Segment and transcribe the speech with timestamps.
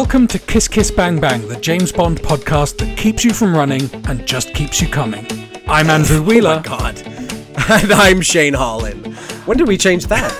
[0.00, 3.82] Welcome to Kiss Kiss Bang Bang, the James Bond podcast that keeps you from running
[4.06, 5.26] and just keeps you coming.
[5.68, 6.52] I'm Andrew oh Wheeler.
[6.52, 6.98] Oh God.
[7.68, 9.14] and I'm Shane Holland.
[9.44, 10.32] When did we change that?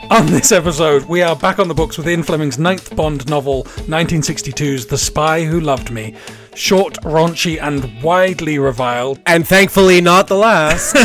[0.10, 3.64] On this episode, we are back on the books with Ian Fleming's ninth Bond novel,
[3.64, 6.16] 1962's The Spy Who Loved Me.
[6.54, 10.96] Short, raunchy, and widely reviled, and thankfully not the last.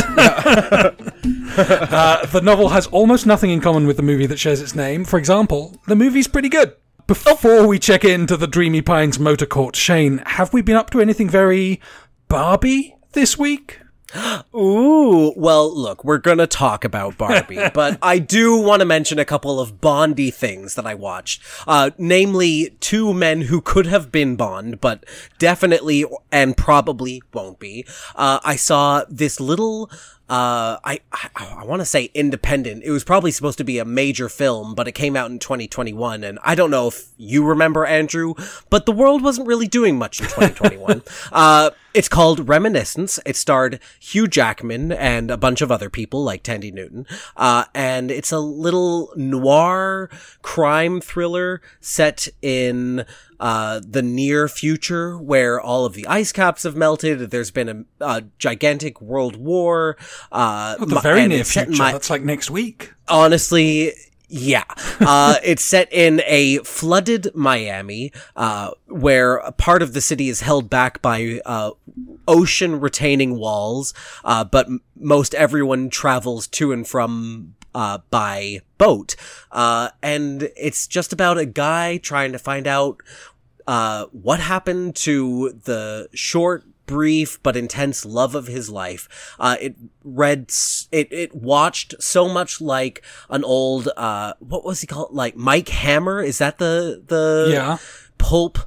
[1.56, 5.04] uh, the novel has almost nothing in common with the movie that shares its name.
[5.04, 6.74] For example, the movie's pretty good.
[7.06, 11.00] Before we check into the Dreamy Pines motor court, Shane, have we been up to
[11.00, 11.80] anything very
[12.28, 13.78] Barbie this week?
[14.54, 19.24] Ooh, well, look, we're gonna talk about Barbie, but I do want to mention a
[19.24, 21.42] couple of Bondy things that I watched.
[21.66, 25.04] Uh, namely, two men who could have been Bond, but
[25.38, 27.86] definitely and probably won't be.
[28.14, 29.90] Uh, I saw this little
[30.28, 32.82] uh, I, I, I want to say independent.
[32.82, 36.24] It was probably supposed to be a major film, but it came out in 2021.
[36.24, 38.34] And I don't know if you remember, Andrew,
[38.70, 41.02] but the world wasn't really doing much in 2021.
[41.32, 43.20] uh, it's called Reminiscence.
[43.26, 47.06] It starred Hugh Jackman and a bunch of other people like Thandie Newton.
[47.36, 50.08] Uh, and it's a little noir
[50.40, 53.04] crime thriller set in
[53.44, 57.30] uh, the near future where all of the ice caps have melted.
[57.30, 59.98] There's been a, a gigantic world war.
[60.32, 61.70] Uh, oh, the very near future.
[61.72, 62.94] My, That's like next week.
[63.06, 63.92] Honestly,
[64.28, 64.64] yeah.
[65.00, 70.40] Uh, it's set in a flooded Miami, uh, where a part of the city is
[70.40, 71.72] held back by, uh,
[72.26, 73.92] ocean retaining walls,
[74.24, 79.16] uh, but m- most everyone travels to and from uh, by boat.
[79.50, 83.00] Uh, and it's just about a guy trying to find out
[83.66, 89.34] uh, what happened to the short brief but intense love of his life.
[89.38, 90.52] Uh, it read,
[90.92, 95.12] it, it watched so much like an old, uh, what was he called?
[95.12, 96.22] Like Mike Hammer?
[96.22, 97.78] Is that the, the, yeah.
[98.16, 98.58] Pulp,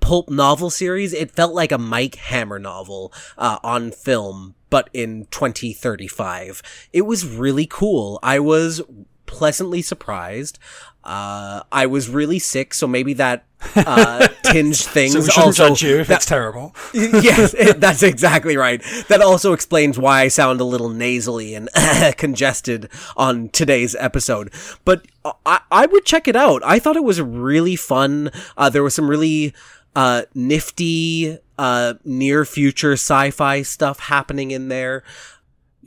[0.00, 1.12] pulp novel series.
[1.12, 6.62] It felt like a Mike Hammer novel, uh, on film, but in 2035.
[6.92, 8.18] It was really cool.
[8.24, 8.82] I was
[9.26, 10.58] pleasantly surprised.
[11.08, 13.46] Uh, I was really sick, so maybe that
[13.76, 15.14] uh, tinged things.
[15.14, 16.74] so we shouldn't also, judge you if that, it's terrible.
[16.92, 18.82] yes, it, that's exactly right.
[19.08, 21.70] That also explains why I sound a little nasally and
[22.18, 24.52] congested on today's episode.
[24.84, 25.06] But
[25.46, 26.62] I, I would check it out.
[26.62, 28.30] I thought it was really fun.
[28.54, 29.54] Uh, there was some really
[29.96, 35.04] uh, nifty, uh, near future sci-fi stuff happening in there.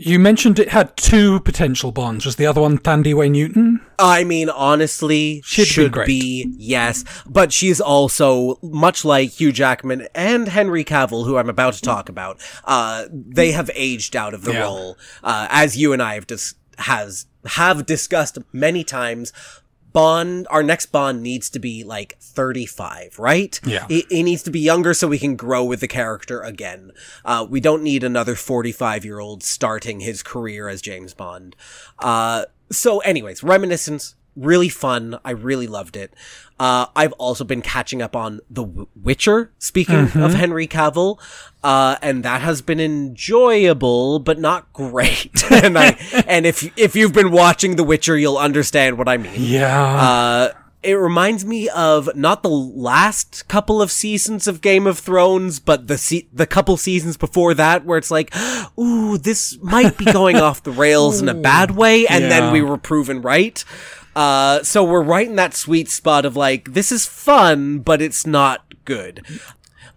[0.04, 2.26] You mentioned it had two potential bonds.
[2.26, 3.82] Was the other one Thandie Newton?
[4.00, 10.08] I mean, honestly, She'd should be, be, yes, but she's also much like Hugh Jackman
[10.16, 12.42] and Henry Cavill, who I'm about to talk about.
[12.64, 14.62] Uh, they have aged out of the yeah.
[14.62, 19.32] role, uh, as you and I have dis- has have discussed many times.
[19.94, 23.60] Bond, our next Bond needs to be like 35, right?
[23.66, 23.86] Yeah.
[23.88, 26.92] He, he needs to be younger so we can grow with the character again.
[27.26, 31.56] Uh, we don't need another 45 year old starting his career as James Bond.
[32.00, 35.20] Uh, so anyways, Reminiscence, really fun.
[35.24, 36.14] I really loved it.
[36.60, 38.64] Uh, I've also been catching up on The
[38.96, 40.22] Witcher, speaking mm-hmm.
[40.22, 41.20] of Henry Cavill,
[41.64, 45.44] uh, and that has been enjoyable, but not great.
[45.52, 45.98] and I,
[46.28, 49.34] and if, if you've been watching The Witcher, you'll understand what I mean.
[49.38, 49.96] Yeah.
[49.96, 50.54] Uh,
[50.84, 55.88] it reminds me of not the last couple of seasons of Game of Thrones, but
[55.88, 58.34] the se- the couple seasons before that, where it's like,
[58.80, 62.30] ooh, this might be going off the rails in a bad way, and yeah.
[62.30, 63.64] then we were proven right.
[64.16, 68.26] Uh, so we're right in that sweet spot of like, this is fun, but it's
[68.26, 69.26] not good.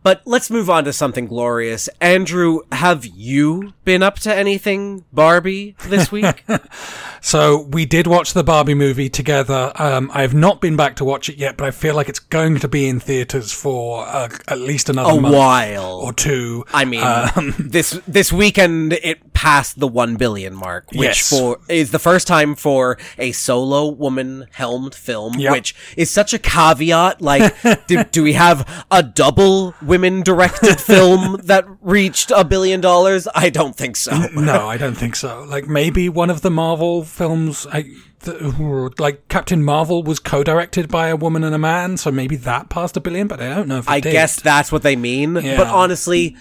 [0.05, 1.89] But let's move on to something glorious.
[1.99, 6.45] Andrew, have you been up to anything Barbie this week?
[7.23, 9.73] so we did watch the Barbie movie together.
[9.77, 12.19] Um, I have not been back to watch it yet, but I feel like it's
[12.19, 16.67] going to be in theaters for uh, at least another a while or two.
[16.75, 21.31] I mean, um, this this weekend it passed the one billion mark, which yes.
[21.31, 25.53] for is the first time for a solo woman helmed film, yep.
[25.53, 27.23] which is such a caveat.
[27.23, 27.55] Like,
[27.87, 29.75] do, do we have a double?
[29.95, 33.29] Women directed film that reached a billion dollars?
[33.33, 34.11] I don't think so.
[34.35, 35.45] no, I don't think so.
[35.45, 37.85] Like maybe one of the Marvel films, I,
[38.21, 42.71] the, like Captain Marvel was co-directed by a woman and a man, so maybe that
[42.71, 43.29] passed a billion.
[43.29, 44.11] But I don't know if I did.
[44.11, 45.37] guess that's what they mean.
[45.37, 45.57] Yeah.
[45.57, 46.37] But honestly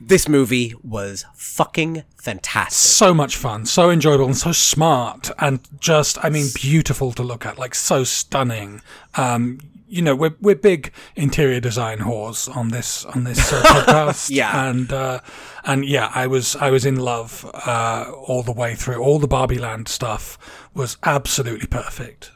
[0.00, 2.72] this movie was fucking fantastic.
[2.74, 7.46] So much fun, so enjoyable, and so smart, and just, I mean, beautiful to look
[7.46, 8.82] at, like so stunning.
[9.14, 14.30] Um, you know we're we're big interior design whores on this on this uh, podcast.
[14.30, 15.20] yeah, and uh,
[15.64, 19.02] and yeah, I was I was in love uh, all the way through.
[19.02, 20.38] All the Barbie Land stuff
[20.74, 22.30] was absolutely perfect.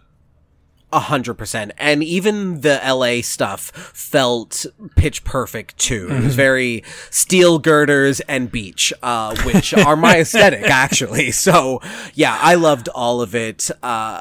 [0.94, 1.72] A hundred percent.
[1.78, 6.08] And even the LA stuff felt pitch perfect too.
[6.10, 11.30] It was very steel girders and beach, uh, which are my aesthetic actually.
[11.30, 11.80] So
[12.12, 13.70] yeah, I loved all of it.
[13.82, 14.20] Uh,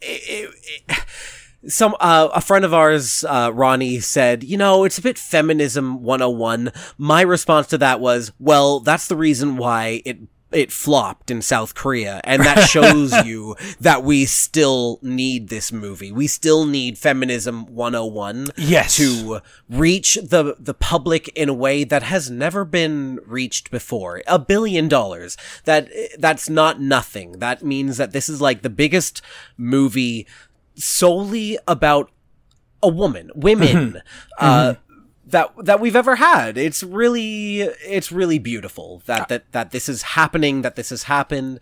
[0.00, 0.50] it,
[0.88, 1.04] it,
[1.66, 6.02] some uh, a friend of ours uh, ronnie said you know it's a bit feminism
[6.02, 10.18] 101 my response to that was well that's the reason why it
[10.52, 16.12] it flopped in South Korea, and that shows you that we still need this movie.
[16.12, 18.96] We still need feminism 101 Yes.
[18.98, 24.22] to reach the the public in a way that has never been reached before.
[24.26, 25.36] A billion dollars.
[25.64, 25.88] That
[26.18, 27.38] that's not nothing.
[27.38, 29.22] That means that this is like the biggest
[29.56, 30.26] movie
[30.74, 32.10] solely about
[32.82, 34.02] a woman, women,
[34.38, 34.74] uh,
[35.26, 36.58] that that we've ever had.
[36.58, 41.60] It's really it's really beautiful that that that this is happening, that this has happened.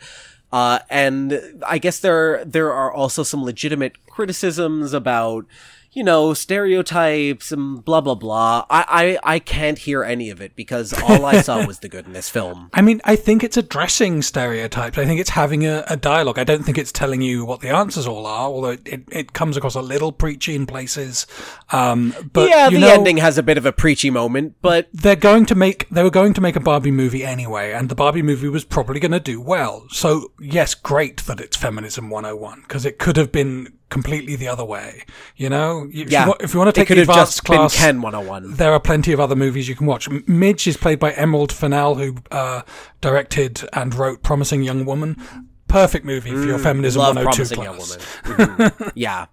[0.53, 5.47] Uh, and I guess there there are also some legitimate criticisms about
[5.93, 8.65] you know stereotypes and blah blah blah.
[8.71, 12.07] I I, I can't hear any of it because all I saw was the good
[12.07, 12.71] in this film.
[12.75, 14.99] I mean, I think it's addressing stereotypes.
[14.99, 16.39] I think it's having a, a dialogue.
[16.39, 19.33] I don't think it's telling you what the answers all are, although it, it, it
[19.33, 21.27] comes across a little preachy in places.
[21.73, 25.17] Um, but yeah, the know, ending has a bit of a preachy moment, but they're
[25.17, 28.23] going to make they were going to make a Barbie movie anyway, and the Barbie
[28.23, 29.87] movie was probably going to do well.
[29.91, 34.65] So yes, great that it's feminism 101 because it could have been completely the other
[34.65, 35.05] way.
[35.37, 37.33] You know, if, yeah, you, wa- if you want to it take could the advanced
[37.33, 38.55] just class, been Ken 101.
[38.55, 40.09] there are plenty of other movies you can watch.
[40.27, 42.63] Midge is played by Emerald Fennell, who uh,
[43.03, 45.17] directed and wrote Promising Young Woman.
[45.69, 48.57] Perfect movie for your feminism Mm, Love 102 promising young class.
[48.59, 48.71] woman.
[48.73, 48.93] Mhm.
[48.97, 49.27] yeah.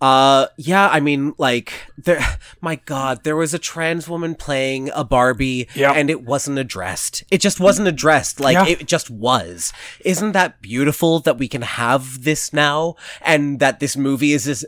[0.00, 2.20] Uh, yeah, I mean, like, there,
[2.60, 5.92] my god, there was a trans woman playing a Barbie Yeah.
[5.92, 7.24] and it wasn't addressed.
[7.30, 8.38] It just wasn't addressed.
[8.38, 8.66] Like, Yeah.
[8.78, 9.72] it just was.
[10.04, 14.66] Isn't that beautiful that we can have this now and that this movie is as,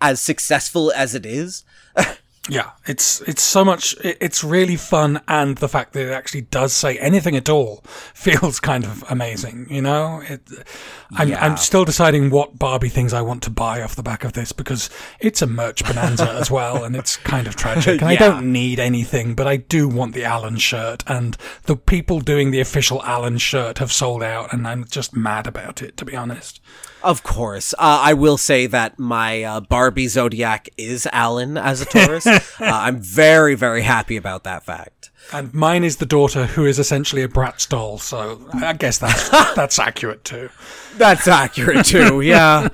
[0.00, 1.64] as successful as it is?
[2.48, 3.96] Yeah, it's it's so much.
[4.02, 7.76] It's really fun, and the fact that it actually does say anything at all
[8.14, 9.66] feels kind of amazing.
[9.70, 10.42] You know, it,
[11.12, 11.42] I'm Yeah.
[11.42, 14.52] I'm still deciding what Barbie things I want to buy off the back of this
[14.52, 18.02] because it's a merch bonanza as well, and it's kind of tragic.
[18.02, 22.20] And I don't need anything, but I do want the Alan shirt, and the people
[22.20, 26.04] doing the official Alan shirt have sold out, and I'm just mad about it, to
[26.04, 26.60] be honest.
[27.04, 27.74] Of course.
[27.74, 32.26] Uh, I will say that my uh, Barbie Zodiac is Alan as a Taurus.
[32.26, 35.10] uh, I'm very, very happy about that fact.
[35.30, 39.28] And mine is the daughter, who is essentially a brat doll, so I guess that's
[39.54, 40.48] that's accurate too.
[40.96, 42.68] That's accurate too, yeah.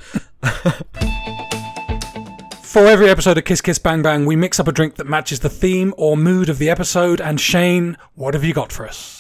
[2.62, 5.40] For every episode of Kiss Kiss Bang Bang, we mix up a drink that matches
[5.40, 7.20] the theme or mood of the episode.
[7.20, 9.19] And Shane, what have you got for us?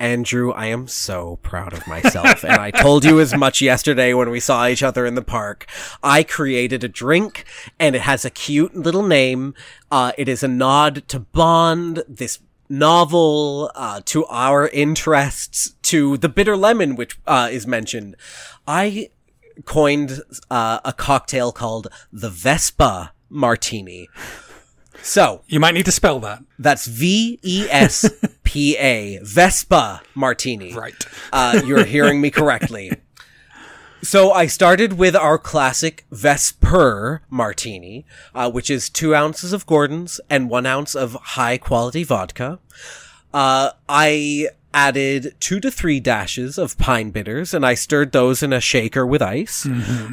[0.00, 4.30] Andrew, I am so proud of myself, and I told you as much yesterday when
[4.30, 5.66] we saw each other in the park.
[6.02, 7.44] I created a drink,
[7.78, 9.54] and it has a cute little name.
[9.90, 12.38] Uh, it is a nod to Bond, this
[12.70, 18.16] novel, uh, to our interests, to the bitter lemon, which uh, is mentioned.
[18.66, 19.10] I
[19.66, 24.08] coined uh, a cocktail called the Vespa Martini.
[25.02, 26.42] So, You might need to spell that.
[26.58, 28.10] that's V E S
[28.44, 30.72] P A, Vespa Martini.
[30.74, 30.94] Right.
[31.32, 32.92] Uh, you're hearing me correctly.
[34.02, 40.20] So I started with our classic Vesper Martini, uh, which is two ounces of Gordon's
[40.30, 42.58] and one ounce of high quality vodka.
[43.34, 48.52] Uh, I added two to three dashes of pine bitters and I stirred those in
[48.54, 49.66] a shaker with ice.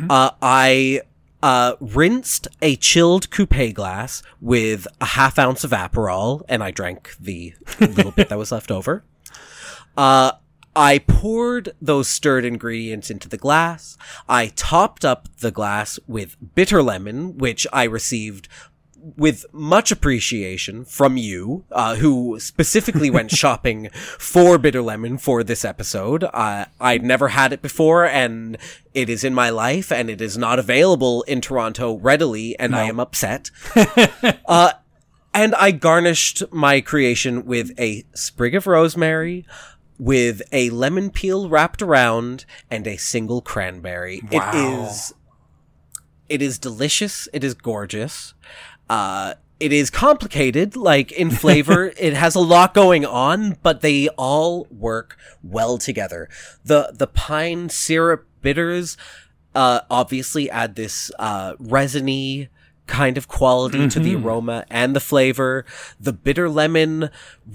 [0.09, 1.01] Uh, I
[1.43, 7.15] uh, rinsed a chilled coupe glass with a half ounce of Aperol and I drank
[7.19, 9.03] the little bit that was left over.
[9.95, 10.33] Uh,
[10.75, 13.97] I poured those stirred ingredients into the glass.
[14.29, 18.47] I topped up the glass with bitter lemon, which I received
[19.15, 25.63] with much appreciation from you, uh, who specifically went shopping for bitter lemon for this
[25.63, 26.23] episode.
[26.23, 28.57] Uh, I'd never had it before, and
[28.93, 32.83] it is in my life, and it is not available in Toronto readily, and I
[32.83, 33.51] am upset.
[34.47, 34.73] uh,
[35.33, 39.45] and I garnished my creation with a sprig of rosemary,
[39.99, 44.21] with a lemon peel wrapped around, and a single cranberry.
[44.31, 44.51] Wow.
[44.51, 45.13] It is
[46.29, 47.27] it is delicious.
[47.33, 48.33] It is gorgeous.
[48.89, 51.91] Uh, it is complicated, like in flavor.
[51.99, 56.29] it has a lot going on, but they all work well together.
[56.63, 58.97] The the pine syrup bitters,
[59.55, 62.49] uh, obviously add this uh resiny
[62.87, 65.65] kind of quality to the aroma and the flavor.
[65.99, 67.09] The bitter lemon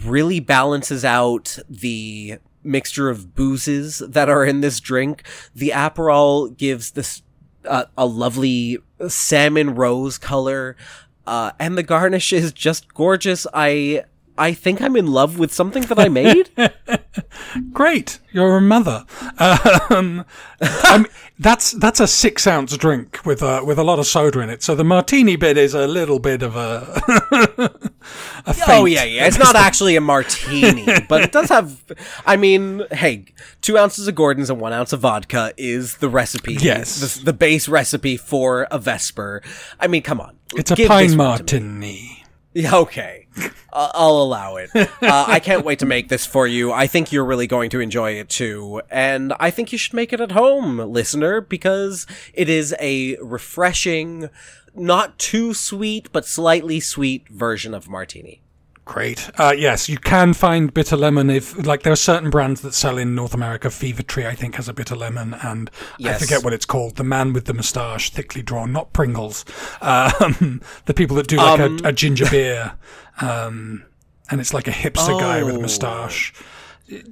[0.04, 5.24] really balances out the mixture of boozes that are in this drink.
[5.54, 7.22] The Aperol gives this
[7.66, 10.76] uh, a lovely salmon rose color,
[11.26, 13.46] uh, and the garnish is just gorgeous.
[13.52, 14.04] I
[14.42, 16.50] I think I'm in love with something that I made.
[17.72, 19.04] Great, you're a mother.
[19.38, 20.24] Um,
[20.60, 21.06] I mean,
[21.38, 24.64] that's that's a six ounce drink with a with a lot of soda in it.
[24.64, 27.70] So the martini bit is a little bit of a.
[28.46, 29.26] a oh yeah, yeah.
[29.26, 31.80] It's not actually a martini, but it does have.
[32.26, 33.26] I mean, hey,
[33.60, 36.54] two ounces of Gordon's and one ounce of vodka is the recipe.
[36.54, 37.16] Yes.
[37.16, 39.40] the, the base recipe for a Vesper.
[39.78, 41.68] I mean, come on, It's a pine this one to me.
[41.68, 42.24] martini.
[42.54, 43.21] Yeah, okay.
[43.72, 44.70] I'll allow it.
[44.74, 46.72] Uh, I can't wait to make this for you.
[46.72, 48.82] I think you're really going to enjoy it too.
[48.90, 54.28] And I think you should make it at home, listener, because it is a refreshing,
[54.74, 58.42] not too sweet, but slightly sweet version of martini.
[58.84, 59.30] Great.
[59.38, 62.98] Uh, yes, you can find bitter lemon if, like, there are certain brands that sell
[62.98, 63.70] in North America.
[63.70, 65.70] Fever Tree, I think, has a bitter lemon, and
[66.04, 66.96] I forget what it's called.
[66.96, 69.44] The man with the moustache, thickly drawn, not Pringles.
[69.82, 72.74] Um, the people that do like a, a ginger beer,
[73.20, 73.84] um,
[74.30, 75.62] and it's like a hipster guy with a Oh.
[75.62, 76.32] moustache.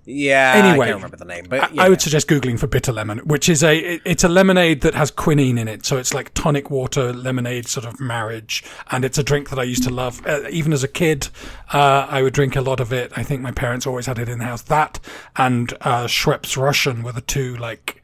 [0.04, 1.86] Yeah, Anyway, I can't remember the name, but I.
[1.86, 4.94] I would suggest googling for bitter lemon, which is a it- it's a lemonade that
[4.94, 9.16] has quinine in it, so it's like tonic water lemonade sort of marriage, and it's
[9.16, 10.20] a drink that I used to love.
[10.26, 11.28] Uh, even as a kid,
[11.72, 13.10] uh, I would drink a lot of it.
[13.16, 14.60] I think my parents always had it in the house.
[14.62, 15.00] That
[15.36, 18.02] and uh, Schweppes Russchian were the two like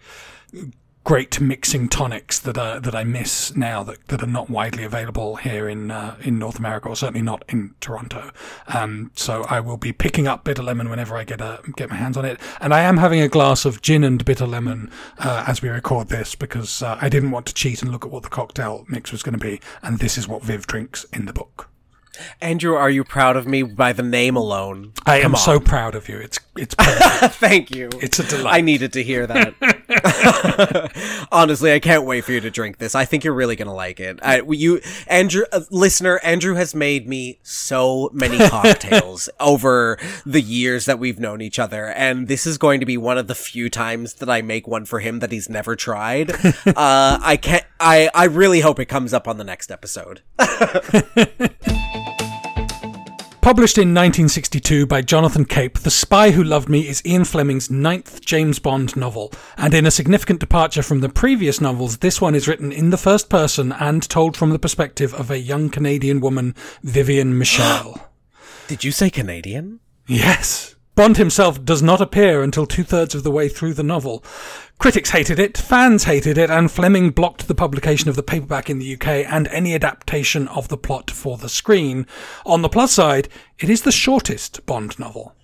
[1.06, 5.36] great mixing tonics that uh, that I miss now that, that are not widely available
[5.36, 8.32] here in uh, in North America or certainly not in Toronto.
[8.66, 11.96] Um, so I will be picking up bitter lemon whenever I get a, get my
[11.96, 15.44] hands on it, and I am having a glass of gin and bitter lemon uh,
[15.46, 18.24] as we record this because uh, I didn't want to cheat and look at what
[18.24, 21.32] the cocktail mix was going to be, and this is what Viv drinks in the
[21.32, 21.70] book.
[22.40, 24.92] Andrew, are you proud of me by the name alone?
[25.04, 25.40] I Come am on.
[25.40, 26.18] so proud of you.
[26.18, 26.74] It's it's.
[27.38, 27.88] Thank you.
[28.00, 28.54] It's a delight.
[28.54, 29.54] I needed to hear that.
[31.32, 32.94] Honestly, I can't wait for you to drink this.
[32.94, 34.18] I think you're really gonna like it.
[34.22, 40.86] I, you, Andrew, uh, listener, Andrew has made me so many cocktails over the years
[40.86, 43.68] that we've known each other, and this is going to be one of the few
[43.68, 46.30] times that I make one for him that he's never tried.
[46.66, 47.64] uh, I can't.
[47.78, 50.22] I I really hope it comes up on the next episode.
[53.46, 58.20] Published in 1962 by Jonathan Cape, The Spy Who Loved Me is Ian Fleming's ninth
[58.20, 62.48] James Bond novel, and in a significant departure from the previous novels, this one is
[62.48, 66.56] written in the first person and told from the perspective of a young Canadian woman,
[66.82, 68.10] Vivian Michel.
[68.66, 69.78] Did you say Canadian?
[70.08, 70.74] Yes.
[70.96, 74.24] Bond himself does not appear until two thirds of the way through the novel.
[74.78, 78.78] Critics hated it, fans hated it, and Fleming blocked the publication of the paperback in
[78.78, 82.06] the UK and any adaptation of the plot for the screen.
[82.46, 85.34] On the plus side, it is the shortest Bond novel.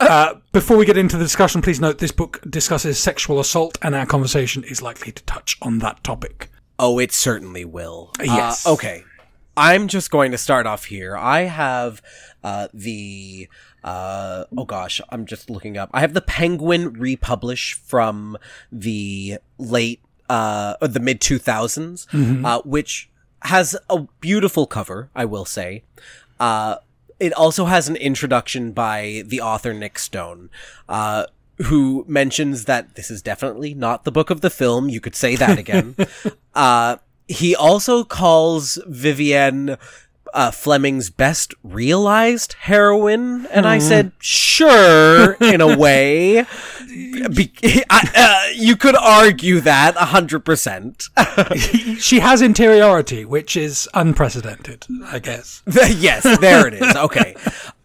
[0.00, 3.94] Uh, before we get into the discussion, please note this book discusses sexual assault, and
[3.94, 6.50] our conversation is likely to touch on that topic.
[6.78, 8.12] Oh, it certainly will.
[8.18, 8.66] Yes.
[8.66, 9.04] Uh, okay.
[9.58, 11.14] I'm just going to start off here.
[11.18, 12.00] I have
[12.42, 13.48] uh, the.
[13.82, 15.90] Uh, oh gosh, I'm just looking up.
[15.92, 18.36] I have the Penguin republish from
[18.70, 23.10] the late, uh, or the mid 2000s, uh, which
[23.42, 25.82] has a beautiful cover, I will say.
[26.38, 26.76] Uh,
[27.18, 30.50] it also has an introduction by the author Nick Stone,
[30.88, 31.26] uh,
[31.64, 34.88] who mentions that this is definitely not the book of the film.
[34.88, 35.96] You could say that again.
[36.54, 36.96] uh,
[37.28, 39.76] he also calls Vivienne
[40.34, 46.44] uh, Fleming's best realized heroine, and I said, sure, in a way.
[46.86, 47.52] Be-
[47.90, 51.04] I, uh, you could argue that a hundred percent.
[51.98, 55.62] She has interiority, which is unprecedented, I guess.
[55.66, 56.96] yes, there it is.
[56.96, 57.34] Okay.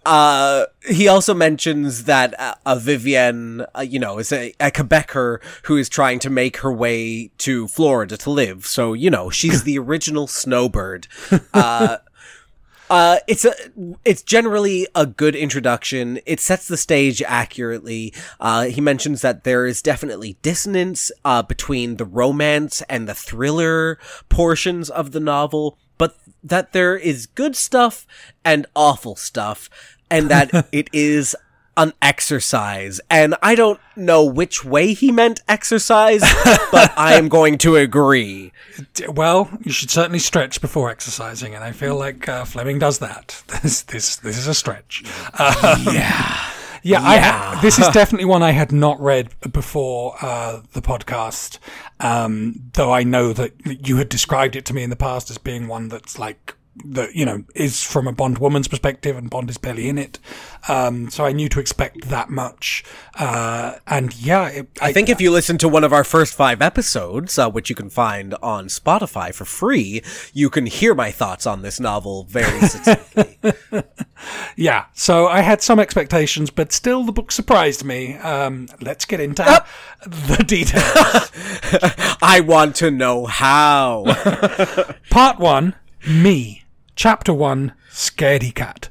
[0.06, 5.40] Uh, he also mentions that uh, a Vivienne, uh, you know, is a, a Quebecer
[5.64, 8.66] who is trying to make her way to Florida to live.
[8.68, 11.08] So, you know, she's the original snowbird.
[11.54, 11.98] Uh,
[12.90, 13.54] uh, it's a,
[14.04, 16.20] it's generally a good introduction.
[16.26, 18.14] It sets the stage accurately.
[18.40, 23.98] Uh, he mentions that there is definitely dissonance, uh, between the romance and the thriller
[24.30, 28.06] portions of the novel, but that there is good stuff
[28.44, 29.70] and awful stuff,
[30.10, 31.36] and that it is
[31.78, 33.00] an exercise.
[33.10, 36.22] And I don't know which way he meant exercise,
[36.72, 38.52] but I am going to agree.
[39.08, 43.42] Well, you should certainly stretch before exercising, and I feel like uh, Fleming does that.
[43.64, 45.04] This this this is a stretch.
[45.34, 46.52] Uh, Yeah.
[46.84, 51.58] yeah, I ha- this is definitely one I had not read before uh, the podcast.
[52.00, 55.38] Um, though I know that you had described it to me in the past as
[55.38, 56.54] being one that's like
[56.84, 60.20] that you know is from a Bond woman's perspective, and Bond is barely in it.
[60.68, 62.84] Um, so I knew to expect that much.
[63.18, 66.62] Uh, and yeah, it, I think if you listen to one of our first five
[66.62, 70.02] episodes, uh, which you can find on Spotify for free,
[70.34, 73.40] you can hear my thoughts on this novel very succinctly.
[74.56, 78.16] yeah, so I had some expectations, but still the book surprised me.
[78.18, 79.44] Um, let's get into
[80.06, 81.32] the details.
[82.22, 84.04] I want to know how.
[85.10, 85.76] Part one,
[86.08, 86.65] me.
[86.96, 88.90] Chapter one, Scaredy Cat.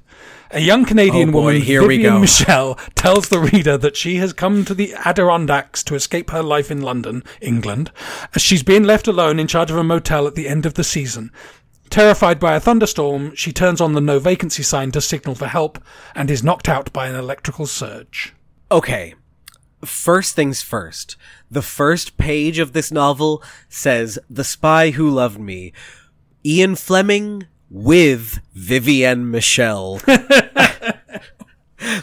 [0.51, 2.21] A young Canadian Oh boy, woman, here we Vivian go.
[2.21, 6.71] Michelle, tells the reader that she has come to the Adirondacks to escape her life
[6.71, 7.91] in London, England,
[8.35, 10.85] as she's been left alone in charge of a motel at the end of the
[10.85, 11.33] season.
[11.89, 15.83] Terrified by a thunderstorm, she turns on the no vacancy sign to signal for help
[16.15, 18.35] and is knocked out by an electrical surge.
[18.71, 19.15] Okay.
[19.83, 21.17] First things first.
[21.51, 25.73] The first page of this novel says The Spy Who Loved Me.
[26.45, 29.97] Ian Fleming with Vivienne Michel.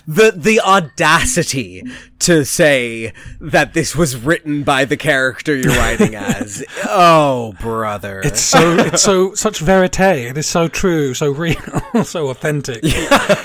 [0.06, 1.82] the the audacity
[2.20, 6.64] to say that this was written by the character you're writing as.
[6.94, 8.20] Oh, brother.
[8.22, 10.00] It's so it's so such verite.
[10.00, 11.56] It is so true, so real,
[12.04, 12.84] so authentic.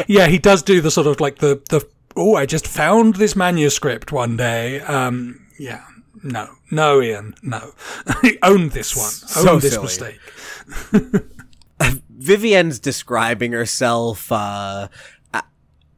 [0.09, 0.27] Yeah.
[0.27, 4.11] he does do the sort of like the the oh, I just found this manuscript
[4.11, 4.81] one day.
[4.81, 5.85] Um, yeah,
[6.25, 7.73] no, no, Ian, no.
[8.43, 9.11] Own this one.
[9.11, 9.85] So this silly.
[9.85, 11.23] mistake.
[12.27, 14.89] Vivienne's describing herself, uh,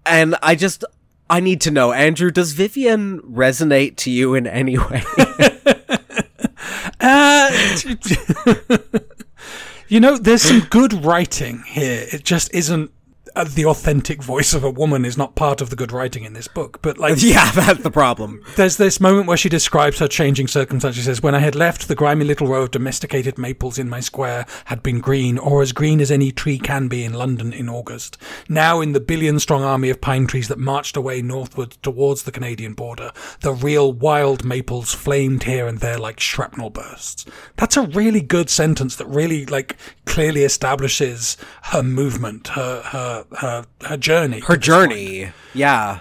[0.04, 0.84] and I just,
[1.30, 5.02] I need to know, Andrew, does Vivienne resonate to you in any way?
[7.00, 7.48] Uh,
[9.88, 12.06] you know, there's some good writing here.
[12.12, 12.90] It just isn't.
[13.38, 16.32] Uh, the authentic voice of a woman is not part of the good writing in
[16.32, 18.42] this book, but like yeah, that's the problem.
[18.56, 21.00] There's this moment where she describes her changing circumstances.
[21.00, 24.00] She says, When I had left, the grimy little row of domesticated maples in my
[24.00, 27.68] square had been green, or as green as any tree can be in London in
[27.68, 28.18] August.
[28.48, 32.32] Now, in the billion strong army of pine trees that marched away northward towards the
[32.32, 33.12] Canadian border,
[33.42, 37.24] the real wild maples flamed here and there like shrapnel bursts.
[37.54, 43.64] That's a really good sentence that really, like, clearly establishes her movement, her, her, her,
[43.84, 44.40] her journey.
[44.40, 46.00] Her journey, yeah.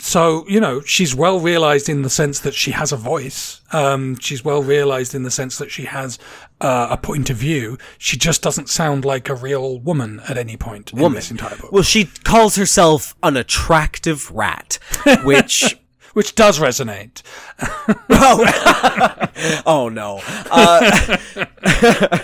[0.00, 3.60] So, you know, she's well realized in the sense that she has a voice.
[3.72, 6.18] Um, she's well realized in the sense that she has
[6.60, 7.76] uh, a point of view.
[7.98, 11.70] She just doesn't sound like a real woman at any point in this entire book.
[11.72, 14.78] Well, she calls herself an attractive rat,
[15.24, 15.76] which.
[16.14, 17.22] which does resonate.
[19.66, 20.20] Oh no.
[20.50, 22.18] Uh,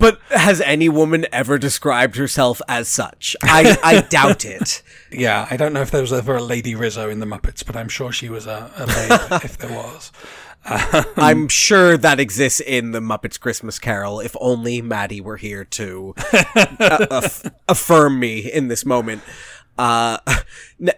[0.00, 3.36] but has any woman ever described herself as such?
[3.44, 4.82] I, I doubt it.
[5.12, 7.74] Yeah, I don't know if there was ever a Lady Rizzo in the Muppets, but
[7.74, 10.12] I'm sure she was a, a babe if there was.
[10.64, 14.20] I'm sure that exists in the Muppets Christmas Carol.
[14.20, 19.22] If only Maddie were here to uh, aff- affirm me in this moment.
[19.76, 20.18] Uh,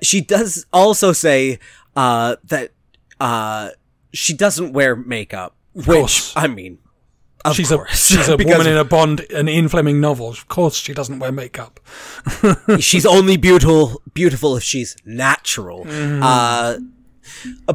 [0.02, 1.58] she does also say
[1.96, 2.72] uh, that
[3.18, 3.70] uh,
[4.12, 6.34] she doesn't wear makeup, which.
[6.36, 6.80] I mean,
[7.44, 10.28] of She's course, a she's a woman in a Bond, an Ian Fleming novel.
[10.28, 11.80] Of course, she doesn't wear makeup.
[12.78, 15.86] she's only beautiful beautiful if she's natural.
[15.88, 16.78] Uh,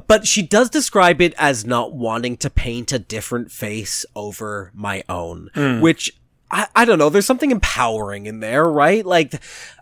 [0.08, 5.04] but she does describe it as not wanting to paint a different face over my
[5.10, 5.50] own,
[5.82, 6.12] which
[6.52, 7.10] I, I don't know.
[7.10, 9.06] There's something empowering in there, right?
[9.06, 9.34] Like,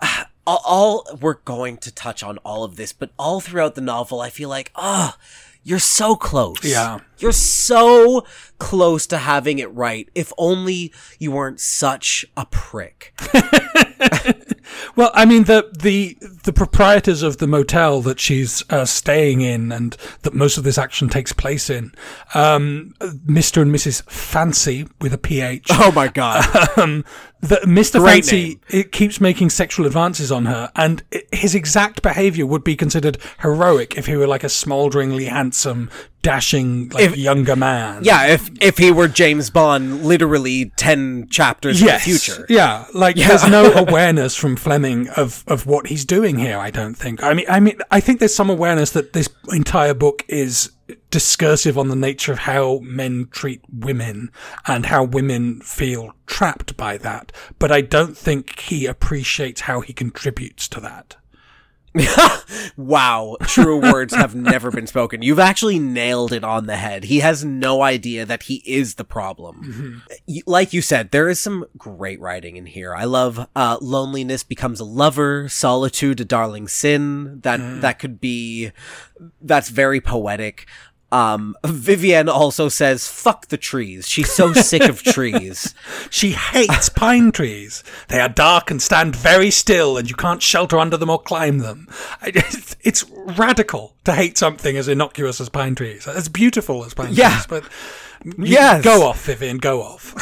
[0.02, 3.82] uh, all, all we're going to touch on all of this, but all throughout the
[3.82, 5.18] novel, I feel like, ah,
[5.66, 6.64] you're so close.
[6.64, 7.00] Yeah.
[7.18, 8.24] You're so
[8.60, 10.08] close to having it right.
[10.14, 13.20] If only you weren't such a prick.
[14.96, 19.72] Well, I mean the the the proprietors of the motel that she's uh, staying in
[19.72, 21.92] and that most of this action takes place in,
[22.34, 23.62] um, Mr.
[23.62, 24.04] and Mrs.
[24.04, 25.68] Phancey with a PH.
[25.72, 26.46] Oh my god.
[26.78, 27.04] um,
[27.50, 28.00] the, Mr.
[28.00, 28.60] Great Fancy name.
[28.70, 33.98] it keeps making sexual advances on her, and his exact behavior would be considered heroic
[33.98, 35.90] if he were like a smolderingly handsome,
[36.22, 38.04] dashing, like If- younger man.
[38.04, 42.06] Yeah, if if he were James Bond, literally ten chapters Yes.
[42.08, 42.46] in the future.
[42.50, 46.58] Yeah, like there's no awareness from Fleming of of what he's doing here.
[46.58, 47.24] I don't think.
[47.24, 50.72] I mean, I mean, I think there's some awareness that this entire book is
[51.10, 54.32] discursive on the nature of how men treat women
[54.68, 57.32] and how women feel trapped by that.
[57.60, 61.16] But I don't think he appreciates how he contributes to that.
[62.78, 65.22] Wow, true words have never been spoken.
[65.22, 67.06] You've actually nailed it on the head.
[67.06, 70.04] He has no idea that he is the problem.
[70.28, 72.94] Y- Like you said, there is some great writing in here.
[72.94, 77.40] I love uh, loneliness becomes a lover, solitude a darling sin.
[77.42, 78.72] That that could be
[79.42, 80.68] that's very poetic.
[81.16, 84.08] Um, Vivienne also says, fuck the trees.
[84.08, 85.74] She's so sick of trees.
[86.10, 87.84] She hates pine trees.
[88.08, 91.60] They are dark and stand very still, and you can't shelter under them or climb
[91.60, 91.88] them.
[92.24, 93.06] It's,
[93.38, 97.30] radical to hate something as innocuous as pine trees, as beautiful as pine Yeah.
[97.42, 97.48] trees.
[97.48, 97.64] But
[98.38, 98.84] Yes.
[98.84, 100.14] go off, Vivian, go off.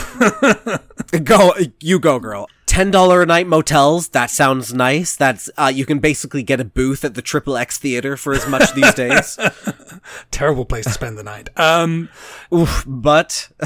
[1.23, 2.49] Go, you go, girl.
[2.73, 4.07] Ten dollar a night motels.
[4.07, 5.15] That sounds nice.
[5.15, 8.47] That's uh, you can basically get a booth at the Triple X Theater for as
[8.47, 9.37] much these days.
[10.31, 11.51] Terrible place to spend the night.
[11.55, 12.09] Um,
[12.51, 13.49] Oof, but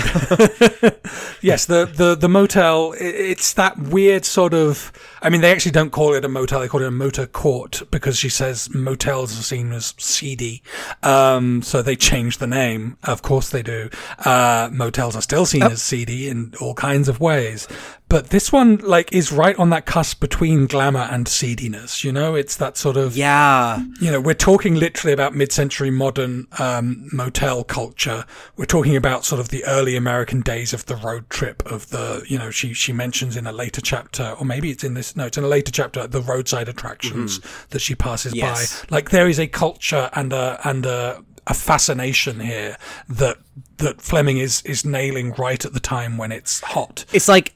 [1.41, 4.91] yes, the, the, the motel, it's that weird sort of.
[5.21, 7.83] I mean, they actually don't call it a motel, they call it a motor court
[7.89, 10.61] because she says motels are seen as seedy.
[11.01, 12.97] Um, so they changed the name.
[13.03, 13.89] Of course they do.
[14.19, 17.69] Uh, motels are still seen as seedy in all kinds of ways.
[18.09, 22.03] But this one, like, is right on that cusp between glamour and seediness.
[22.05, 26.47] You know, it's that sort of yeah, you know, we're talking literally about mid-century modern
[26.57, 28.23] um, motel culture.
[28.55, 32.23] We're talking about sort of the early American days of the road trip of the,
[32.27, 35.15] you know, she she mentions in a later chapter, or maybe it's in this.
[35.15, 36.07] No, it's in a later chapter.
[36.07, 37.41] The roadside attractions
[37.71, 38.85] that she passes Yes.
[38.85, 38.95] by.
[38.95, 42.77] Like there is a culture and a and a a fascination here
[43.09, 43.37] that
[43.77, 47.05] that Fleming is is nailing right at the time when it's hot.
[47.13, 47.53] it's like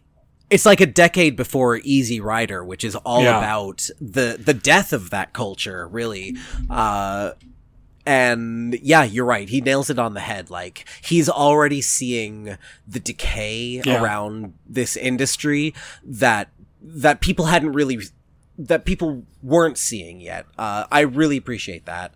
[0.52, 3.40] it's like a decade before Easy Rider, which is all Yeah.
[3.40, 6.36] about the the death of that culture, really.
[6.70, 7.32] Uh,
[8.06, 9.48] and yeah, you're right.
[9.48, 10.50] He nails it on the head.
[10.50, 14.02] Like he's already seeing the decay Yeah.
[14.02, 16.50] around this industry that
[16.84, 18.00] that people hadn't really
[18.58, 20.46] that people weren't seeing yet.
[20.58, 22.14] Uh, I really appreciate that.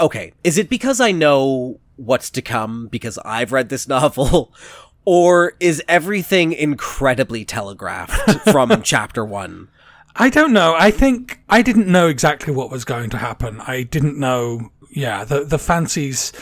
[0.00, 4.52] Okay, is it because I know what's to come because I've read this novel,
[5.06, 9.68] or is everything incredibly telegraphed from chapter one?
[10.14, 10.74] I don't know.
[10.76, 13.60] I think I didn't know exactly what was going to happen.
[13.62, 14.72] I didn't know.
[14.90, 16.32] Yeah, the the Phanceys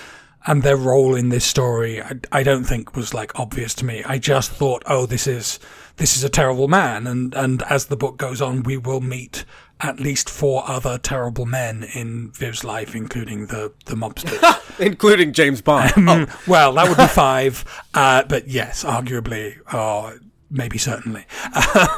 [0.46, 2.02] and their role in this story.
[2.02, 4.02] I, I don't think was like obvious to me.
[4.04, 5.58] I just thought, oh, this is
[5.96, 9.44] this is a terrible man, and and as the book goes on, we will meet
[9.80, 14.40] at least four other terrible men in Viv's life, including the the mobsters.
[14.80, 15.90] Including James Bond.
[15.92, 20.18] Mm, Well, that would be five, uh, but yes, arguably, or
[20.50, 21.26] maybe certainly.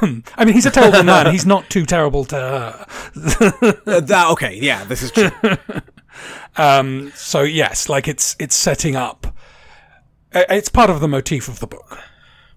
[0.02, 1.30] Um, I mean, he's a terrible man.
[1.32, 2.86] He's not too terrible to her.
[3.86, 5.30] Uh, that, okay, yeah, this is true.
[6.56, 9.26] Um, so yes, like it's it's setting up.
[10.34, 11.98] uh, It's part of the motif of the book,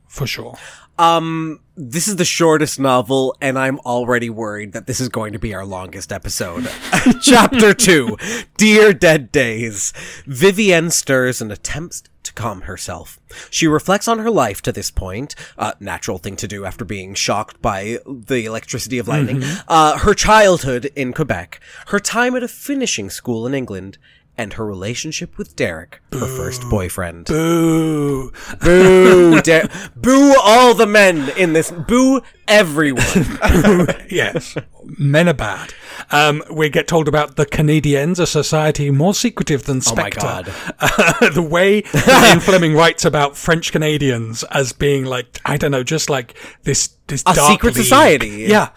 [0.08, 0.58] for sure.
[0.99, 5.39] Um, this is the shortest novel, and I'm already worried that this is going to
[5.39, 6.69] be our longest episode.
[7.21, 8.17] Chapter 2
[8.57, 9.93] Dear Dead Days.
[10.25, 13.17] Vivienne stirs and attempts to calm herself.
[13.49, 17.13] She reflects on her life to this point, a natural thing to do after being
[17.13, 22.49] shocked by the electricity of lightning, uh, her childhood in Quebec, her time at a
[22.49, 23.97] finishing school in England,
[24.39, 27.25] and her relationship with Derek, her first boyfriend.
[27.25, 28.32] Boo!
[28.62, 29.41] Boo!
[29.41, 31.69] Der- boo all the men in this.
[31.71, 33.04] Boo everyone.
[34.10, 34.56] yes,
[34.97, 35.73] men are bad.
[36.12, 40.19] Um, we get told about the Canadians, a society more secretive than Spectre.
[40.21, 41.13] Oh my Spectre.
[41.19, 41.34] God.
[41.34, 46.10] the way Ian Fleming writes about French Canadians as being like, I don't know, just
[46.10, 47.84] like this this A dark secret league.
[47.84, 48.45] society.
[48.47, 48.69] Yeah,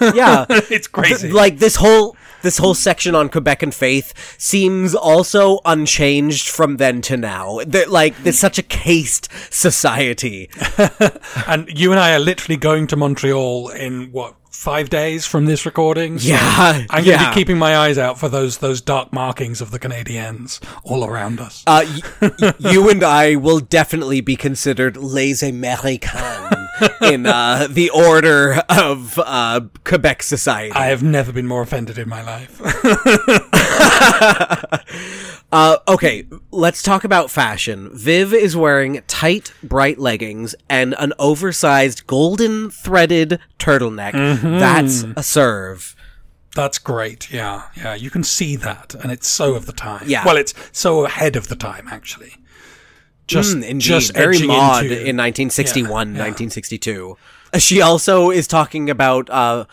[0.00, 0.46] Yeah.
[0.48, 1.28] it's crazy.
[1.28, 6.76] Th- like this whole this whole section on Quebec and faith seems also unchanged from
[6.76, 7.60] then to now.
[7.66, 10.50] That like there's such a cased society.
[11.46, 15.64] and you and I are literally going to Montreal in what five days from this
[15.64, 16.18] recording.
[16.18, 16.40] So Yeah,
[16.90, 19.78] I'm going to be keeping my eyes out for those those dark markings of the
[19.78, 21.62] Canadians all around us.
[21.66, 21.84] Uh,
[22.20, 26.56] y- you and I will definitely be considered les Américains
[27.02, 30.72] in uh, the order of uh, Quebec society.
[30.72, 32.60] I have never been more offended in my life.
[35.52, 37.90] Uh, okay, let's talk about fashion.
[37.92, 44.12] Viv is wearing tight, bright leggings and an oversized golden threaded turtleneck.
[44.42, 45.96] That's a serve.
[46.54, 47.32] That's great.
[47.32, 47.94] Yeah, yeah.
[47.94, 50.04] You can see that, and it's so of the time.
[50.06, 50.24] Yeah.
[50.24, 52.36] Well, it's so ahead of the time, actually.
[53.26, 53.84] Just, Mm, indeed.
[53.86, 56.22] just very mod into- in 1961, Yeah, yeah.
[56.26, 57.16] 1962.
[57.58, 59.64] She also is talking about, uh,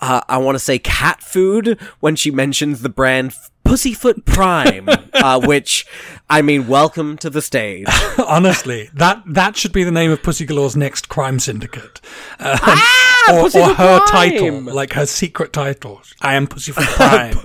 [0.00, 5.40] uh, I want to say cat food when she mentions the brand Pussyfoot Prime, uh,
[5.40, 5.86] which,
[6.30, 7.86] I mean, welcome to the stage.
[8.26, 12.00] Honestly, that that should be the name of Pussy Galore's next crime syndicate.
[12.38, 14.30] Um, Ah, or, or her Prime!
[14.30, 16.00] title, like her secret title.
[16.22, 17.36] I am Pussyfoot Prime.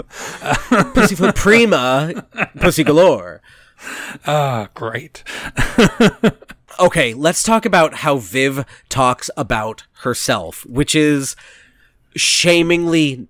[0.94, 2.26] Pussyfoot Prima,
[2.60, 3.42] Pussy Galore.
[4.28, 5.24] ah, great.
[6.80, 11.36] Okay, let's talk about how Viv talks about herself, which is
[12.15, 13.28] shamingly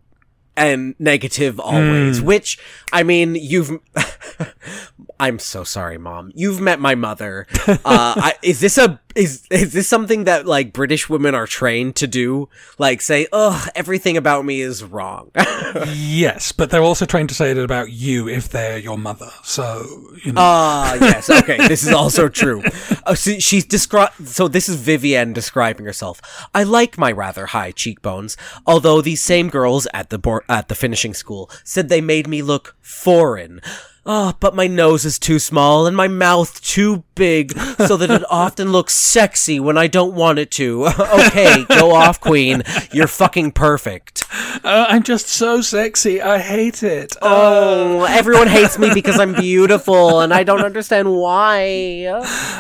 [0.56, 2.20] and negative always.
[2.20, 2.26] Hmm.
[2.26, 2.60] Which,
[2.91, 3.72] I mean, you've.
[5.22, 6.32] I'm so sorry, mom.
[6.34, 7.46] You've met my mother.
[7.68, 11.96] Uh, I, is this a is is this something that like British women are trained
[11.98, 12.50] to do?
[12.80, 15.30] Like say, "Ugh, everything about me is wrong."
[15.94, 19.30] yes, but they're also trained to say it about you if they're your mother.
[19.44, 19.86] So
[20.26, 20.42] you know.
[20.42, 21.30] Ah, yes.
[21.30, 22.64] Okay, this is also true.
[23.04, 26.22] Uh, so she's descri- So this is Vivienne describing herself.
[26.54, 30.76] I like my rather high cheekbones, although these same girls at the bor- at the
[30.76, 33.60] finishing school said they made me look foreign.
[34.04, 38.24] Oh, but my nose is too small and my mouth too big, so that it
[38.32, 40.88] often looks sexy when I don't want it to.
[41.00, 42.64] okay, go off, queen.
[42.92, 44.26] You're fucking perfect.
[44.64, 46.20] Uh, I'm just so sexy.
[46.20, 47.16] I hate it.
[47.22, 52.06] Oh, everyone hates me because I'm beautiful, and I don't understand why.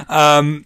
[0.09, 0.65] Um,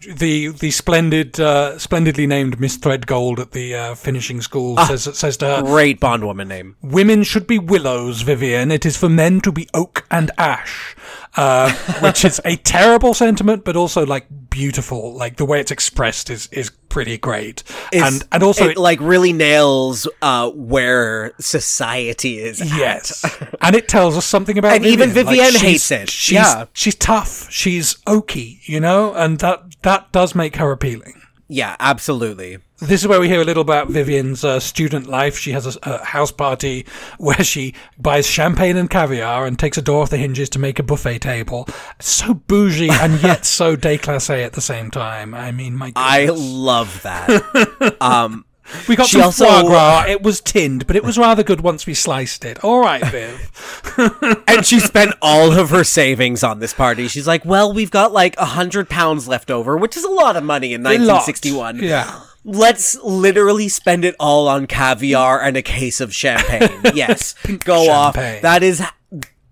[0.00, 5.36] the the splendid, uh, splendidly named Miss Threadgold at the uh, finishing school says says
[5.38, 6.76] to her, Great bondwoman name.
[6.82, 8.70] "Women should be willows, Vivian.
[8.70, 10.96] It is for men to be oak and ash."
[11.36, 15.14] Uh, which is a terrible sentiment, but also like beautiful.
[15.14, 19.32] Like the way it's expressed is is pretty great, and and also it, like really
[19.32, 22.60] nails uh where society is.
[22.60, 22.66] at.
[22.68, 23.24] Yes,
[23.62, 26.10] and it tells us something about And even Vivienne she's- hates it.
[26.10, 26.66] She's, Yeah.
[26.74, 27.50] she's tough.
[27.50, 31.14] She's oaky, you know, and that that does make her appealing.
[31.48, 32.58] yeah, absolutely.
[32.80, 35.36] This is where we hear a little about Vivian's uh, student life.
[35.36, 36.86] She has a, a house party
[37.18, 40.78] where she buys champagne and caviar and takes a door off the hinges to make
[40.78, 41.68] a buffet table.
[41.98, 45.34] So bougie and yet so déclassé at the same time.
[45.34, 47.96] I mean, my I love that.
[48.00, 48.46] um,
[48.88, 50.04] we got she some also- foie gras.
[50.08, 52.64] It was tinned, but it was rather good once we sliced it.
[52.64, 54.42] All right, Viv.
[54.48, 57.08] and she spent all of her savings on this party.
[57.08, 60.36] She's like, "Well, we've got like a hundred pounds left over, which is a lot
[60.36, 61.82] of money in 1961.
[61.82, 62.20] Yeah.
[62.44, 66.80] Let's literally spend it all on caviar and a case of champagne.
[66.94, 68.14] yes, go off.
[68.14, 68.42] champagne.
[68.42, 68.82] That is.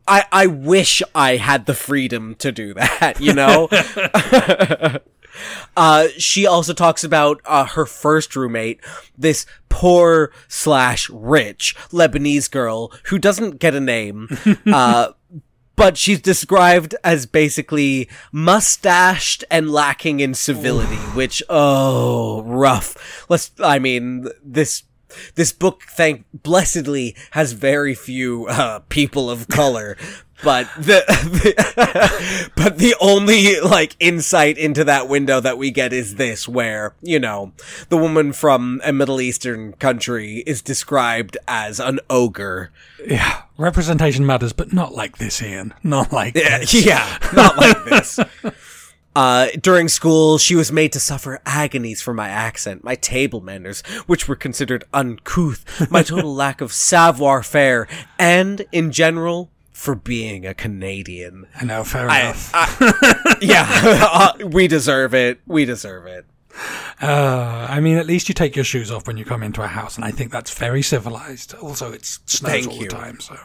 [0.07, 3.69] I, I wish I had the freedom to do that, you know?
[5.77, 8.81] uh, she also talks about uh, her first roommate,
[9.17, 14.29] this poor slash rich Lebanese girl who doesn't get a name.
[14.67, 15.13] Uh,
[15.79, 23.25] but she's described as basically mustached and lacking in civility, which oh, rough.
[23.31, 23.53] Let's.
[23.61, 24.83] I mean, this
[25.37, 29.97] this book, thank blessedly, has very few uh, people of color.
[30.43, 36.15] But the, the but the only like insight into that window that we get is
[36.15, 37.53] this, where you know
[37.89, 42.71] the woman from a Middle Eastern country is described as an ogre.
[43.05, 45.75] Yeah, representation matters, but not like this, Ian.
[45.83, 46.75] Not like Yeah, this.
[46.87, 48.19] yeah, not like this.
[49.17, 53.81] Uh, during school, she was made to suffer agonies for my accent, my table manners,
[54.07, 60.45] which were considered uncouth, my total lack of savoir faire, and, in general, for being
[60.45, 61.47] a Canadian.
[61.55, 62.51] I know, fair I- enough.
[62.53, 65.41] I- yeah, uh, we deserve it.
[65.47, 66.27] We deserve it.
[67.01, 69.69] Uh, I mean, at least you take your shoes off when you come into a
[69.69, 71.55] house, and I think that's very civilized.
[71.55, 72.89] Also, it's snows Thank all you.
[72.89, 73.37] the time, so.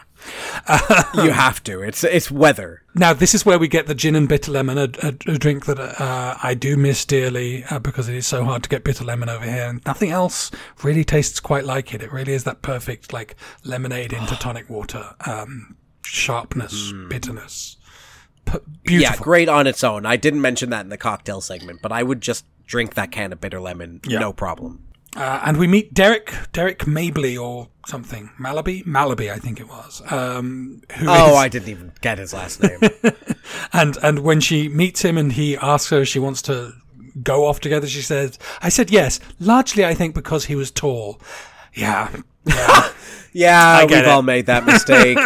[1.22, 1.82] You have to.
[1.84, 2.82] It's it's weather.
[2.96, 5.68] Now, this is where we get the gin and bitter lemon, a, a, a drink
[5.68, 9.04] that uh, I do miss dearly uh, because it is so hard to get bitter
[9.06, 10.50] lemon over here, and nothing else
[10.82, 12.02] really tastes quite like it.
[12.02, 15.14] It really is that perfect, like, lemonade into tonic water.
[15.28, 17.78] Um, sharpness, bitterness.
[18.46, 19.16] P- beautiful.
[19.16, 20.06] Yeah, great on its own.
[20.06, 23.32] I didn't mention that in the cocktail segment, but I would just drink that can
[23.34, 24.20] of bitter lemon, Yeah.
[24.20, 24.84] no problem.
[25.16, 28.32] Uh, and we meet Derek, Derek Mabley or something.
[28.40, 28.84] Malaby?
[28.86, 30.02] Malaby, I think it was.
[30.12, 32.80] Um, who Oh, is- I didn't even get his last name.
[33.74, 36.74] and, and when she meets him and he asks her if she wants to
[37.22, 41.22] go off together, she says, I said yes, largely I think because he was tall.
[41.74, 42.10] Yeah.
[42.46, 42.90] Yeah.
[43.36, 44.06] Yeah, we've it.
[44.08, 45.18] all made that mistake.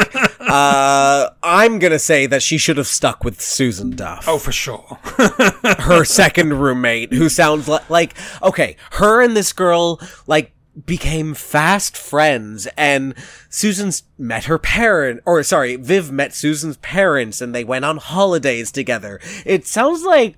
[0.47, 4.99] Uh, I'm gonna say that she should have stuck with Susan Duff, oh, for sure.
[5.79, 10.53] her second roommate, who sounds li- like okay, her and this girl like
[10.86, 13.15] became fast friends, and
[13.49, 18.71] Susan's met her parent, or sorry, Viv met Susan's parents, and they went on holidays
[18.71, 19.19] together.
[19.45, 20.36] It sounds like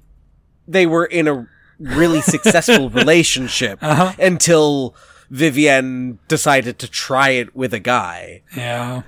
[0.67, 1.47] they were in a
[1.79, 4.95] really successful relationship until
[5.29, 8.41] Vivienne decided to try it with a guy.
[8.55, 9.03] yeah.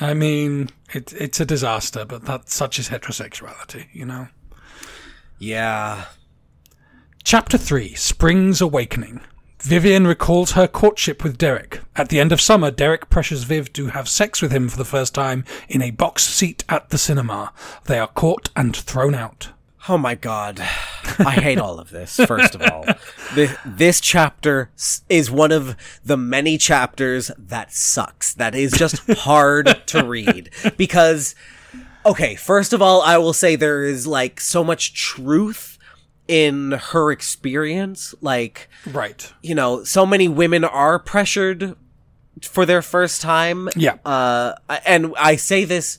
[0.00, 4.28] I mean, it, it's a disaster, but that's such is heterosexuality, you know?
[5.38, 6.06] Yeah.
[7.22, 9.20] Chapter 3 Spring's Awakening.
[9.60, 11.80] Vivian recalls her courtship with Derek.
[11.96, 14.84] At the end of summer, Derek pressures Viv to have sex with him for the
[14.84, 17.50] first time in a box seat at the cinema.
[17.86, 19.53] They are caught and thrown out.
[19.88, 20.60] Oh my god.
[21.18, 22.84] I hate all of this, first of all.
[23.34, 24.70] The, this chapter
[25.08, 28.32] is one of the many chapters that sucks.
[28.34, 30.50] That is just hard to read.
[30.76, 31.34] Because
[32.06, 35.78] Okay, first of all, I will say there is like so much truth
[36.28, 38.14] in her experience.
[38.20, 39.32] Like, Right.
[39.42, 41.76] you know, so many women are pressured
[42.42, 43.68] for their first time.
[43.76, 43.96] Yeah.
[44.04, 44.54] Uh,
[44.86, 45.98] and I say this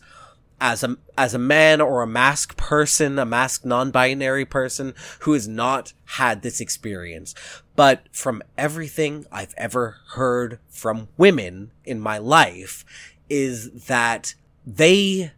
[0.66, 5.48] as a as a man or a mask person, a masked non-binary person who has
[5.48, 7.36] not had this experience.
[7.76, 12.84] But from everything I've ever heard from women in my life
[13.30, 14.34] is that
[14.66, 15.32] they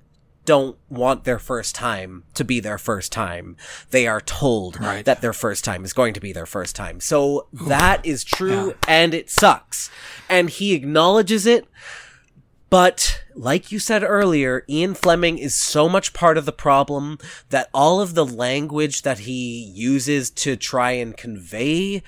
[0.46, 3.58] don't want their first time to be their first time.
[3.92, 5.04] They are told Right.
[5.04, 7.02] that their first time is going to be their first time.
[7.02, 8.74] So that is true Yeah.
[8.88, 9.90] and it sucks.
[10.30, 11.68] And he acknowledges it.
[12.70, 17.18] But like you said earlier, Ian Fleming is so much part of the problem
[17.50, 22.04] that all of the language that he uses to try and convey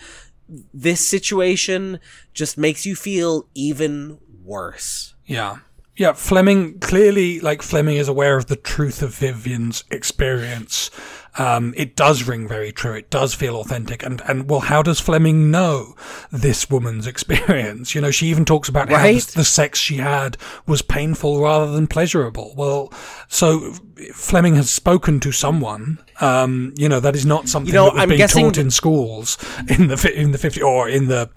[0.73, 1.99] this situation
[2.33, 5.13] just makes you feel even worse.
[5.25, 5.59] Yeah.
[5.95, 10.89] Yeah, Fleming clearly, like Fleming is aware of the truth of Vivian's experience.
[11.37, 12.93] Um, it does ring very true.
[12.93, 14.03] It does feel authentic.
[14.03, 15.95] And, and well, how does Fleming know
[16.31, 17.95] this woman's experience?
[17.95, 21.71] You know, she even talks about how the, the sex she had was painful rather
[21.71, 22.53] than pleasurable.
[22.55, 22.91] Well,
[23.27, 23.73] so
[24.13, 25.99] Fleming has spoken to someone.
[26.21, 29.37] Um, you know, that is not something know, that was I'm being taught in schools
[29.67, 31.29] in the in the 50 or in the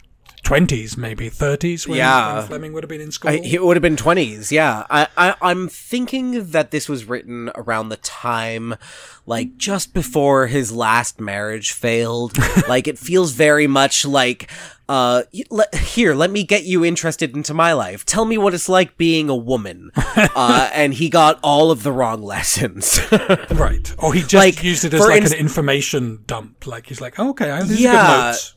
[0.44, 2.38] 20s, maybe 30s when, Yeah.
[2.38, 3.30] when Fleming would have been in school.
[3.30, 4.84] I, it would have been 20s, yeah.
[4.90, 8.74] I, I, I'm thinking that this was written around the time,
[9.24, 12.36] like, just before his last marriage failed.
[12.68, 14.50] like, it feels very much like,
[14.88, 15.22] uh,
[15.72, 18.04] here, let me get you interested into my life.
[18.04, 19.90] Tell me what it's like being a woman.
[19.96, 23.00] uh, and he got all of the wrong lessons.
[23.52, 23.94] Right.
[23.96, 26.66] Or he just Like, used it as like inst- an information dump.
[26.66, 27.92] Like he's like, oh, okay, I- have these Yeah.
[27.92, 28.54] are good notes.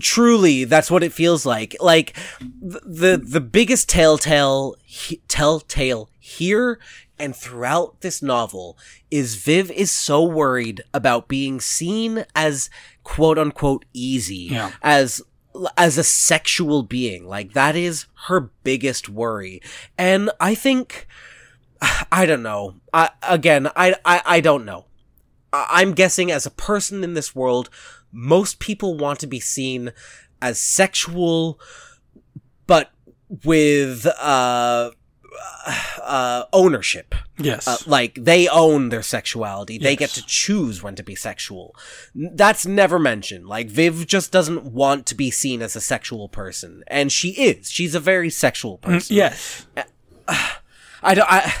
[0.00, 1.76] Truly that's what it feels like.
[1.80, 6.78] Like the the biggest telltale he- telltale here
[7.18, 8.76] and throughout this novel
[9.10, 12.70] is Viv is so worried about being seen as
[13.04, 14.72] quote unquote easy Yeah.
[14.82, 15.22] as
[15.76, 17.26] as a sexual being.
[17.26, 19.60] Like that is her biggest worry.
[19.98, 21.06] And i think
[22.12, 22.76] i don't know.
[22.92, 24.86] I, again I, I i don't know.
[25.52, 27.68] I- I'm guessing as a person in this world,
[28.12, 29.92] most people want to be seen
[30.40, 31.58] as sexual,
[32.66, 32.90] but
[33.44, 34.90] with uh,
[36.02, 37.14] uh, ownership.
[37.38, 37.66] Yes.
[37.66, 39.78] Uh, like they own their sexuality.
[39.78, 41.74] They get to choose when to be sexual.
[42.14, 43.46] That's never mentioned.
[43.46, 47.70] Like Viv just doesn't want to be seen as a sexual person, and she is.
[47.70, 49.16] She's a very sexual person.
[49.16, 49.66] yes.
[51.02, 51.28] I don't.
[51.28, 51.52] I,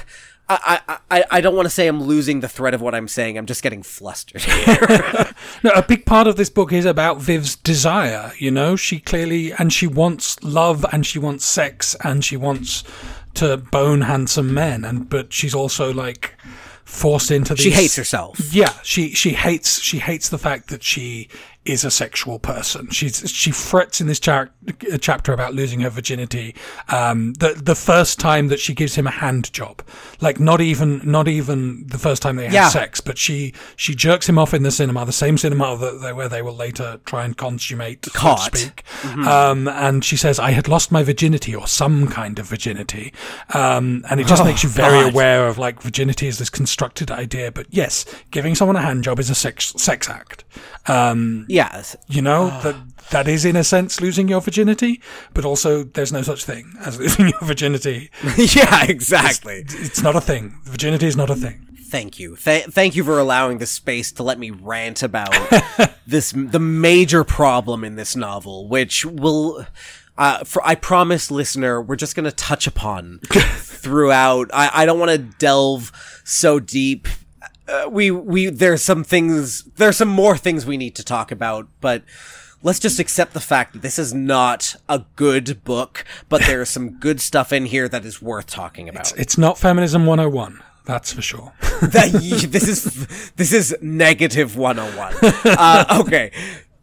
[0.62, 3.38] I, I, I, don't want to say I'm losing the thread of what I'm saying.
[3.38, 4.44] I'm just getting flustered.
[5.64, 8.32] No, a big part of this book is about Viv's desire.
[8.38, 12.82] You know, she clearly and she wants love and she wants sex and she wants
[13.34, 14.84] to bone handsome men.
[14.84, 16.36] And but she's also like
[16.84, 17.64] forced into these.
[17.64, 18.52] she hates herself.
[18.52, 21.28] Yeah, she she hates she hates the fact that she
[21.64, 22.90] is a sexual person.
[22.90, 24.50] She's she frets in this char-
[24.92, 26.54] uh, chapter about losing her virginity.
[26.88, 29.80] Um, the the first time that she gives him a hand job,
[30.20, 32.68] like not even not even the first time they have Yeah.
[32.68, 36.12] sex, but she she jerks him off in the cinema, the same cinema that they,
[36.12, 38.40] where they will later try and consummate, Caught.
[38.40, 38.82] so to speak.
[39.26, 43.12] Um, and she says, "I had lost my virginity or some kind of virginity,"
[43.54, 45.12] um, and it just makes you very God.
[45.12, 47.52] aware of like virginity is this constructed idea.
[47.52, 50.42] But yes, giving someone a hand job is a sex sex act.
[50.86, 51.96] Um, Yes.
[52.08, 52.76] you know that
[53.10, 55.02] that is in a sense losing your virginity,
[55.34, 58.10] but also there's no such thing as losing your virginity.
[58.36, 59.64] yeah, exactly.
[59.68, 60.58] It's not a thing.
[60.64, 61.68] Virginity is not a thing.
[61.92, 62.36] Thank you.
[62.36, 65.34] Th- thank you for allowing the space to let me rant about
[66.06, 69.66] this the major problem in this novel, which will
[70.16, 74.50] uh, for I promise listener, we're just going to touch upon throughout.
[74.54, 75.92] I, I don't want to delve
[76.24, 77.08] so deep.
[77.72, 81.68] Uh, we we there's some things there's some more things we need to talk about,
[81.80, 82.02] but
[82.62, 86.98] let's just accept the fact that this is not a good book, but there's some
[86.98, 89.16] good stuff in here that is worth talking about.
[89.18, 90.62] It's not feminism 101.
[90.84, 91.52] That's for sure.
[91.82, 92.12] that
[92.50, 96.30] this is this is negative 101 uh, okay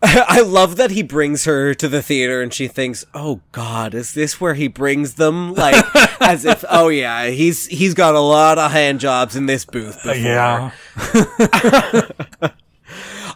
[0.03, 4.13] I love that he brings her to the theater and she thinks, "Oh God, is
[4.13, 5.83] this where he brings them?" Like,
[6.21, 10.01] as if, "Oh yeah, he's he's got a lot of hand jobs in this booth."
[10.03, 10.15] Before.
[10.15, 10.71] yeah.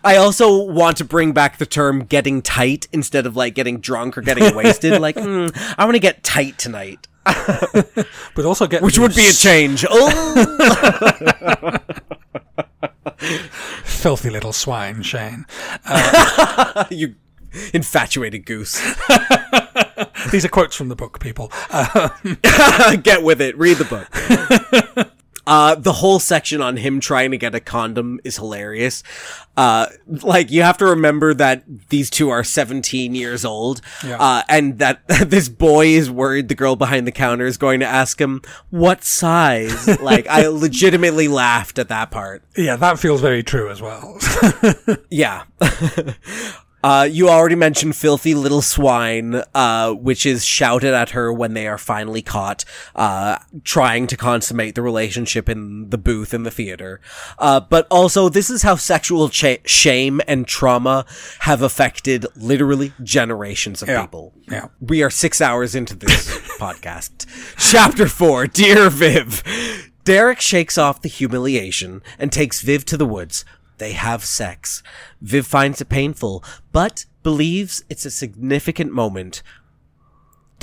[0.06, 4.18] I also want to bring back the term "getting tight" instead of like getting drunk
[4.18, 5.02] or getting wasted.
[5.02, 9.34] Like, mm, I want to get tight tonight, But also get which would be a
[9.34, 9.86] change.
[9.90, 11.78] Oh,
[13.84, 15.46] filthy little swine, Shane.
[16.90, 17.16] you
[17.74, 18.80] infatuated goose.
[20.32, 21.52] These are quotes from the book, people.
[21.70, 22.10] Uh,
[22.98, 23.58] Get with it.
[23.58, 23.86] Read the
[24.96, 25.10] book.
[25.46, 29.04] Uh, the whole section on him trying to get a condom is hilarious.
[29.58, 34.18] Uh, like you have to remember that these two are 17 years old, Yeah.
[34.20, 37.86] uh, and that this boy is worried the girl behind the counter is going to
[37.86, 40.00] ask him what size.
[40.02, 42.44] like I legitimately laughed at that part.
[42.56, 44.18] Yeah, that feels very true as well.
[45.10, 45.44] Yeah.
[46.84, 51.66] Uh, you already mentioned filthy little swine, uh, which is shouted at her when they
[51.66, 52.66] are finally caught,
[52.96, 57.00] uh, trying to consummate the relationship in the booth in the theater.
[57.40, 61.06] Uh, but also, this is how sexual cha- shame and trauma
[61.40, 64.02] have affected literally generations of Yeah.
[64.02, 64.34] people.
[64.52, 64.68] Yeah.
[64.82, 66.28] We are six hours into this
[66.60, 67.26] podcast.
[67.58, 69.90] Chapter four, Dear Viv.
[70.04, 73.46] Derek shakes off the humiliation and takes Viv to the woods.
[73.84, 74.82] They have sex.
[75.20, 79.44] Viv finds it painful, but believes it's a significant moment.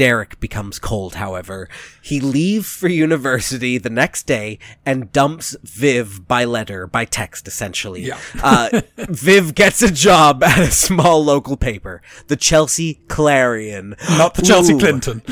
[0.01, 1.69] Derek becomes cold, however.
[2.01, 8.07] He leaves for university the next day and dumps Viv by letter, by text, essentially.
[8.07, 8.19] Yeah.
[8.43, 13.95] uh, Viv gets a job at a small local paper, the Chelsea Clarion.
[14.09, 14.79] Not the Chelsea Ooh.
[14.79, 15.21] Clinton.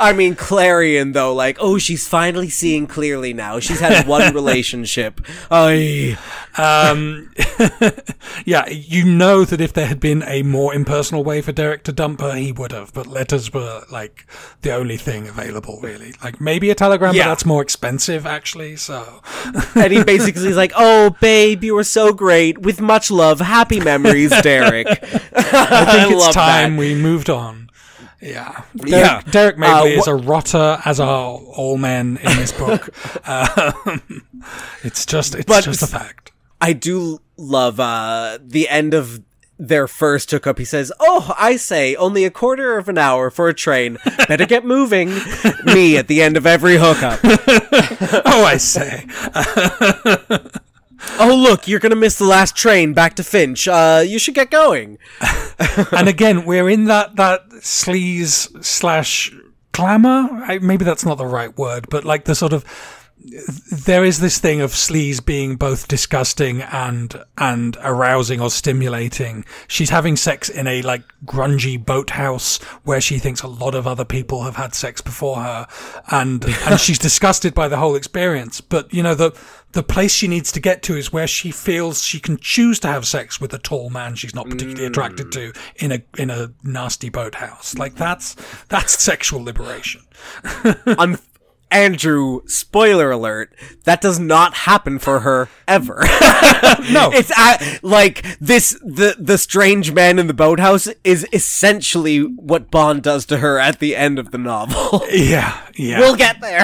[0.00, 3.60] I mean, Clarion, though, like, oh, she's finally seeing clearly now.
[3.60, 5.20] She's had one relationship.
[5.50, 6.16] Ay.
[6.58, 7.32] Um,
[8.44, 11.92] yeah, you know that if there had been a more impersonal way for Derek to
[11.92, 12.92] dump her, he would have.
[12.92, 14.26] But letters were like
[14.62, 16.14] the only thing available, really.
[16.22, 17.24] Like maybe a telegram, Yeah.
[17.24, 18.76] but that's more expensive, actually.
[18.76, 19.22] So
[19.74, 22.58] And he basically is like, oh, babe, you were so great.
[22.58, 24.86] With much love, happy memories, Derek.
[25.34, 26.78] I think it's love time that.
[26.80, 27.70] we moved on.
[28.20, 29.20] Yeah, Derek, Yeah.
[29.32, 32.88] Derek Mallaby Uh, is a rotter, as are all men in this book.
[33.28, 34.22] um,
[34.84, 36.30] it's just, it's But- just a fact.
[36.62, 39.20] I do love uh the end of
[39.58, 40.58] their first hookup.
[40.58, 43.98] He says, "Oh, I say, only a quarter of an hour for a train.
[44.28, 45.08] Better get moving."
[45.64, 47.20] Me at the end of every hookup.
[48.24, 49.06] Oh, I say.
[51.18, 53.66] Oh, look, you're gonna miss the last train back to Finch.
[53.66, 54.98] Uh, you should get going.
[55.90, 59.32] and again, we're in that that sleaze slash
[59.72, 60.44] glamour.
[60.46, 62.64] I, maybe that's not the right word, but like the sort of
[63.70, 69.44] there is this thing of sleaze being both disgusting and and arousing or stimulating.
[69.68, 74.04] She's having sex in a like grungy boathouse where she thinks a lot of other
[74.04, 75.66] people have had sex before her,
[76.10, 78.60] and and she's disgusted by the whole experience.
[78.60, 79.32] But you know the
[79.72, 82.88] the place she needs to get to is where she feels she can choose to
[82.88, 85.56] have sex with a tall man she's not particularly attracted to mm.
[85.76, 87.76] in a in a nasty boathouse.
[87.78, 88.36] Like that's
[88.68, 90.02] that's sexual liberation.
[90.98, 91.18] Un-
[91.72, 93.52] Andrew, spoiler alert,
[93.84, 96.02] that does not happen for her ever.
[96.90, 97.10] No.
[97.12, 103.02] it's uh, like this the the strange man in the boathouse is essentially what Bond
[103.02, 105.02] does to her at the end of the novel.
[105.10, 105.98] Yeah, yeah.
[105.98, 106.62] we'll get there.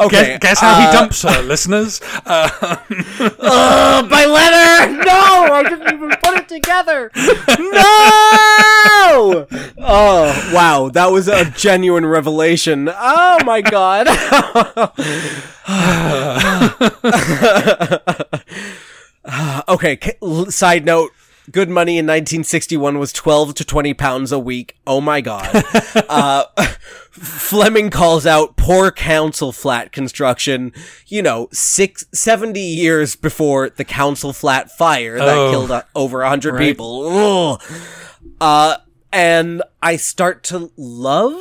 [0.00, 2.00] Okay, Guess, guess how uh, he dumps her, listeners.
[2.24, 2.76] Uh,
[3.40, 4.92] Uh, by letter.
[4.92, 7.10] No, I didn't even put it together.
[7.58, 9.46] No.
[9.78, 12.88] Oh wow, that was a genuine revelation.
[12.92, 14.08] Oh my god.
[19.68, 19.98] okay.
[20.48, 21.12] Side note.
[21.50, 24.76] Good money in 1961 was 12 to 20 pounds a week.
[24.86, 25.48] Oh my god.
[26.08, 26.44] uh,
[27.10, 30.72] Fleming calls out poor council flat construction,
[31.06, 36.18] you know, six, 70 years before the council flat fire that Oh, killed uh, over
[36.18, 36.60] 100 right.
[36.60, 37.06] people.
[37.06, 37.62] Ugh.
[38.40, 38.76] Uh,
[39.12, 41.34] and I start to love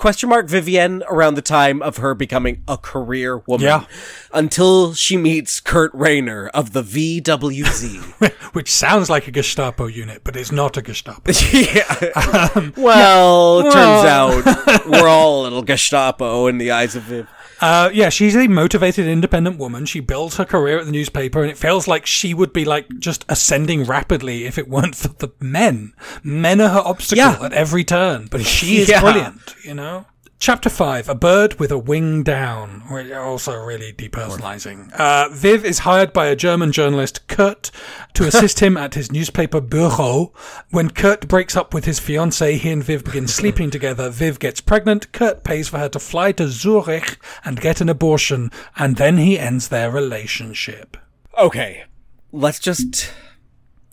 [0.00, 3.66] question mark Vivienne around the time of her becoming a career woman.
[3.66, 3.84] Yeah.
[4.32, 8.32] Until she meets Kurt Rainer of the VWZ.
[8.54, 11.30] which sounds like a Gestapo unit, but it's not a Gestapo.
[11.52, 12.50] yeah.
[12.54, 17.28] Um, well, turns well- out we're all a little Gestapo in the eyes of Viv.
[17.60, 19.84] Uh, yeah, she's a motivated, independent woman.
[19.84, 22.86] She builds her career at the newspaper, and it feels like she would be like
[22.98, 25.92] just ascending rapidly if it weren't for the men.
[26.22, 27.38] Men are her obstacle Yeah.
[27.44, 29.00] at every turn, but she is Yeah.
[29.00, 30.06] brilliant, you know?
[30.40, 32.82] Chapter 5 A Bird with a Wing Down.
[33.14, 34.90] Also, really depersonalizing.
[34.94, 37.70] Uh, Viv is hired by a German journalist, Kurt,
[38.14, 40.32] to assist him at his newspaper bureau.
[40.70, 44.08] When Kurt breaks up with his fiancée, he and Viv begin sleeping together.
[44.08, 45.12] Viv gets pregnant.
[45.12, 49.38] Kurt pays for her to fly to Zurich and get an abortion, and then he
[49.38, 50.96] ends their relationship.
[51.38, 51.84] Okay,
[52.32, 53.12] let's just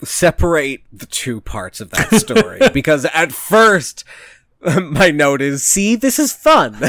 [0.01, 4.05] separate the two parts of that story because at first
[4.81, 6.75] my note is see this is fun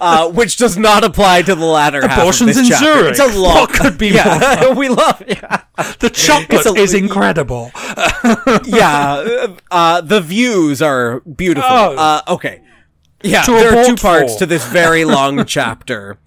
[0.00, 2.84] uh, which does not apply to the latter Abortions in chapter.
[2.84, 3.10] Zurich.
[3.10, 5.62] it's a lot What could be more yeah we love yeah
[6.00, 7.70] The chocolate a- is incredible.
[8.64, 11.96] yeah uh, uh, the views are beautiful Oh.
[11.96, 12.62] uh, okay
[13.22, 14.38] Yeah, to there are two parts for.
[14.40, 16.18] to this very long chapter.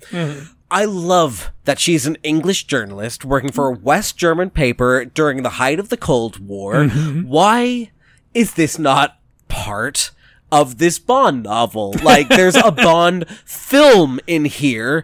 [0.72, 5.50] I love that she's an English journalist working for a West German paper during the
[5.62, 6.86] height of the Cold War.
[6.88, 7.92] Why
[8.34, 10.12] is this not part
[10.54, 11.96] of this Bond novel?
[12.04, 15.04] Like, there's a Bond film in here.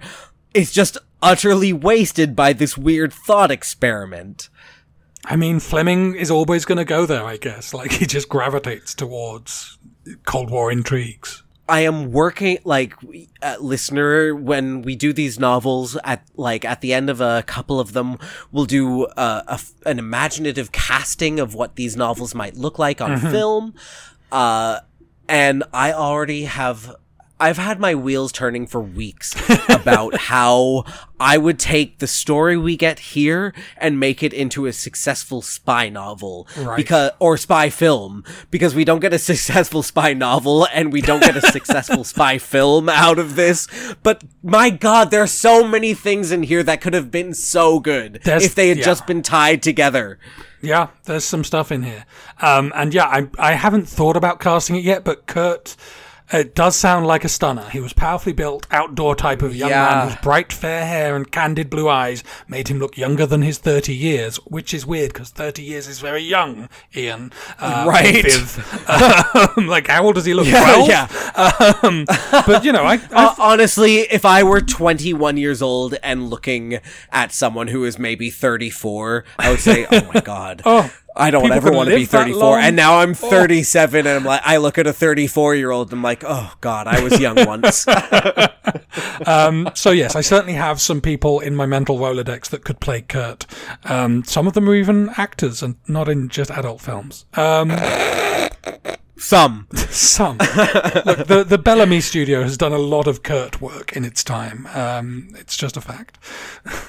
[0.53, 4.49] It's just utterly wasted by this weird thought experiment.
[5.25, 7.73] I mean, Fleming is always going to go there, I guess.
[7.73, 9.79] Like, he just gravitates towards
[10.23, 11.43] Cold War intrigues.
[11.67, 12.93] I am working like
[13.41, 17.79] uh, listener when we do these novels at like at the end of a couple
[17.79, 18.17] of them
[18.51, 23.19] we'll do uh, a an imaginative casting of what these novels might look like on
[23.19, 23.75] film
[24.31, 24.79] uh
[25.29, 26.95] and I already have
[27.41, 29.33] I've had my wheels turning for weeks
[29.69, 30.83] about how
[31.21, 35.87] I would take the story we get here and make it into a successful spy
[35.87, 36.75] novel Right.
[36.75, 41.21] because or spy film because we don't get a successful spy novel and we don't
[41.23, 43.67] get a successful spy film out of this
[44.03, 47.79] but my god there are so many things in here that could have been so
[47.79, 48.83] good There's- if they had yeah.
[48.85, 50.19] just been tied together
[50.61, 52.05] Yeah, there's some stuff in here.
[52.41, 55.75] Um, and yeah, I, I haven't thought about casting it yet, but Kurt,
[56.31, 57.67] it does sound like a stunner.
[57.69, 59.83] He was powerfully built, outdoor type of young Yeah.
[59.89, 63.57] man whose bright fair hair and candid blue eyes made him look younger than his
[63.57, 67.31] 30 years, which is weird because 30 years is very young, Ian.
[67.59, 68.25] Uh, Right.
[69.57, 70.47] Um, like, how old does he look?
[70.47, 70.87] 12?
[70.89, 71.07] yeah
[71.83, 72.05] Um,
[72.45, 76.79] but, you know, I, I Uh, honestly, if I were 21 years old and looking
[77.11, 81.43] at someone who is maybe 34, I would say, "Oh my god, Oh, I don't
[81.43, 82.61] people ever want to be 34." long?
[82.61, 85.99] And now I'm 37, and I'm like, I look at a 34 year old, and
[85.99, 87.85] I'm like, "Oh god, I was young once."
[89.75, 93.45] So yes, I certainly have some people in my mental Rolodex that could play Kurt.
[93.83, 97.25] Um, some of them are even actors and not in just adult films.
[97.35, 97.69] Um,
[99.19, 99.67] Some.
[99.89, 100.37] some.
[100.37, 104.23] Look, the the Bel Ami Studio has done a lot of Kurt work in its
[104.23, 104.67] time.
[104.73, 106.17] Um, it's just a fact.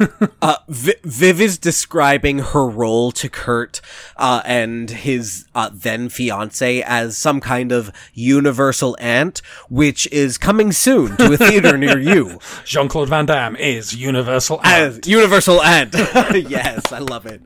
[0.42, 3.80] Uh, v- Viv is describing her role to Kurt
[4.16, 10.72] uh, and his uh, then fiance as some kind of universal aunt, which is coming
[10.72, 12.38] soon to a theater near you.
[12.64, 14.60] Jean Claude Van Damme is Universal.
[14.64, 15.06] As Ant.
[15.06, 15.94] universal aunt.
[16.48, 17.42] yes, I love it.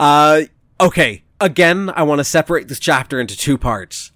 [0.00, 0.42] uh,
[0.80, 1.22] okay.
[1.42, 4.12] Again, I want to separate this chapter into two parts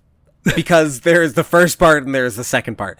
[0.54, 2.98] because there's the first part and there's the second part.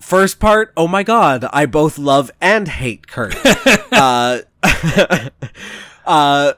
[0.00, 3.34] First part, oh my god, I both love and hate Kurt.
[3.92, 4.40] uh,
[6.04, 6.52] uh,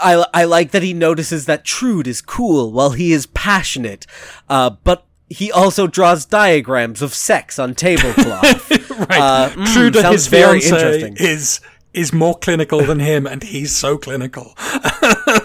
[0.00, 4.06] I, I like that he notices that Trude is cool while he is passionate,
[4.48, 8.70] uh, but he also draws diagrams of sex on tablecloth.
[9.08, 9.20] right.
[9.20, 11.16] uh, mm, True to sounds his very interesting.
[11.18, 11.60] is
[11.94, 14.54] is more clinical than him, and he's so clinical.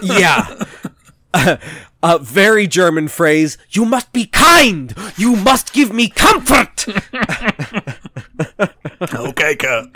[0.02, 0.64] yeah.
[2.02, 4.94] A very German phrase, you must be kind!
[5.16, 6.88] You must give me comfort!
[9.14, 9.92] okay, Kurt.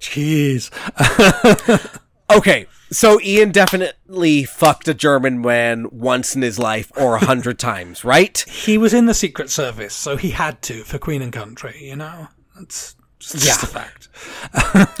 [0.00, 0.70] Jeez.
[2.34, 7.58] okay, so Ian definitely fucked a German man once in his life or a hundred
[7.58, 8.38] times, right?
[8.48, 11.78] He was in the Secret Service, so he had to for Queen and Country.
[11.82, 12.96] You know, that's
[13.32, 13.54] just Yeah.
[13.62, 14.08] a fact.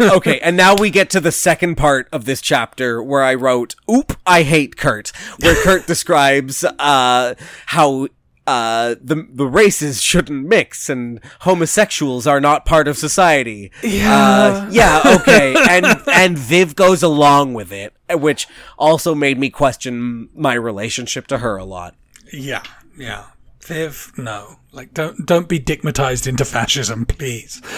[0.00, 3.74] Okay, and now we get to the second part of this chapter where I wrote,
[3.90, 7.34] Oop, I hate Kurt, where Kurt describes uh,
[7.66, 8.08] how
[8.46, 13.70] uh, the the races shouldn't mix and homosexuals are not part of society.
[13.82, 14.12] Yeah.
[14.12, 15.54] Uh, yeah, okay.
[15.70, 18.46] And and Viv goes along with it, which
[18.78, 21.94] also made me question my relationship to her a lot.
[22.32, 22.62] Yeah,
[22.98, 23.24] yeah.
[23.64, 24.56] Viv, no.
[24.72, 27.60] Like, don't don't be digmatized into fascism, please.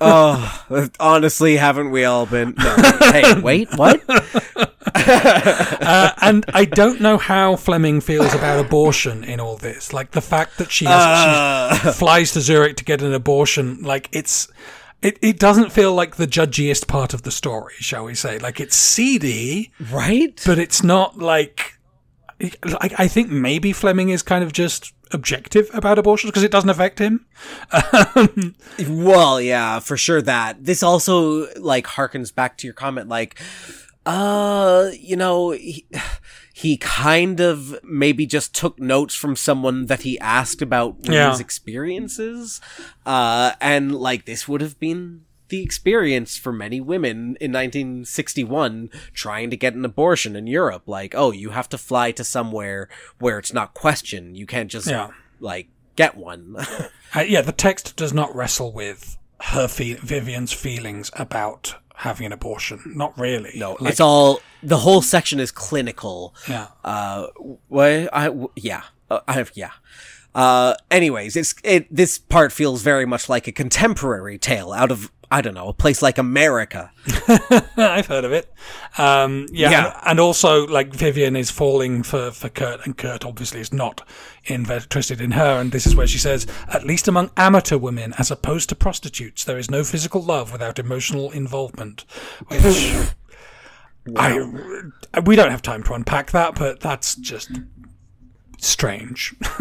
[0.00, 0.60] Oh,
[1.00, 2.54] honestly, haven't we all been?
[2.58, 2.76] No.
[3.00, 4.02] Hey, wait, what?
[5.10, 9.92] Uh, and I don't know how Fleming feels about abortion in all this.
[9.92, 13.82] Like the fact that she has, she flies to Zurich to get an abortion.
[13.82, 14.48] Like it's.
[15.00, 18.38] It, it doesn't feel like the judgiest part of the story, shall we say?
[18.38, 20.40] Like it's seedy, Right?
[20.44, 21.78] but it's not like.
[22.40, 26.70] I, I think maybe Fleming is kind of just objective about abortions because it doesn't
[26.70, 27.26] affect him.
[28.88, 30.64] Well, yeah, for sure that.
[30.64, 33.40] This also like harkens back to your comment like
[34.06, 35.86] uh, you know, he,
[36.54, 41.36] he kind of maybe just took notes from someone that he asked about Yeah.
[41.38, 42.60] experiences.
[43.04, 49.50] Uh, and like this would have been the experience for many women in 1961 trying
[49.50, 50.82] to get an abortion in Europe.
[50.86, 52.88] Like, oh, you have to fly to somewhere
[53.18, 54.36] where it's not questioned.
[54.36, 55.08] You can't just Yeah.
[55.40, 56.56] like get one.
[57.14, 62.32] Uh, yeah, the text does not wrestle with her fe- Vivian's feelings about having an
[62.34, 62.82] abortion.
[62.84, 63.52] Not really.
[63.56, 66.34] No, Like, it's all the whole section is clinical.
[66.46, 66.66] yeah.
[66.84, 67.28] Uh,
[67.68, 69.70] what I w- yeah, uh, I yeah.
[70.34, 71.86] Uh, anyways, it's it.
[71.90, 75.72] This part feels very much like a contemporary tale out of I don't know a
[75.72, 76.90] place like America.
[77.76, 78.52] I've heard of it.
[78.96, 79.86] Um, yeah, Yeah.
[79.86, 84.06] And, and also like Vivian is falling for for Kurt, and Kurt obviously is not
[84.46, 85.60] interested in her.
[85.60, 89.44] And this is where she says, "At least among amateur women, as opposed to prostitutes,
[89.44, 92.04] there is no physical love without emotional involvement."
[92.48, 93.12] Which
[94.16, 94.42] I
[95.24, 97.50] we don't have time to unpack that, but that's just
[98.58, 99.34] strange.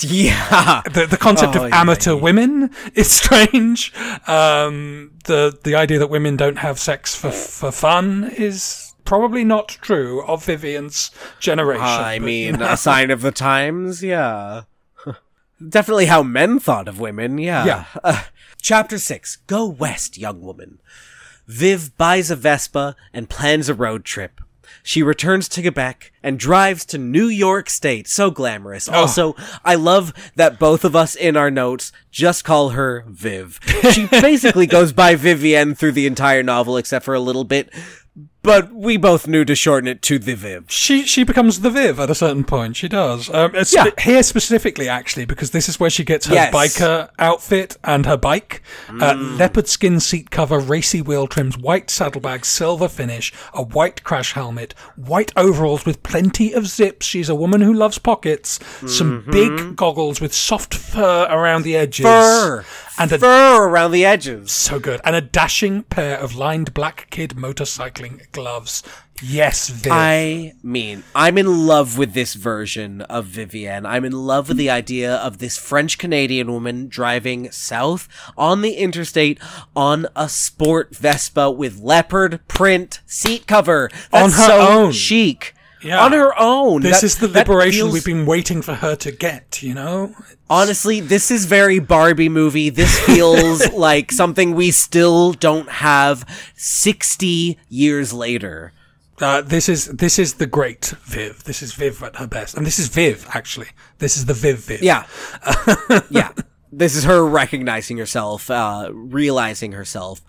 [0.00, 3.92] yeah, the, the concept Oh, of yeah, amateur women is strange.
[4.26, 9.68] Um, the the idea that women don't have sex for for fun is probably not
[9.68, 11.10] true of Vivian's
[11.40, 11.82] generation.
[11.82, 12.72] I but, mean you know.
[12.72, 14.02] a sign of the times.
[14.02, 14.62] Yeah,
[15.68, 17.38] definitely how men thought of women.
[17.38, 17.64] Yeah.
[17.64, 17.84] Yeah.
[18.02, 18.24] Uh,
[18.60, 20.80] chapter six: Go west, young woman.
[21.46, 24.40] Viv buys a Vespa and plans a road trip.
[24.82, 28.08] She returns to Quebec and drives to New York State.
[28.08, 28.88] So glamorous.
[28.88, 33.60] Also, I love that both of us in our notes just call her Viv.
[33.92, 37.72] She basically goes by Vivienne through the entire novel except for a little bit,
[38.46, 40.64] but we both knew to shorten it to the Viv.
[40.70, 42.76] she she becomes the Viv at a certain point.
[42.76, 43.28] She does.
[43.28, 43.90] Um, Yeah.
[44.00, 46.54] here specifically, actually, because this is where she gets her Yes.
[46.54, 48.62] biker outfit and her bike:
[49.00, 54.32] uh, leopard skin seat cover, racy wheel trims, white saddlebags, silver finish, a white crash
[54.32, 57.04] helmet, white overalls with plenty of zips.
[57.04, 58.58] She's a woman who loves pockets.
[58.86, 62.64] Some big goggles with soft fur around the edges, Fur!
[62.98, 64.52] and a Fur around the edges.
[64.52, 68.82] so good, and a dashing pair of lined black kid motorcycling gloves.
[69.22, 69.92] Yes, Viv.
[69.92, 73.86] I mean, I'm in love with this version of Vivienne.
[73.86, 78.74] I'm in love with the idea of this French Canadian woman driving south on the
[78.74, 79.40] interstate
[79.74, 83.88] on a sport Vespa with leopard print seat cover.
[84.12, 84.92] On her so own.
[84.92, 85.54] chic.
[85.86, 86.04] Yeah.
[86.04, 86.82] On her own.
[86.82, 90.14] This That- is the liberation feels- we've been waiting for her to get, you know?
[90.50, 92.70] Honestly, this is very Barbie movie.
[92.70, 96.24] This feels like something we still don't have
[96.56, 98.72] 60 years later.
[99.20, 101.44] Uh, this is this is the great Viv.
[101.44, 103.68] This is Viv at her best, and this is Viv actually.
[103.98, 104.82] This is the Viv Viv.
[104.82, 105.06] Yeah.
[106.10, 106.32] yeah.
[106.70, 110.20] This is her recognizing herself, uh, realizing herself.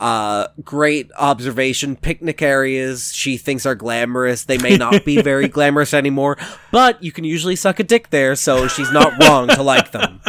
[0.00, 1.94] Uh, great observation.
[1.94, 4.44] Picnic areas she thinks are glamorous.
[4.44, 6.38] They may not be very glamorous anymore,
[6.72, 10.20] but you can usually suck a dick there, so she's not wrong to like them.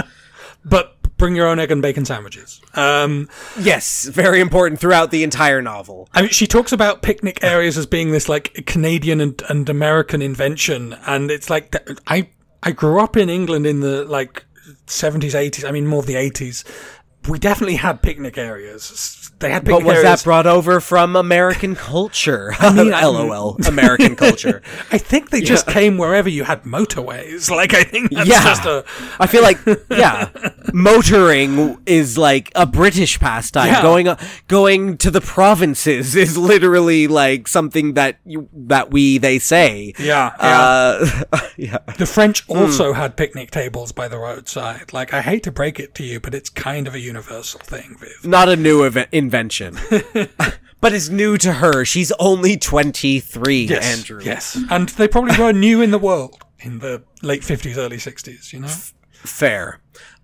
[0.65, 2.59] But bring your own egg and bacon sandwiches.
[2.73, 6.09] Um, Yes, very important throughout the entire novel.
[6.13, 10.21] I mean, she talks about picnic areas as being this like Canadian and, and American
[10.21, 11.75] invention, and it's like
[12.07, 12.27] I
[12.61, 14.43] I grew up in England in the like
[14.87, 15.63] seventies, eighties.
[15.63, 16.65] I mean, more the eighties.
[17.29, 19.31] We definitely had picnic areas.
[19.39, 20.21] They had picnic But was areas.
[20.21, 22.53] that brought over from American culture?
[22.59, 24.61] I mean, LOL, American culture.
[24.91, 27.49] I think they just came wherever you had motorways.
[27.49, 28.83] Like I think that's yeah, just a
[29.19, 29.59] I feel like
[29.91, 30.29] yeah,
[30.73, 33.67] motoring is like a British pastime.
[33.67, 33.81] Yeah.
[33.81, 34.07] Going
[34.47, 39.93] going to the provinces is literally like something that you that we they say.
[39.99, 41.23] Yeah, Uh,
[41.57, 41.77] yeah.
[41.97, 42.57] The French Hmm.
[42.57, 44.91] also had picnic tables by the roadside.
[44.93, 47.95] Like, I hate to break it to you, but it's kind of a universal thing,
[47.99, 48.25] Viv.
[48.25, 49.77] Not a new ev- invention,
[50.81, 51.83] but it's new to her.
[51.85, 53.69] She's only twenty three.
[53.73, 54.21] Andrew.
[54.23, 54.57] Yes.
[54.69, 58.59] And they probably were new in the world in the late 50s, early 60s, you
[58.59, 58.67] know?
[59.11, 59.79] Fair.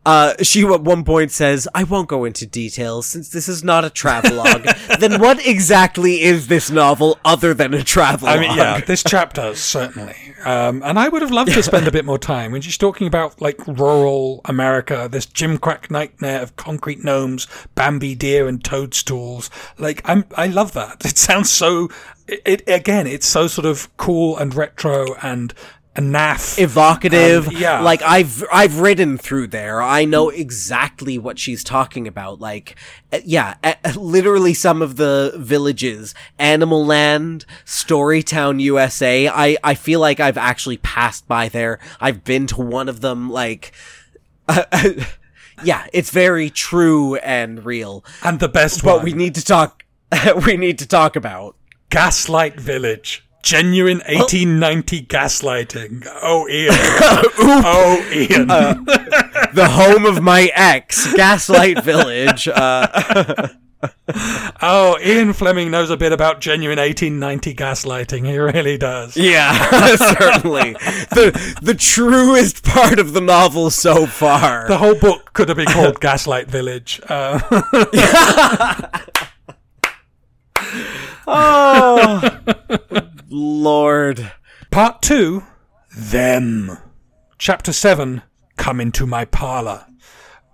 [0.07, 3.83] Uh, she at one point says, I won't go into details since this is not
[3.83, 4.65] a travelogue.
[5.01, 8.37] then what exactly is this novel other than a travelogue?
[8.37, 10.15] I mean, yeah, this chapter, certainly.
[10.45, 13.05] Um, and I would have loved to spend a bit more time when she's talking
[13.05, 17.45] about, like, rural America, this gimcrack nightmare of concrete gnomes,
[17.75, 19.49] Bambi deer, and toadstools.
[19.77, 21.03] Like, I'm, I love that.
[21.17, 21.89] It sounds so,
[22.27, 25.53] it, it again, it's so sort of cool and retro and, and
[26.01, 26.57] naff.
[26.59, 27.47] evocative.
[27.47, 27.81] Um, yeah.
[27.81, 29.81] Like I've I've ridden through there.
[29.81, 32.39] I know exactly what she's talking about.
[32.39, 32.75] Like
[33.11, 39.27] uh, yeah, uh, literally some of the villages, Animal Land, Storytown, USA.
[39.27, 41.79] I I feel like I've actually passed by there.
[41.99, 43.71] I've been to one of them like
[45.63, 48.03] yeah, it's very true and real.
[48.23, 49.05] and the best But one.
[49.05, 49.83] we need to talk
[50.45, 51.55] we need to talk about
[51.89, 53.23] Gaslight Village.
[53.43, 56.07] Genuine 1890 gaslighting.
[56.21, 56.71] Oh, Ian.
[56.73, 58.47] oh, Ian.
[59.53, 62.47] the home of my ex, Gaslight Village.
[62.47, 63.49] Uh
[64.61, 68.25] oh, Ian Fleming knows a bit about genuine 1890 gaslighting.
[68.25, 69.15] He really does.
[69.15, 69.53] Yeah,
[69.95, 70.73] certainly.
[70.73, 74.67] The the truest part of the novel so far.
[74.67, 76.99] The whole book could have been called Gaslight Village.
[77.07, 77.39] Uh,
[81.27, 82.39] oh,
[83.29, 84.31] Lord.
[84.71, 85.43] part two
[85.95, 86.77] Them.
[87.37, 88.21] Chapter 7
[88.55, 89.85] Come into my parlor.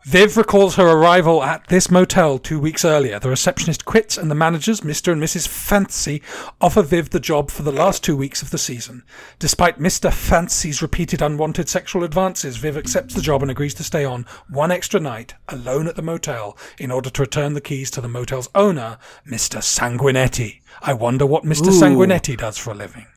[0.06, 3.20] Viv recalls her arrival at this motel two weeks earlier.
[3.20, 5.14] The receptionist quits, and the managers, Mr.
[5.14, 5.48] and Mrs.
[5.48, 6.22] Phancey,
[6.60, 9.04] offer Viv the job for the last two weeks of the season.
[9.40, 10.10] Despite Mr.
[10.10, 14.72] Phancey's repeated unwanted sexual advances, Viv accepts the job and agrees to stay on one
[14.72, 18.50] extra night, alone at the motel, in order to return the keys to the motel's
[18.54, 19.60] owner, Mr.
[19.60, 20.60] Sanguinetti.
[20.82, 21.68] I wonder what Mr.
[21.68, 21.82] Ooh.
[21.82, 23.08] Sanguinetti does for a living.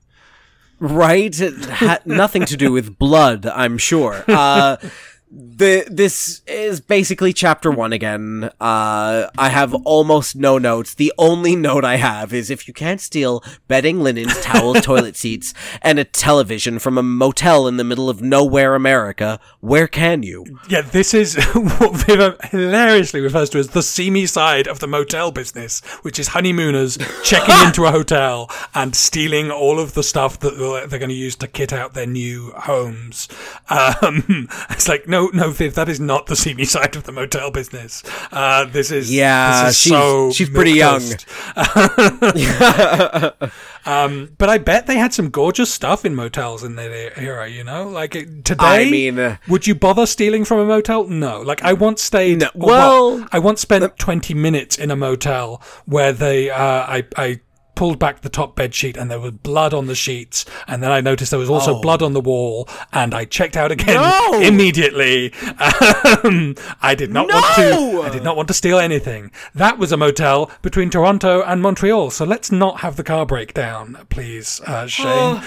[0.78, 1.40] Right?
[1.40, 4.24] It had nothing to do with blood, I'm sure.
[4.28, 4.76] Uh,
[5.30, 8.50] the this is basically chapter one again.
[8.60, 10.94] Uh, I have almost no notes.
[10.94, 15.54] The only note I have is if you can't steal bedding, linens, towels, toilet seats,
[15.82, 20.44] and a television from a motel in the middle of nowhere, America, where can you?
[20.68, 25.30] Yeah, this is what Viv hilariously refers to as the seamy side of the motel
[25.30, 30.58] business, which is honeymooners checking into a hotel and stealing all of the stuff that
[30.58, 33.28] they're they're going to use to kit out their new homes.
[33.68, 37.12] Um, it's like, no, no, no, Viv, that is not the seamy side of the
[37.12, 38.02] motel business.
[38.30, 41.02] Uh, this is Yeah, this is she's- so she's pretty young.
[43.86, 47.48] um, but I bet they had some gorgeous stuff in motels in their era.
[47.48, 48.86] You know, like today.
[48.86, 51.04] I mean, uh, would you bother stealing from a motel?
[51.06, 51.40] No.
[51.40, 52.40] Like I once stayed.
[52.40, 57.04] No, or well- I once spent twenty minutes in a motel where they, uh, I,
[57.16, 57.40] I
[57.76, 60.90] pulled back the top bed sheet and there was blood on the sheets, and then
[60.90, 64.30] I noticed there was also blood on the wall, and I checked out again Oh.
[64.32, 64.40] No!
[64.40, 65.32] immediately.
[66.24, 68.02] Um, I did not want to.
[68.02, 69.30] I did not want to steal anything.
[69.54, 72.10] That was a motel between Toronto and Montreal.
[72.10, 75.06] So let's not have the car breakdown, please, uh, Shane.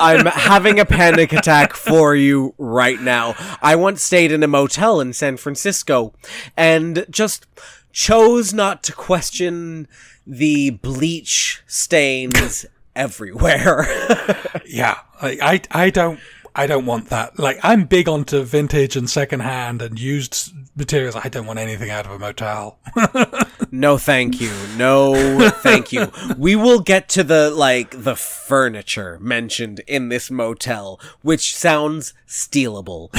[0.00, 3.34] I'm having a panic attack for you right now.
[3.60, 6.14] I once stayed in a motel in San Francisco
[6.56, 7.46] and just
[7.92, 9.88] chose not to question
[10.30, 12.64] the bleach stains
[12.96, 13.86] everywhere.
[14.66, 16.20] Yeah, I, I, I don't,
[16.54, 17.40] I don't want that.
[17.40, 21.14] Like, I'm big onto vintage and secondhand and used materials.
[21.14, 22.78] I don't want anything out of a motel.
[23.70, 24.50] no, thank you.
[24.76, 26.10] No, thank you.
[26.36, 33.10] We will get to the, like, the furniture mentioned in this motel, which sounds stealable.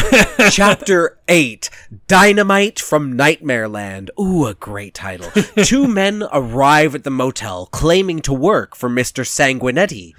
[0.52, 1.70] Chapter 8
[2.08, 4.12] Dynamite from Nightmare Land.
[4.20, 5.32] Ooh, a great title.
[5.64, 9.24] Two men arrive at the motel claiming to work for Mr.
[9.24, 10.14] Sanguinetti.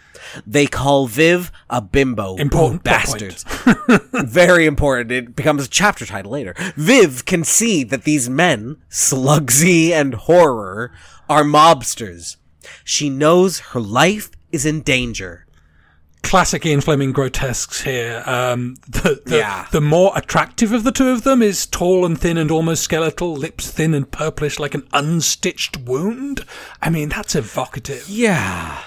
[0.47, 2.37] They call Viv a bimbo.
[2.37, 3.45] Important bastards.
[4.13, 5.11] Very important.
[5.13, 6.55] It becomes a chapter title later.
[6.77, 10.93] Viv can see that these men, Sluggsy and Horror,
[11.29, 12.37] are mobsters.
[12.85, 15.47] She knows her life is in danger.
[16.23, 18.23] Classic Ian Fleming grotesques here.
[18.27, 19.67] Um, the, the, Yeah.
[19.73, 23.35] the more attractive of the two of them is tall and thin and almost skeletal,
[23.35, 26.45] lips thin and purplish like an unstitched wound.
[26.81, 28.09] I mean, that's evocative.
[28.09, 28.83] Yeah.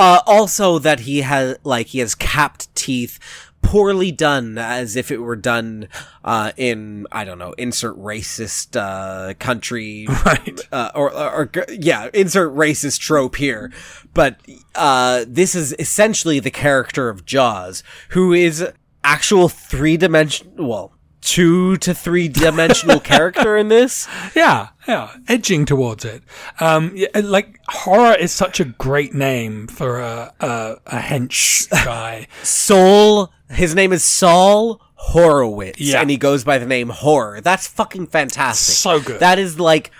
[0.00, 3.18] Uh, also that he has, like, he has capped teeth,
[3.60, 5.86] poorly done, as if it were done,
[6.24, 10.06] uh, in, I don't know, insert racist, uh, country.
[10.24, 10.58] Right.
[10.72, 13.70] Uh, or, or, or, yeah, insert racist trope here.
[14.14, 14.40] But,
[14.74, 18.66] uh, this is essentially the character of Jaws, who is
[19.04, 24.08] actual three dimension, well, two to three dimensional character in this.
[24.34, 26.22] Yeah, yeah, edging towards it.
[26.60, 32.26] Um, yeah, like horror is such a great name for a a, a hench guy.
[32.42, 36.00] Saul, His name is Sol Horowitz, Yeah.
[36.00, 37.40] and he goes by the name Horror.
[37.40, 38.74] That's fucking fantastic.
[38.74, 39.20] So good.
[39.20, 39.90] That is like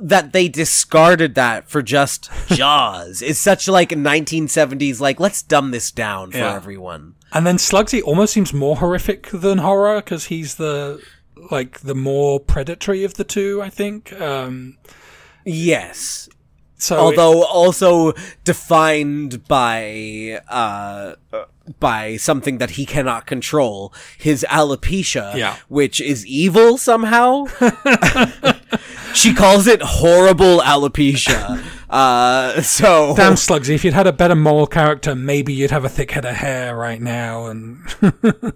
[0.00, 3.22] that they discarded that for just Jaws.
[3.22, 5.00] it's such like 1970s.
[5.00, 6.54] Like let's dumb this down for Yeah.
[6.54, 7.14] everyone.
[7.34, 11.02] And then Sluggsy almost seems more horrific than horror because he's the
[11.50, 13.60] like the more predatory of the two.
[13.62, 14.12] I think.
[14.20, 14.78] Um,
[15.44, 16.28] Yes.
[16.78, 18.12] so Although also
[18.44, 21.14] defined by uh
[21.80, 25.56] by something that he cannot control, his alopecia, Yeah.
[25.68, 27.46] which is evil somehow.
[29.14, 31.62] she calls it horrible alopecia.
[31.88, 35.88] Uh, so Damn Sluggsy, if you'd had a better moral character, maybe you'd have a
[35.88, 37.46] thick head of hair right now.
[37.46, 37.78] And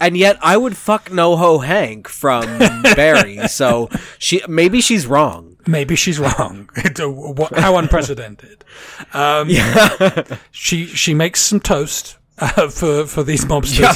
[0.00, 2.44] and yet I would fuck NoHo Hank from
[2.94, 3.48] Barry.
[3.48, 3.88] So
[4.18, 5.56] she maybe she's wrong.
[5.66, 6.70] maybe she's wrong.
[7.00, 8.64] What- How unprecedented.
[9.12, 9.50] Um,
[10.52, 12.16] She she makes some toast.
[12.40, 13.94] Uh, for for these mobsters, Yeah.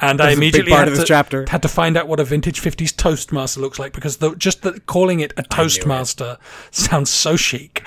[0.00, 3.60] and I That's immediately had to, had to find out what a vintage fifties toastmaster
[3.60, 6.36] looks like because the, just the, calling it a toastmaster
[6.70, 7.86] sounds so chic.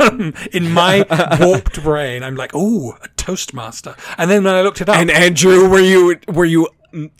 [0.52, 1.06] In my
[1.40, 5.10] warped brain, I'm like, "Ooh, a toastmaster!" And then when I looked it up, And
[5.10, 6.68] Andrew, were you were you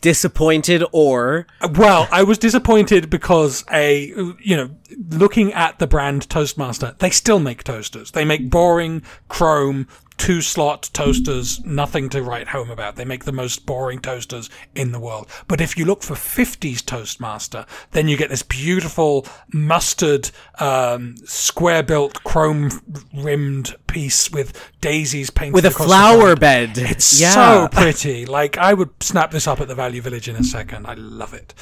[0.01, 4.07] disappointed or Well, I was disappointed because a
[4.39, 4.69] you know
[5.09, 8.11] looking at the brand Toastmaster, they still make toasters.
[8.11, 9.87] They make boring chrome
[10.17, 12.95] two slot toasters, nothing to write home about.
[12.95, 15.27] They make the most boring toasters in the world.
[15.47, 21.83] But if you look for 50s Toastmaster, then you get this beautiful mustard, um, square
[21.83, 22.69] built, chrome
[23.13, 26.77] rimmed piece with daisies painted With a flower bed.
[26.77, 27.33] It's yeah.
[27.33, 28.25] so pretty.
[28.25, 30.85] Like I would snap this up at the Value Village in a second.
[30.87, 31.53] I love it.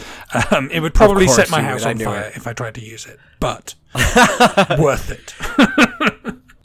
[0.51, 2.01] Um, it would probably set my house would.
[2.01, 2.37] On fire it.
[2.37, 3.75] if I tried to use it, but
[4.79, 5.35] worth it.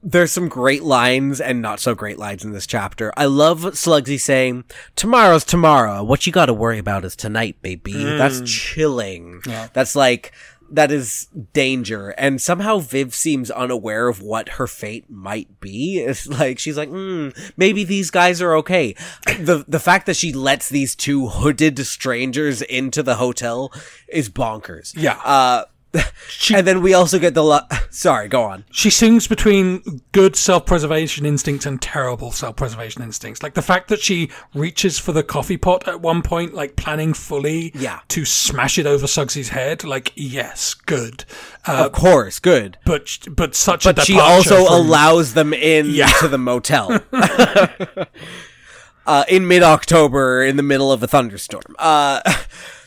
[0.09, 3.13] There's some great lines and not so great lines in this chapter.
[3.17, 4.63] I love Sluggsy saying,
[4.95, 6.05] Tomorrow's tomorrow.
[6.05, 7.93] What you gotta worry about is tonight, baby.
[7.93, 9.43] That's chilling.
[9.73, 10.33] That's like,
[10.71, 12.11] that is danger.
[12.11, 16.01] And somehow Viv seems unaware of what her fate might be.
[16.07, 18.95] It's like, she's like, hmm, maybe these guys are okay.
[19.25, 23.73] The, the fact that she lets these two hooded strangers into the hotel
[24.09, 24.93] is bonkers.
[24.97, 25.19] Yeah.
[25.25, 25.65] Uh,
[26.53, 28.65] and then we also get the, lo- sorry, go on.
[28.71, 33.43] She sings between good self-preservation instincts and terrible self-preservation instincts.
[33.43, 37.15] Like the fact that she reaches for the coffee pot at one point, like planning
[37.15, 38.01] fully Yeah.
[38.09, 39.85] to smash it over Sluggsy's head.
[39.85, 41.25] Like, yes, good.
[41.67, 42.79] Uh, Of course, good.
[42.85, 46.09] but but such a But she also from- allows them in Yeah.
[46.21, 47.01] to the motel.
[49.07, 51.75] uh, in mid October, in the middle of a thunderstorm.
[51.79, 52.21] Uh,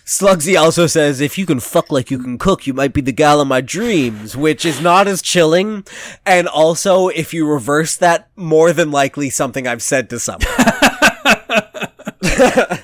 [0.10, 3.12] Sluggsy also says, if you can fuck like you can cook, you might be the
[3.12, 5.86] gal of my dreams, which is not as chilling.
[6.26, 10.49] And also, if you reverse that, more than likely something I've said to someone.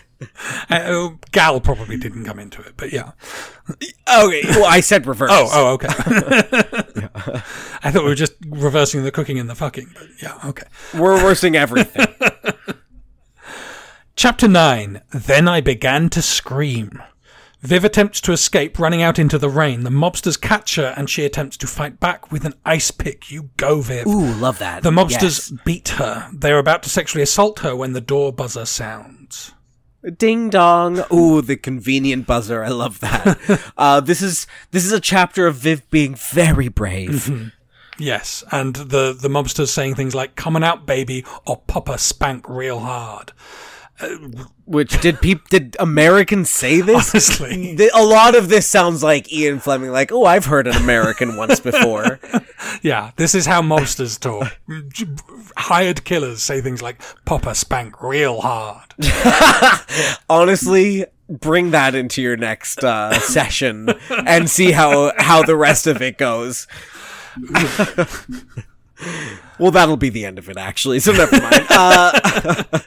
[0.69, 3.11] Uh, Gal probably didn't come into it, but yeah.
[3.69, 5.29] okay, well, I said reverse.
[5.31, 5.87] Oh, oh, okay.
[7.83, 10.65] I thought we were just reversing the cooking and the fucking, but yeah, okay.
[10.93, 12.07] We're reversing everything.
[14.15, 17.01] Chapter 9 Then I began to scream.
[17.65, 19.83] Viv attempts to escape, running out into the rain.
[19.83, 23.31] The mobsters catch her, and she attempts to fight back with an ice pick.
[23.31, 24.07] You go, Viv.
[24.07, 24.83] Ooh, love that.
[24.83, 25.53] the mobsters Yes.
[25.65, 26.29] beat her.
[26.33, 29.51] They are about to sexually assault her when the door buzzer sounds.
[30.17, 31.03] Ding dong.
[31.11, 32.63] Ooh, the convenient buzzer.
[32.63, 33.71] I love that.
[33.77, 37.51] uh, this is this is a chapter of Viv being very brave.
[37.97, 42.79] Yes, and the, the mobsters saying things like, coming out, baby, or Papa spank real
[42.81, 43.31] hard.
[44.65, 47.13] Which did peop did Americans say this?
[47.13, 47.77] Honestly.
[47.93, 51.59] A lot of this sounds like Ian Fleming, like, oh, I've heard an American once
[51.59, 52.19] before.
[52.81, 54.57] Yeah, this is how mobsters talk.
[55.55, 58.93] Hired killers say things like, Papa spank real hard.
[60.29, 63.89] Honestly, bring that into your next uh, session
[64.25, 66.67] and see how how the rest of it goes.
[69.59, 70.99] well, that'll be the end of it, actually.
[70.99, 71.65] So never mind.
[71.69, 72.79] Uh,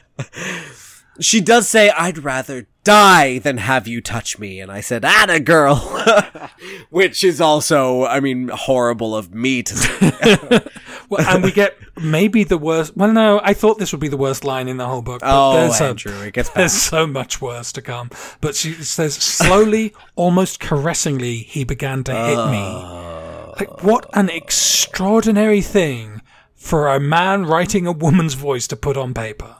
[1.19, 5.39] she does say, "I'd rather die than have you touch me," and I said, "Atta
[5.39, 5.75] girl,"
[6.89, 10.59] which is also, I mean, horrible of me to say.
[11.11, 12.95] Well, and we get maybe the worst.
[12.95, 15.21] Well, no, I thought this would be the worst line in the whole book.
[15.21, 16.79] But Oh, there's, a- Andrew, it gets there's bad.
[16.81, 18.11] so much worse to come.
[18.41, 22.61] But she says, slowly, almost caressingly, he began to hit me.
[22.61, 23.55] Oh.
[23.59, 26.21] Like, what an extraordinary thing
[26.53, 29.55] for a man writing a woman's voice to put on paper.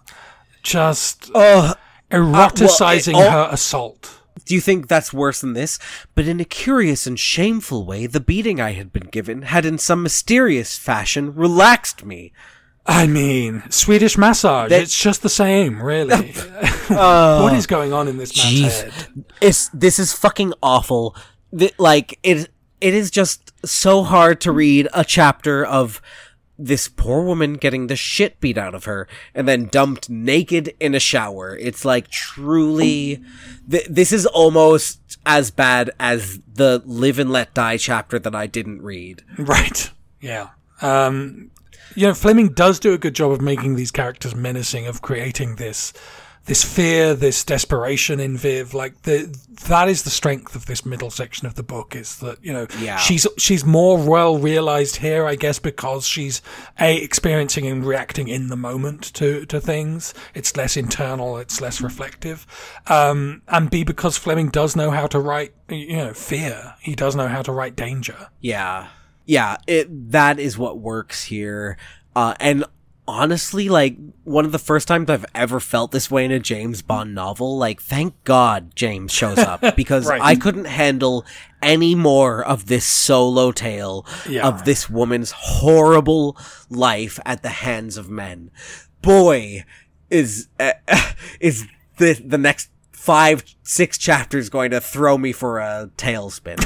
[0.64, 1.74] Just Uh,
[2.12, 4.16] eroticizing well, it- her assault.
[4.46, 5.78] Do you think that's worse than this?
[6.16, 9.78] But in a curious and shameful way, the beating I had been given had in
[9.78, 12.32] some mysterious fashion relaxed me.
[12.86, 14.70] I mean, Swedish massage.
[14.72, 16.32] That- it's just the same, really.
[16.88, 18.94] what is going on in this man's head?
[19.40, 21.16] It's, this is fucking awful.
[21.56, 22.50] Th- like, it,
[22.82, 26.02] it is just so hard to read a chapter of
[26.60, 30.94] this poor woman getting the shit beat out of her and then dumped naked in
[30.94, 31.58] a shower.
[31.58, 33.24] It's like truly,
[33.70, 38.46] th- this is almost as bad as the live and let die chapter that I
[38.46, 39.24] didn't read.
[39.38, 39.90] Right.
[40.20, 40.50] Yeah.
[40.82, 41.52] Um,
[41.96, 45.56] you know, Fleming does do a good job of making these characters menacing, of creating
[45.56, 45.94] this
[46.50, 48.74] this fear, this desperation in Viv.
[48.74, 49.34] Like the
[49.68, 51.96] that is the strength of this middle section of the book.
[51.96, 52.98] Is that you know Yeah.
[52.98, 56.42] she's she's more well realized here, I guess, because she's
[56.80, 60.14] a experiencing and reacting in the moment to to things.
[60.34, 62.48] It's less internal, it's less reflective,
[62.88, 66.74] um, and b because Fleming does know how to write you know fear.
[66.82, 68.30] He does know how to write danger.
[68.42, 68.88] Yeah.
[69.26, 71.78] Yeah, it that is what works here.
[72.16, 72.66] Uh and
[73.10, 76.82] honestly, like one of the first times I've ever felt this way in a James
[76.82, 80.22] Bond novel, like thank God James shows up because Right.
[80.22, 81.26] I couldn't handle
[81.62, 84.48] any more of this solo tale Yeah.
[84.48, 86.38] of this woman's horrible
[86.70, 88.52] life at the hands of men.
[89.02, 89.66] Boy,
[90.10, 90.72] is uh,
[91.40, 91.66] is
[91.98, 96.58] the the next 5 6 chapters going to throw me for a tailspin.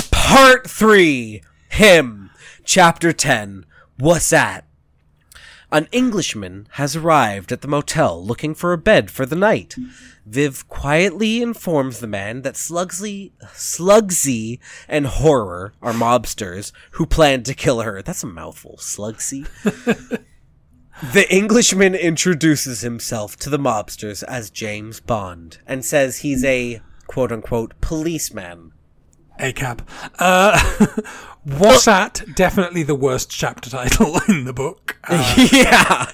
[0.10, 2.30] Part 3 Him
[2.64, 3.66] Chapter 10
[3.98, 4.64] What's that?
[5.72, 9.74] An Englishman has arrived at the motel looking for a bed for the night.
[10.26, 14.58] Viv quietly informs the man that Slugsley, Sluggsy
[14.88, 18.02] and Horror are mobsters who plan to kill her.
[18.02, 19.46] That's a mouthful, Sluggsy.
[21.12, 27.32] the Englishman introduces himself to the mobsters as James Bond and says he's a quote
[27.32, 28.72] unquote policeman.
[29.38, 29.86] A cab.
[30.18, 30.58] Uh,
[31.46, 34.98] Wasat, definitely the worst chapter title in the book.
[35.06, 36.10] Uh, yeah.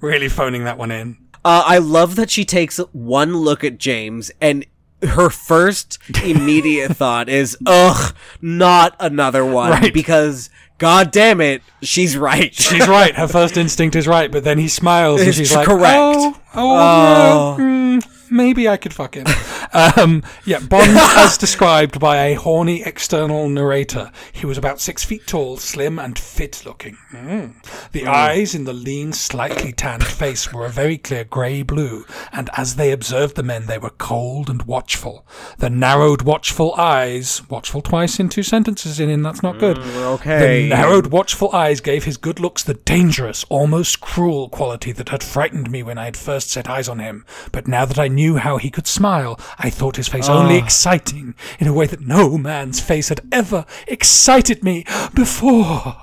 [0.00, 1.16] really phoning that one in.
[1.44, 4.66] Uh, I love that she takes one look at James and
[5.02, 9.70] her first immediate thought is, ugh, not another one.
[9.70, 9.94] Right.
[9.94, 12.52] Because, god damn it, she's right.
[12.54, 13.14] She's right.
[13.14, 15.94] Her first instinct is right, but then he smiles and It's she's like, correct.
[15.96, 17.56] Oh, oh, Oh.
[17.58, 17.64] no,
[18.00, 19.26] mm, maybe I could fuck him.
[19.72, 25.26] um, yeah, Bond, as described by a horny external narrator, he was about six feet
[25.26, 26.96] tall, slim, and fit looking.
[27.12, 27.90] Mm.
[27.92, 32.50] The eyes in the lean, slightly tanned face were a very clear grey blue, and
[32.56, 35.26] as they observed the men, they were cold and watchful.
[35.58, 39.78] The narrowed, watchful eyes, watchful twice in two sentences in, in that's not good.
[39.78, 40.68] okay.
[40.68, 45.22] The narrowed, watchful eyes gave his good looks the dangerous, almost cruel quality that had
[45.22, 47.24] frightened me when I had first set eyes on him.
[47.50, 50.64] But now that I knew how he could smile, I thought his face only ah.
[50.64, 55.96] exciting in a way that no man's face had ever excited me before.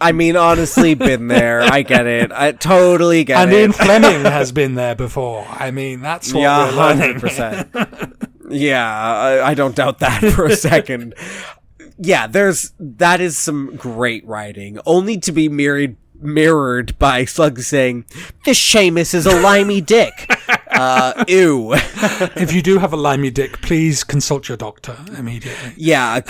[0.00, 1.62] I mean, honestly, been there.
[1.62, 2.30] I get it.
[2.32, 3.58] I totally get And it.
[3.58, 5.44] Ian Fleming has been there before.
[5.48, 7.16] I mean, that's what yeah, we're learning.
[7.16, 8.28] 100%.
[8.50, 11.14] yeah, I, I don't doubt that for a second.
[11.98, 18.04] Yeah, there's, that is some great writing, only to be mirrored, mirrored by Slug saying,
[18.44, 20.30] this Seamus is a limey dick.
[20.70, 21.74] Uh, ew.
[22.36, 25.72] If you do have a limey dick, please consult your doctor immediately.
[25.76, 26.20] Yeah,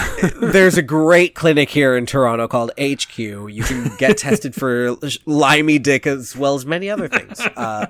[0.40, 3.18] there's a great clinic here in Toronto called HQ.
[3.18, 7.40] You can get tested for limey dick as well as many other things.
[7.40, 7.86] Uh,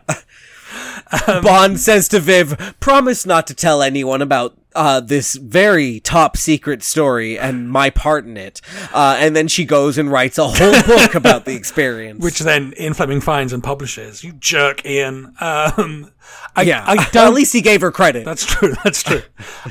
[1.42, 6.82] Bond says to Viv, "Promise not to tell anyone about uh, this very top secret
[6.82, 8.60] story and my part in it."
[8.92, 12.22] Uh, and then she goes and writes a whole book about the experience.
[12.22, 14.22] Which then Ian Fleming finds and publishes.
[14.24, 15.34] You jerk, Ian.
[15.40, 16.12] Um,
[16.56, 17.34] I, yeah, I at don't.
[17.34, 18.24] least he gave her credit.
[18.24, 18.74] That's true.
[18.84, 19.22] That's true.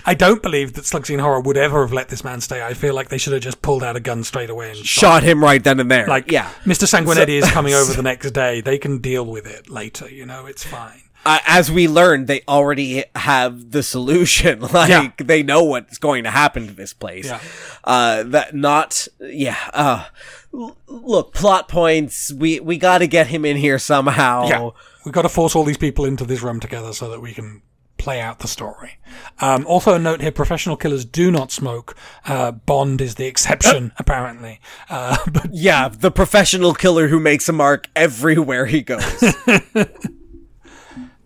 [0.06, 2.66] I don't believe that Sluggsy and Horror would ever have let this man stay.
[2.66, 4.86] I feel like they should have just pulled out a gun straight away and shot.
[4.86, 6.08] Shot him right then and there.
[6.08, 6.88] Like, yeah, Mr.
[6.88, 8.62] Sanguinetti is coming over the next day.
[8.62, 10.10] They can deal with it later.
[10.10, 11.04] You know, it's fine.
[11.28, 14.60] Uh, as we learned, they already have the solution.
[14.74, 15.12] like Yeah.
[15.18, 17.26] they know what's going to happen to this place.
[17.26, 17.40] Yeah.
[17.84, 19.58] Uh, that not, yeah.
[19.74, 20.06] Uh,
[20.54, 22.32] l- look, plot points.
[22.34, 24.48] We we got to get him in here somehow.
[24.48, 24.70] Yeah,
[25.06, 27.62] we've got to force all these people into this room together so that we can
[27.98, 29.00] play out the story.
[29.42, 31.96] Um, also, a note here: professional killers do not smoke.
[32.26, 34.60] Uh, Bond is the exception, apparently.
[34.90, 39.24] Uh, but Yeah, the professional killer who makes a mark everywhere he goes.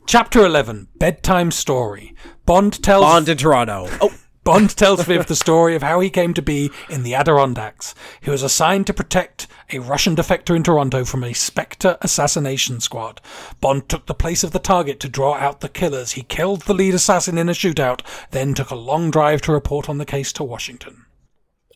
[0.05, 2.13] Chapter 11 Bedtime Story.
[2.45, 3.87] Bond tells Bond in Toronto.
[4.01, 7.93] Oh, Bond tells Viv the story of how he came to be in the Adirondacks.
[8.21, 13.21] He was assigned to protect a Russian defector in Toronto from a Spectre assassination squad.
[13.61, 16.13] Bond took the place of the target to draw out the killers.
[16.13, 19.87] He killed the lead assassin in a shootout, then took a long drive to report
[19.87, 21.05] on the case to Washington.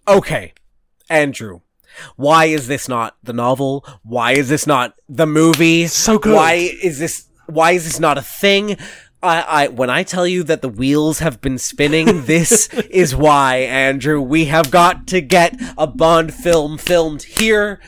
[0.07, 0.53] okay,
[1.09, 1.61] Andrew.
[2.17, 3.85] Why is this not the novel?
[4.03, 5.87] Why is this not the movie?
[5.87, 6.35] So good.
[6.35, 6.53] Why
[6.83, 7.27] is this?
[7.47, 8.77] Why is this not a thing?
[9.23, 13.57] I, I when I tell you that the wheels have been spinning, this is why,
[13.57, 14.21] Andrew.
[14.21, 17.79] We have got to get a Bond film filmed here.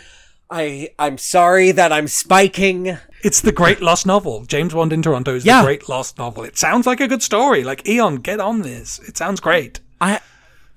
[0.49, 2.97] I I'm sorry that I'm spiking.
[3.23, 4.45] It's the great lost novel.
[4.45, 5.61] James Bond in Toronto is Yeah.
[5.61, 6.43] the great lost novel.
[6.43, 7.63] It sounds like a good story.
[7.63, 8.99] Like, Eon, get on this.
[8.99, 9.79] It sounds great.
[9.99, 10.21] I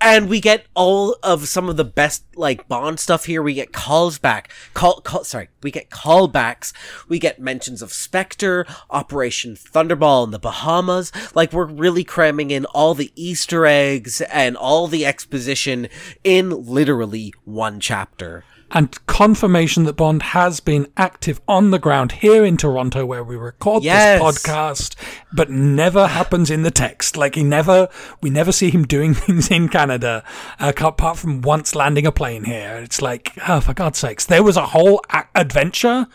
[0.00, 3.42] and we get all of some of the best like Bond stuff here.
[3.42, 6.72] We get calls back, call, call sorry, we get callbacks.
[7.08, 11.12] We get mentions of Spectre, Operation Thunderball in the Bahamas.
[11.34, 15.88] Like we're really cramming in all the Easter eggs and all the exposition
[16.24, 18.44] in literally one chapter.
[18.72, 23.36] And confirmation that Bond has been active on the ground here in Toronto where we
[23.36, 24.20] record Yes.
[24.20, 24.94] this podcast,
[25.32, 27.16] but never happens in the text.
[27.16, 27.88] Like he never,
[28.22, 30.24] we never see him doing things in Canada,
[30.58, 32.76] uh, apart from once landing a plane here.
[32.82, 36.06] It's like, oh, for God's sakes, there was a whole a- adventure.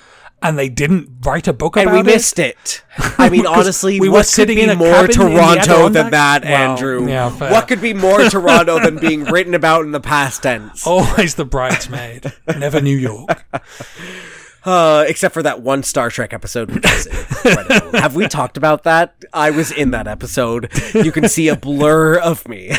[0.47, 1.97] And they didn't write a book about it.
[1.97, 2.83] And we missed it.
[2.97, 6.43] I mean, honestly, we were sitting be in a more cabin in Toronto than that,
[6.43, 7.07] Well, Andrew?
[7.07, 10.85] yeah, what could be more Toronto than being written about in the past tense?
[10.85, 13.45] Always the bridesmaid, never New York.
[14.66, 17.99] Uh, except for that one Star Trek episode, which is incredible.
[17.99, 19.16] Have we talked about that?
[19.32, 20.72] I was in that episode.
[20.93, 22.72] You can see a blur of me.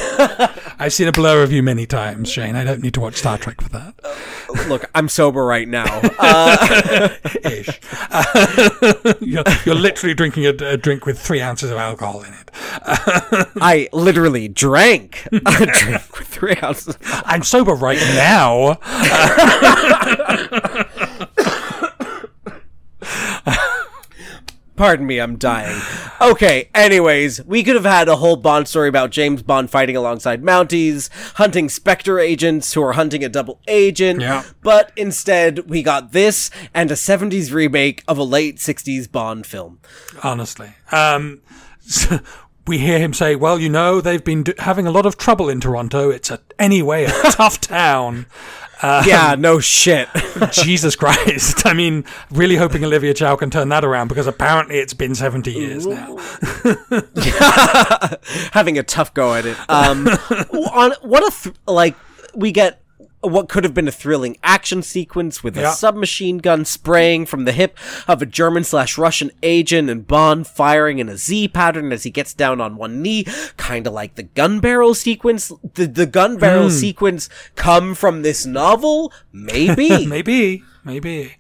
[0.79, 2.57] I've seen a blur of you many times, Shane.
[2.57, 3.95] I don't need to watch Star Trek for that.
[4.69, 6.03] Look, I'm sober right now.
[6.19, 7.09] Uh,
[7.45, 7.81] Ish.
[8.11, 12.51] Uh, you're, you're literally drinking a, a drink with three ounces of alcohol in it.
[13.61, 16.99] I literally drank a drink with three ounces.
[17.03, 18.79] I'm sober right now.
[24.77, 25.81] Pardon me, I'm dying.
[26.21, 30.43] Okay, anyways, we could have had a whole Bond story about James Bond fighting alongside
[30.43, 34.21] Mounties, hunting Spectre agents who are hunting a double agent.
[34.21, 34.45] Yeah.
[34.63, 39.81] But instead, we got this and a 70s remake of a late 60s Bond film.
[40.23, 40.75] honestly.
[40.93, 41.41] Um,
[41.81, 42.21] so
[42.67, 45.49] we hear him say, "Well, you know, they've been do- having a lot of trouble
[45.49, 46.11] in Toronto.
[46.11, 48.27] It's a anyway a tough town."
[48.83, 50.09] yeah, no shit.
[50.53, 51.65] Jesus Christ!
[51.65, 55.53] I mean, really hoping Olivia Chow can turn that around because apparently it's been seventy
[55.53, 56.17] years now.
[58.53, 59.57] Having a tough go at it.
[59.69, 60.07] Um,
[60.73, 61.95] on what a th- like
[62.35, 62.83] we get
[63.27, 67.53] what could have been a thrilling action sequence with a submachine gun spraying from the
[67.53, 72.05] hip of a German slash Russian agent and Bond firing in a Z pattern as
[72.05, 73.25] he gets down on one knee,
[73.57, 75.53] kind of like the gun barrel sequence.
[75.75, 76.75] Did the gun barrel hmm.
[76.75, 79.13] sequence come from this novel?
[79.33, 80.07] Maybe.
[80.07, 81.37] Maybe, maybe.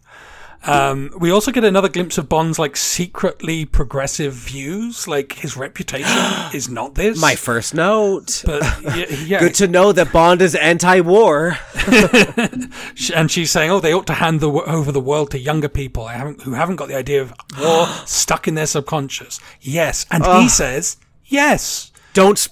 [0.67, 5.07] Um, we also get another glimpse of Bond's like secretly progressive views.
[5.07, 6.11] Like his reputation
[6.55, 7.21] is not this.
[7.21, 8.43] My first note.
[8.45, 9.41] but yeah, yeah.
[9.41, 11.59] Good to know that Bond is anti-war.
[13.15, 16.07] And she's saying, "Oh, they ought to hand the, over the world to younger people
[16.07, 20.49] haven't, who haven't got the idea of war stuck in their subconscious." Yes, and he
[20.49, 22.49] says, "Yes." don't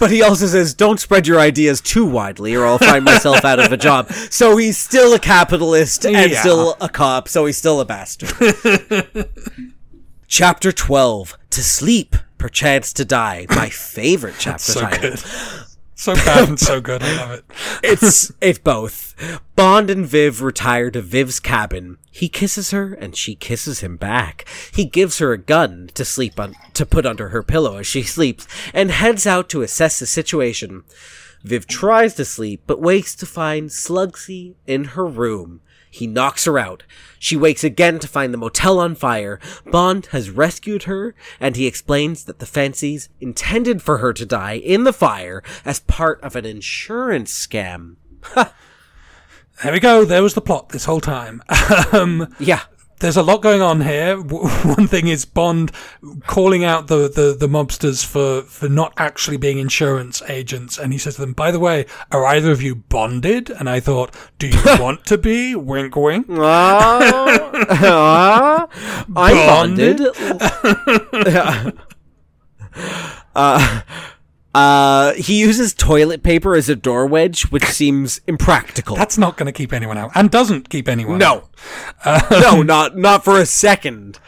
[0.00, 3.58] but he also says don't spread your ideas too widely or i'll find myself out
[3.60, 4.10] of a job.
[4.30, 6.40] So he's still a capitalist and Yeah.
[6.40, 8.32] still a cop so he's still a bastard.
[10.28, 15.10] Chapter 12 to sleep perchance to die my favorite chapter So title.
[15.10, 15.22] good,
[16.02, 17.02] so bad and so good.
[17.02, 17.44] I love it.
[17.82, 19.14] it's it's both.
[19.54, 21.98] Bond and Viv retire to Viv's cabin.
[22.10, 24.46] He kisses her and she kisses him back.
[24.72, 28.02] He gives her a gun to sleep on to put under her pillow as she
[28.16, 30.82] sleeps and heads out to assess the situation.
[31.44, 35.60] Viv tries to sleep but wakes to find Sluggsy in her room.
[35.92, 36.84] He knocks her out.
[37.18, 39.38] She wakes again to find the motel on fire.
[39.66, 44.54] Bond has rescued her, and he explains that the Phanceys intended for her to die
[44.54, 47.96] in the fire as part of an insurance scam.
[49.62, 50.04] There we go.
[50.04, 51.40] There was the plot this whole time.
[51.92, 52.62] um, Yeah.
[53.02, 54.16] There's a lot going on here.
[54.20, 55.72] One thing is Bond
[56.26, 60.78] calling out the, the, the mobsters for, for not actually being insurance agents.
[60.78, 63.50] And he says to them, by the way, are either of you bonded?
[63.50, 65.56] And I thought, do you want to be?
[65.56, 66.26] Wink, wink.
[66.30, 66.32] Uh,
[67.52, 68.66] uh,
[69.16, 69.98] I'm Bonded?
[71.12, 71.78] bonded.
[73.34, 73.82] uh,
[74.54, 78.96] uh, he uses toilet paper as a door wedge, which seems impractical.
[78.96, 80.10] That's not going to keep anyone out.
[80.14, 81.48] And doesn't keep anyone no,
[82.04, 82.30] out.
[82.30, 84.18] no, not not for a second.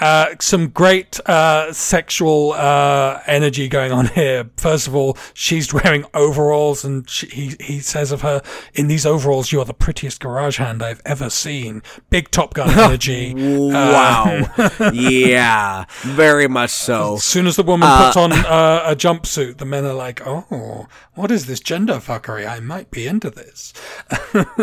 [0.00, 4.50] Uh, some great uh, sexual uh, energy going on here.
[4.56, 8.42] First of all, she's wearing overalls, and she, he he says of her,
[8.74, 12.70] "In these overalls, you are the prettiest garage hand I've ever seen." Big Top Gun
[12.78, 13.34] energy.
[13.36, 14.46] Wow.
[14.92, 17.14] yeah, very much so.
[17.14, 20.86] As soon as the woman puts on uh, a jumpsuit, the men are like, "Oh,
[21.18, 22.48] what is this gender fuckery?
[22.48, 23.72] I might be into this."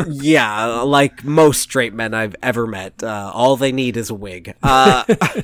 [0.07, 4.55] Yeah, like most straight men I've ever met, uh, all they need is a wig.
[4.63, 5.03] Uh,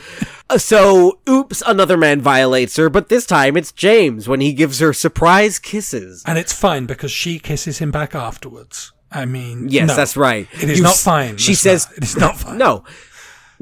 [0.58, 4.94] so, oops, another man violates her, but this time it's James when he gives her
[4.94, 6.24] surprise kisses.
[6.26, 8.92] And it's fine because she kisses him back afterwards.
[9.12, 10.48] I mean, Yes, no, that's right.
[10.54, 11.38] It is You not fine.
[11.38, 12.58] She says, it is not fine.
[12.58, 12.86] No.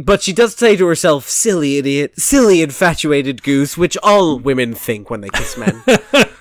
[0.02, 5.10] But she does say to herself, silly idiot, silly infatuated goose, which all women think
[5.10, 5.84] when they kiss men.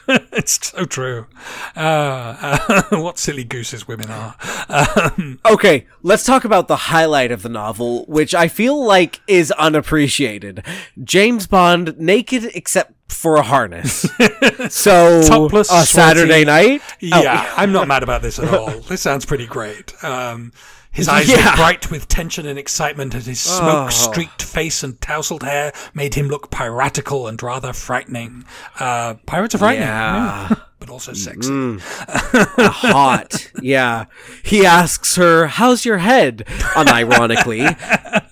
[0.07, 1.27] it's so true.
[1.77, 4.37] Uh, uh, what silly gooses women are.
[5.45, 10.65] Okay, let's talk about the highlight of the novel, which I feel like is unappreciated.
[11.03, 14.03] James Bond naked except for a harness.
[14.69, 16.81] so, Topless, a Saturday night?
[17.13, 18.71] Oh, Yeah, I'm not mad about this at all.
[18.83, 19.93] This sounds pretty great.
[20.05, 20.53] Um,
[20.91, 21.51] his eyes Yeah.
[21.51, 23.59] were bright with tension and excitement, and his Oh.
[23.59, 28.45] smoke-streaked face and tousled hair made him look piratical and rather frightening.
[28.79, 29.89] Uh, pirates are frightening.
[29.89, 30.55] Yeah.
[30.79, 31.51] but also sexy.
[31.51, 31.81] Mm.
[32.71, 33.51] Hot.
[33.61, 34.07] Yeah.
[34.43, 36.45] He asks her, How's your head?
[36.47, 37.77] Unironically.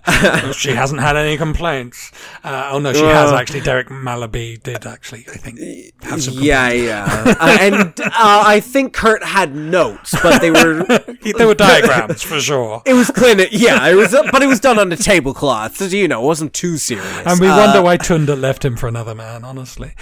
[0.55, 2.12] she hasn't had any complaints.
[2.44, 3.60] Uh, oh no, she has actually.
[3.60, 5.59] Derek Mallaby did actually, I think,
[6.02, 7.35] have some yeah, yeah.
[7.40, 10.85] Uh, and uh, I think Kurt had notes, but they were.
[11.36, 12.82] there were diagrams for sure.
[12.86, 13.48] It was clinic.
[13.51, 15.77] Yeah, it was, but it was done on a tablecloth.
[15.77, 17.27] So, you know, it wasn't too serious.
[17.27, 19.93] And we wonder why Tunda left him for another man, honestly.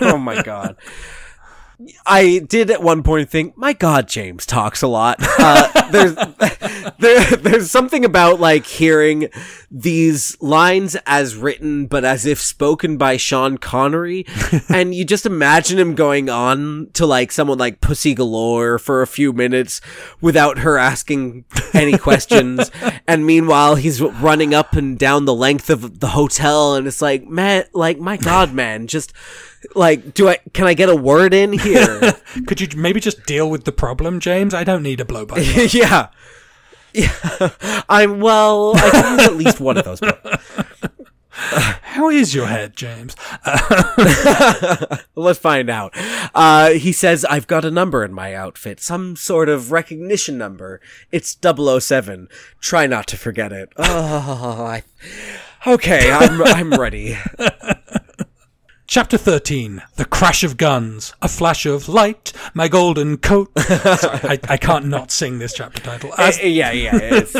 [0.00, 0.76] oh my god.
[2.06, 5.16] I did at one point think, my God, James talks a lot.
[5.20, 6.14] Uh, there's
[6.98, 9.28] there, there's something about like hearing
[9.70, 14.26] these lines as written, but as if spoken by Sean Connery,
[14.68, 19.06] and you just imagine him going on to like someone like Pussy Galore for a
[19.06, 19.80] few minutes
[20.20, 22.70] without her asking any questions,
[23.06, 27.26] and meanwhile he's running up and down the length of the hotel, and it's like,
[27.26, 29.12] man, like my God, man, just
[29.74, 32.00] like do i can i get a word in here?
[32.46, 34.54] Could you maybe just deal with the problem james?
[34.54, 36.08] I don't need a blow by yeah
[36.94, 37.50] yeah.
[37.88, 40.00] I'm well i can use at least one of those
[41.34, 43.16] how is your head james?
[45.16, 45.92] Let's find out.
[46.34, 50.80] Uh, he says i've got a number in my outfit some sort of recognition number.
[51.10, 52.28] It's 007
[52.60, 53.72] try not to forget it.
[53.78, 54.84] Oh I...
[55.66, 57.16] okay i'm i'm ready
[58.92, 61.14] Chapter 13 The Crash of Guns.
[61.22, 63.50] A flash of light, my golden coat.
[63.58, 66.12] Sorry, I, I can't not sing this chapter title.
[66.18, 67.34] As, uh, yeah, yeah, it's,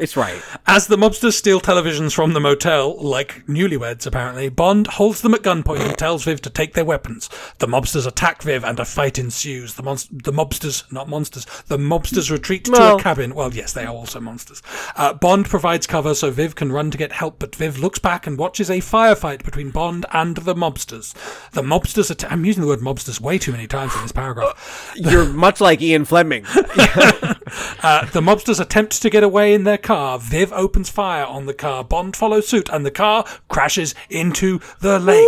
[0.00, 0.42] it's right.
[0.66, 5.42] As the mobsters steal televisions from the motel, like newlyweds apparently, Bond holds them at
[5.42, 7.30] gunpoint and tells Viv to take their weapons.
[7.60, 9.74] The mobsters attack Viv and a fight ensues.
[9.74, 13.32] The, mon- the mobsters, not monsters, the mobsters retreat well, to a cabin.
[13.32, 14.60] Well, yes, they are also monsters.
[14.96, 18.26] Uh, Bond provides cover so Viv can run to get help, but Viv looks back
[18.26, 21.50] and watches a firefight between Bond and the mobsters mobsters.
[21.52, 22.10] The mobsters.
[22.10, 24.92] Att- I'm using the word mobsters way too many times in this paragraph.
[24.96, 26.44] You're much like Ian Fleming.
[26.46, 30.18] uh, the mobsters attempt to get away in their car.
[30.18, 31.84] Viv opens fire on the car.
[31.84, 35.26] Bond follows suit, and the car crashes into the lake.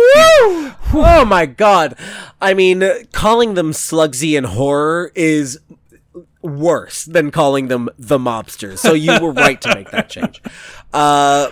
[0.93, 1.95] oh my god!
[2.41, 5.59] I mean, calling them Sluggsy and horror is
[6.41, 8.77] worse than calling them the mobsters.
[8.79, 10.41] So you were right to make that change.
[10.91, 11.51] Uh,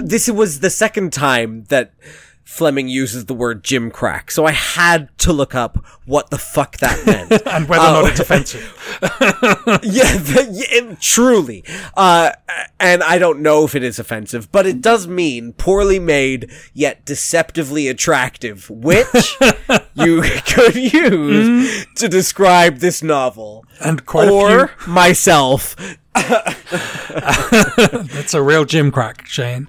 [0.00, 1.92] this was the second time that
[2.48, 4.30] Fleming uses the word gimcrack.
[4.30, 7.42] So I had to look up what the fuck that meant.
[7.46, 8.74] and whether or not it's offensive.
[9.82, 11.62] yeah, the, yeah, truly.
[11.94, 12.32] Uh,
[12.80, 17.04] and I don't know if it is offensive, but it does mean poorly made yet
[17.04, 19.36] deceptively attractive, which
[19.94, 21.94] you could use mm.
[21.96, 23.66] to describe this novel.
[23.78, 25.76] And quite or myself.
[26.14, 26.54] That's
[28.34, 29.68] a real gimcrack, Shane.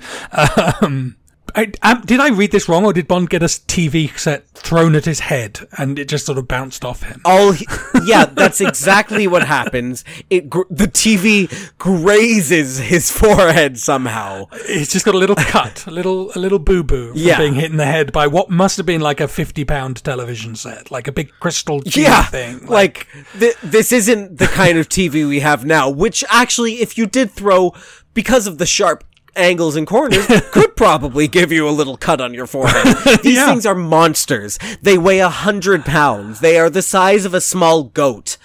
[0.81, 1.17] Um,
[1.55, 4.95] I, um, did I read this wrong, or did Bond get a TV set thrown
[4.95, 7.21] at his head and it just sort of bounced off him?
[7.25, 7.57] Oh,
[8.05, 10.03] yeah, that's exactly what happens.
[10.29, 14.45] It gr- the TV grazes his forehead somehow.
[14.67, 17.37] He's just got a little cut, a little a little boo boo yeah.
[17.37, 20.55] being hit in the head by what must have been like a fifty pound television
[20.55, 22.65] set, like a big crystal yeah, thing.
[22.65, 23.07] Like, like
[23.39, 25.89] th- this isn't the kind of TV we have now.
[25.89, 27.73] Which actually, if you did throw
[28.13, 29.03] because of the sharp
[29.39, 32.97] angles and corners could probably give you a little cut on your forehead.
[33.23, 33.47] These yeah.
[33.47, 34.59] things are monsters.
[34.81, 36.39] They weigh a hundred pounds.
[36.39, 38.37] They are the size of a small goat.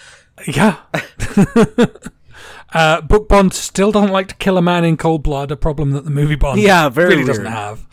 [0.47, 0.79] Yeah.
[2.73, 5.91] uh, Book Bond still doesn't like to kill a man in cold blood, a problem
[5.93, 7.29] that the movie Bond yeah, very really weird.
[7.29, 7.87] doesn't have.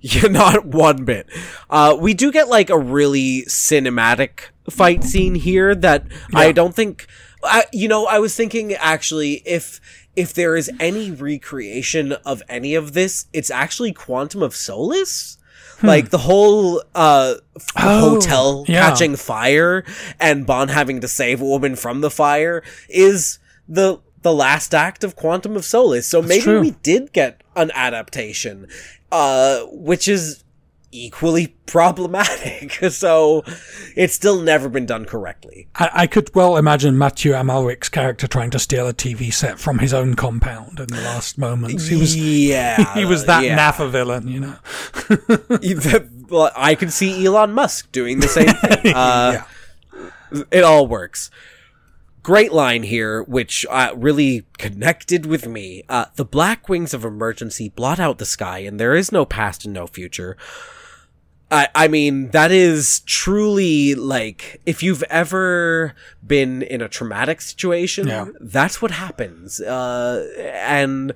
[0.00, 1.26] Yeah, not one bit.
[1.70, 6.38] Uh, we do get like a really cinematic fight scene here that yeah.
[6.38, 7.06] I don't think.
[7.42, 9.80] I, you know, I was thinking actually if
[10.16, 15.38] if there is any recreation of any of this, it's actually Quantum of Solace.
[15.80, 15.88] Hmm.
[15.88, 17.34] Like the whole uh,
[17.76, 18.88] oh, hotel yeah.
[18.88, 19.84] catching fire
[20.20, 23.38] and Bond having to save a woman from the fire is
[23.68, 26.06] the the last act of Quantum of Solace.
[26.06, 26.60] So That's maybe true.
[26.60, 28.68] we did get an adaptation,
[29.10, 30.43] uh, which is
[30.94, 32.72] equally problematic.
[32.90, 33.42] so
[33.96, 35.68] it's still never been done correctly.
[35.74, 39.78] I, I, could well imagine Matthew Amalric's character trying to steal a TV set from
[39.78, 41.86] his own compound in the last moments.
[41.86, 43.58] He was yeah, he was that yeah.
[43.58, 44.56] naff villain, you know.
[46.56, 48.94] I could see Elon Musk doing the same thing.
[48.94, 50.44] Uh, yeah.
[50.50, 51.30] It all works.
[52.22, 55.82] Great line here, which uh, really connected with me.
[55.88, 59.64] Uh, the black wings of emergency blot out the sky, and there is no past
[59.64, 60.36] and no future.
[61.50, 65.94] I, I mean, that is truly like, if you've ever
[66.26, 68.26] been in a traumatic situation, yeah.
[68.40, 69.60] that's what happens.
[69.60, 71.12] Uh, and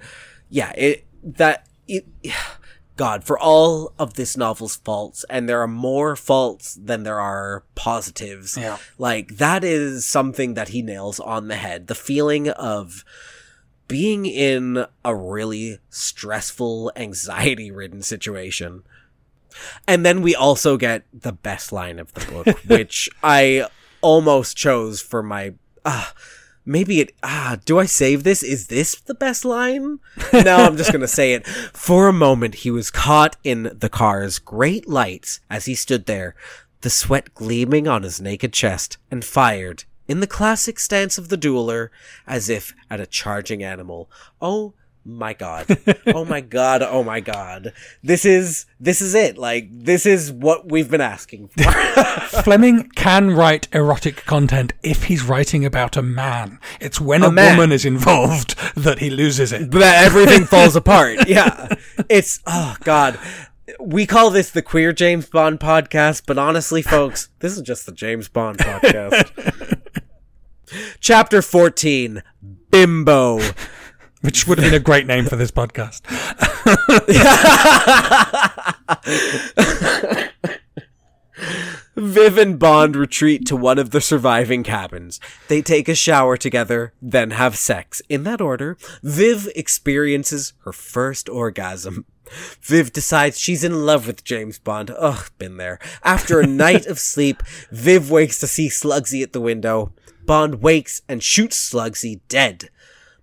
[0.48, 2.06] yeah, it, that, it,
[2.96, 7.62] God, for all of this novel's faults, and there are more faults than there are
[7.76, 8.56] positives.
[8.56, 8.78] Yeah.
[8.98, 11.86] Like, that is something that he nails on the head.
[11.86, 13.04] The feeling of
[13.86, 18.82] being in a really stressful, anxiety ridden situation.
[19.86, 23.66] And then we also get the best line of the book, which I
[24.00, 25.54] almost chose for my.
[25.84, 26.10] Uh,
[26.64, 27.14] maybe it.
[27.22, 28.42] Ah, do I save this?
[28.42, 29.98] Is this the best line?
[30.32, 31.46] No, I'm just gonna say it.
[31.72, 36.34] For a moment, he was caught in the car's great lights as he stood there,
[36.82, 41.36] the sweat gleaming on his naked chest, and fired in the classic stance of the
[41.36, 41.90] dueler,
[42.26, 44.10] as if at a charging animal.
[44.40, 44.74] Oh
[45.08, 45.66] my god.
[46.08, 46.82] oh my god.
[46.82, 47.72] Oh my god.
[48.02, 49.38] This is this is it.
[49.38, 51.70] Like this is what we've been asking for.
[52.42, 56.60] Fleming can write erotic content if he's writing about a man.
[56.80, 57.56] It's when a, man.
[57.56, 59.70] woman is involved that he loses it.
[59.70, 61.26] but everything falls apart.
[61.26, 61.68] Yeah.
[62.08, 63.18] It's oh god.
[63.80, 67.92] We call this the Queer James Bond podcast, but honestly, folks, this is just the
[67.92, 69.80] James Bond podcast.
[71.00, 72.22] Chapter 14
[72.70, 73.40] Bimbo.
[74.20, 76.02] Which would have been a great name for this podcast.
[81.94, 85.20] Viv and Bond retreat to one of the surviving cabins.
[85.48, 88.02] They take a shower together, then have sex.
[88.08, 92.06] In that order, Viv experiences her first orgasm.
[92.60, 94.90] Viv decides she's in love with James Bond.
[94.90, 95.78] Ugh, been there.
[96.04, 99.92] After a night of sleep, Viv wakes to see Sluggsy at the window.
[100.24, 102.68] Bond wakes and shoots Sluggsy dead.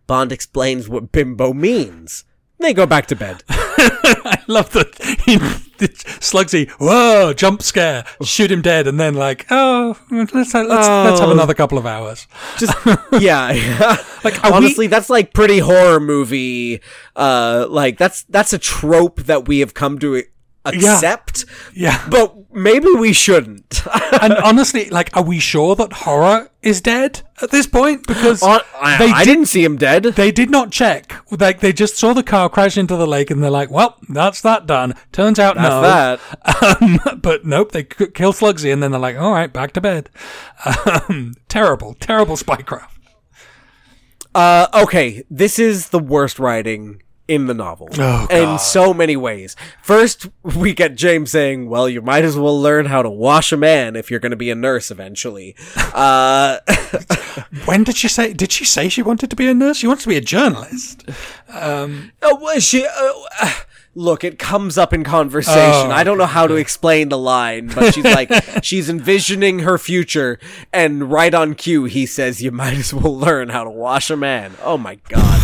[0.08, 2.24] Bond explains what bimbo means.
[2.60, 3.44] They go back to bed.
[3.50, 4.96] I love that
[5.26, 5.38] he
[5.78, 11.20] Sluggsy, whoa, jump scare, shoot him dead, and then like, oh, let's let's let's have
[11.30, 11.32] Oh.
[11.32, 12.28] another couple of hours.
[12.58, 12.74] Just
[13.20, 13.98] yeah, yeah.
[14.24, 16.80] Like, are we- honestly, that's like pretty horror movie.
[17.16, 20.24] Uh, like that's that's a trope that we have come to
[20.66, 21.46] accept.
[21.74, 23.82] Yeah, But maybe we shouldn't.
[24.22, 28.08] and honestly, like, are we sure that horror is dead at this point?
[28.08, 30.04] Because On- I, they I did, didn't see him dead.
[30.04, 31.14] they did not check.
[31.32, 34.42] Like, they just saw the car crash into the lake, and they're like, "Well, that's
[34.42, 35.82] that done." Turns out, no.
[35.82, 36.20] That.
[36.82, 40.10] Um, but nope, they kill Sluggsy, and then they're like, "All right, back to bed."
[40.66, 42.90] Um, terrible, terrible spycraft.
[44.34, 49.56] Uh, okay, this is the worst writing in the novel Oh, in so many ways.
[49.82, 53.58] First, we get James saying, "Well, you might as well learn how to wash a
[53.58, 55.56] man if you're going to be a nurse eventually."
[55.96, 56.60] Uh,
[57.66, 58.34] When did she say?
[58.34, 59.78] Did she say she wanted to be a nurse?
[59.78, 61.04] She wants to be a journalist.
[61.54, 62.00] Oh,
[62.42, 62.86] well, she.
[62.86, 63.52] Uh,
[63.94, 65.62] look, it comes up in conversation.
[65.88, 68.30] Oh, I don't know how to explain the line, but she's like,
[68.64, 70.38] she's envisioning her future,
[70.74, 74.18] and right on cue, he says, "You might as well learn how to wash a
[74.18, 75.42] man." Oh my god!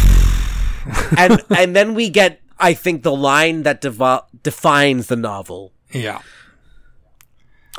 [1.18, 5.74] and and then we get, I think, the line that devo- defines the novel.
[5.92, 6.22] Yeah.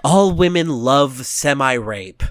[0.05, 2.23] All women love semi-rape.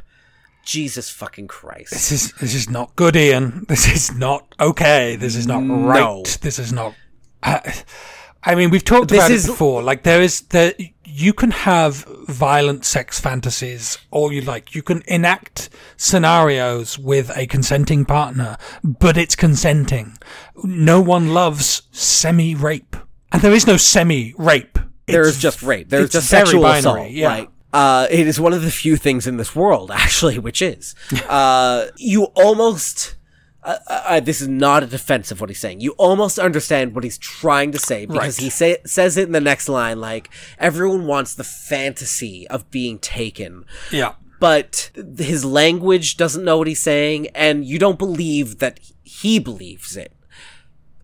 [0.63, 1.89] Jesus fucking Christ!
[1.91, 3.65] This is this is not good, Ian.
[3.67, 5.15] This is not okay.
[5.15, 5.75] This is not No.
[5.87, 6.37] right.
[6.41, 6.93] This is not.
[7.41, 7.73] I,
[8.43, 9.81] I mean, we've talked This about is- it before.
[9.81, 10.73] Like there is there,
[11.11, 14.73] you can have violent sex fantasies all you like.
[14.73, 20.17] You can enact scenarios with a consenting partner, but it's consenting.
[20.63, 22.95] No one loves semi-rape,
[23.31, 24.79] and there is no semi-rape.
[25.07, 25.89] There is just rape.
[25.89, 27.11] There's just sexual binary, assault.
[27.11, 27.27] yeah.
[27.29, 30.95] Like, uh, it is one of the few things in this world, actually, which is,
[31.29, 33.15] uh, you almost.
[33.63, 35.81] Uh, uh, this is not a defense of what he's saying.
[35.81, 38.43] You almost understand what he's trying to say because Right.
[38.43, 39.99] he say, says it in the next line.
[40.01, 44.13] Like everyone wants the fantasy of being taken, yeah.
[44.39, 49.95] but his language doesn't know what he's saying, and you don't believe that he believes
[49.95, 50.11] it.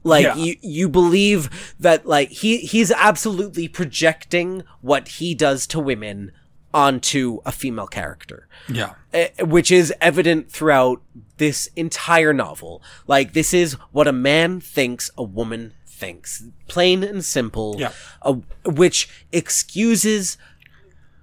[0.03, 0.35] Like Yeah.
[0.35, 6.31] you, you believe that like he he's absolutely projecting what he does to women
[6.73, 8.93] onto a female character, Yeah.
[9.13, 11.01] eh, which is evident throughout
[11.37, 12.81] this entire novel.
[13.07, 17.75] Like this is what a man thinks a woman thinks, plain and simple.
[17.79, 17.91] Yeah.
[18.21, 18.35] uh,
[18.65, 20.37] which excuses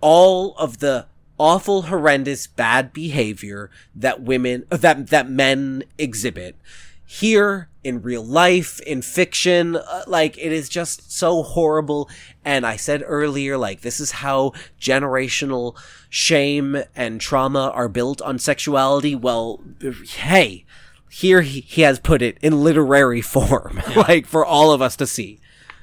[0.00, 1.06] all of the
[1.38, 6.56] awful, horrendous, bad behavior that women, that that men exhibit
[7.04, 9.76] here in real life, in fiction.
[9.76, 12.08] Uh, like it is just so horrible.
[12.44, 15.76] And I said earlier, like this is how generational
[16.08, 19.14] shame and trauma are built on sexuality.
[19.14, 19.62] Well,
[20.16, 20.64] hey.
[21.10, 25.06] Here he, he has put it in literary form, like for all of us to
[25.06, 25.38] see.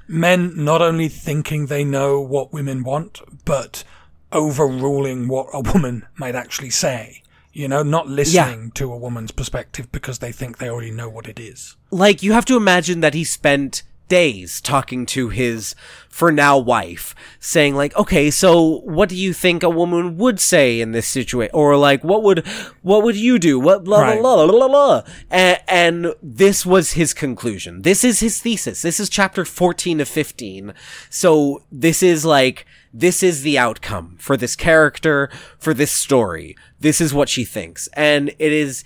[0.06, 3.86] men not only thinking they know what women want, but
[4.34, 7.21] overruling what a woman might actually say.
[7.54, 11.28] You know, not listening to a woman's perspective because they think they already know what
[11.28, 11.76] it is.
[11.92, 15.74] like you have to imagine that he spent days talking to his
[16.10, 20.82] for now wife saying like okay so what do you think a woman would say
[20.82, 22.46] in this situation or like what would
[22.82, 23.58] what would you do?
[23.58, 24.20] What blah Right.
[24.20, 27.84] blah blah blah blah and, and this was his conclusion.
[27.84, 28.82] This is his thesis.
[28.82, 30.74] This is chapter 14 of 15
[31.10, 37.00] so this is like this is the outcome for this character for this story this
[37.00, 38.84] is what she thinks and it is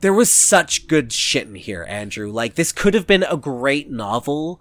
[0.00, 3.90] there was such good shit in here andrew like this could have been a great
[3.90, 4.60] novel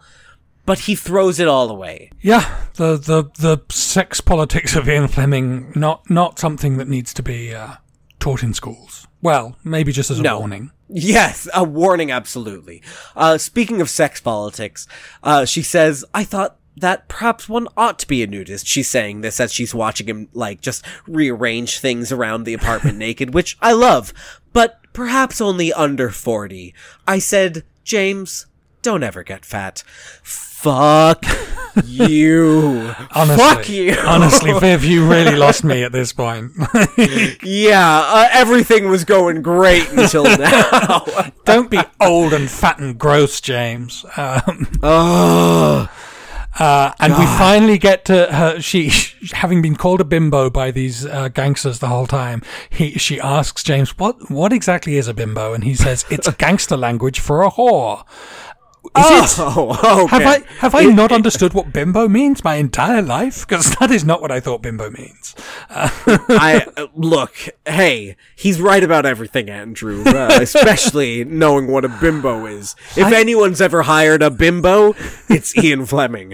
[0.65, 5.71] but he throws it all away Yeah, the the the sex politics of Ian Fleming
[5.75, 7.75] not not something that needs to be uh,
[8.19, 9.05] taught in schools.
[9.21, 10.39] Well, maybe just as a No.
[10.39, 10.71] warning.
[10.89, 12.81] Yes, a warning, absolutely.
[13.15, 14.87] Uh, speaking of sex politics,
[15.21, 18.67] uh, she says, I thought that perhaps one ought to be a nudist.
[18.67, 23.33] She's saying this as she's watching him, like, just rearrange things around the apartment naked,
[23.33, 24.13] which I love,
[24.53, 26.73] but perhaps only under 40.
[27.07, 28.45] I said, James,
[28.81, 29.83] don't ever get fat.
[30.23, 31.25] Fuck
[31.85, 32.93] you.
[33.13, 33.95] Honestly, Fuck you.
[34.05, 36.51] honestly, Viv, you really lost me at this point.
[37.43, 41.05] yeah, uh, everything was going great until now.
[41.43, 44.05] Don't be old and fat and gross, James.
[44.17, 45.89] Um, Ugh.
[46.57, 48.61] Uh, and we finally get to her.
[48.61, 48.89] She,
[49.33, 53.63] having been called a bimbo by these uh, gangsters the whole time, he she asks
[53.63, 57.51] James, "What what exactly is a bimbo?" And he says, "It's gangster language for a
[57.51, 58.05] whore."
[58.97, 59.45] Is it?
[59.47, 60.23] Oh, okay.
[60.23, 63.45] Have I have I not understood what bimbo means my entire life?
[63.47, 65.35] Because that is not what I thought bimbo means.
[65.69, 67.33] I uh, look.
[67.65, 70.03] Hey, he's right about everything, Andrew.
[70.05, 72.75] Uh, especially knowing what a bimbo is.
[72.95, 74.93] If I- anyone's ever hired a bimbo,
[75.29, 76.31] it's Ian Fleming.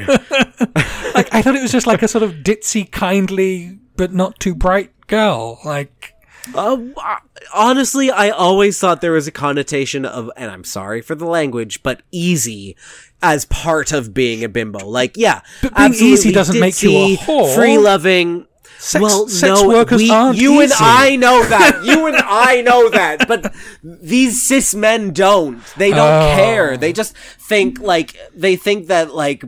[1.16, 4.56] Like I thought it was just like a sort of ditzy, kindly, but not too
[4.56, 5.60] bright girl.
[5.66, 6.11] Like
[6.56, 6.78] Uh,
[7.54, 11.84] honestly, I always thought there was a connotation of, and I'm sorry for the language,
[11.84, 12.76] but easy
[13.22, 14.86] as part of being a bimbo.
[14.88, 17.54] Like, yeah, But being easy doesn't make you a whore.
[17.56, 18.48] Free loving.
[18.80, 20.72] Sex- well, sex no, workers we, aren't you and.
[20.76, 21.82] I know that.
[21.86, 23.28] You and I know that.
[23.28, 23.54] But
[23.84, 25.64] these cis men don't.
[25.78, 26.36] They don't Oh.
[26.36, 26.78] care.
[26.78, 29.44] They just think like they think that like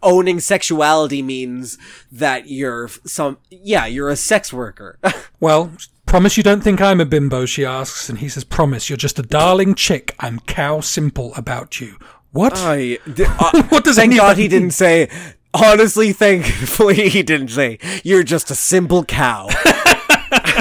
[0.00, 1.76] owning sexuality means
[2.12, 4.96] that you're some yeah you're a sex worker.
[5.40, 5.72] Well,
[6.08, 9.18] promise you don't think I'm a bimbo, she asks, and he says, Promise, you're just
[9.18, 10.14] a darling chick.
[10.18, 11.96] I'm cow simple about you.
[12.32, 12.54] What?
[12.56, 15.10] I, d- uh, What does thank God he didn't say.
[15.52, 17.78] Honestly, thankfully he didn't say.
[18.04, 19.48] You're just a simple cow.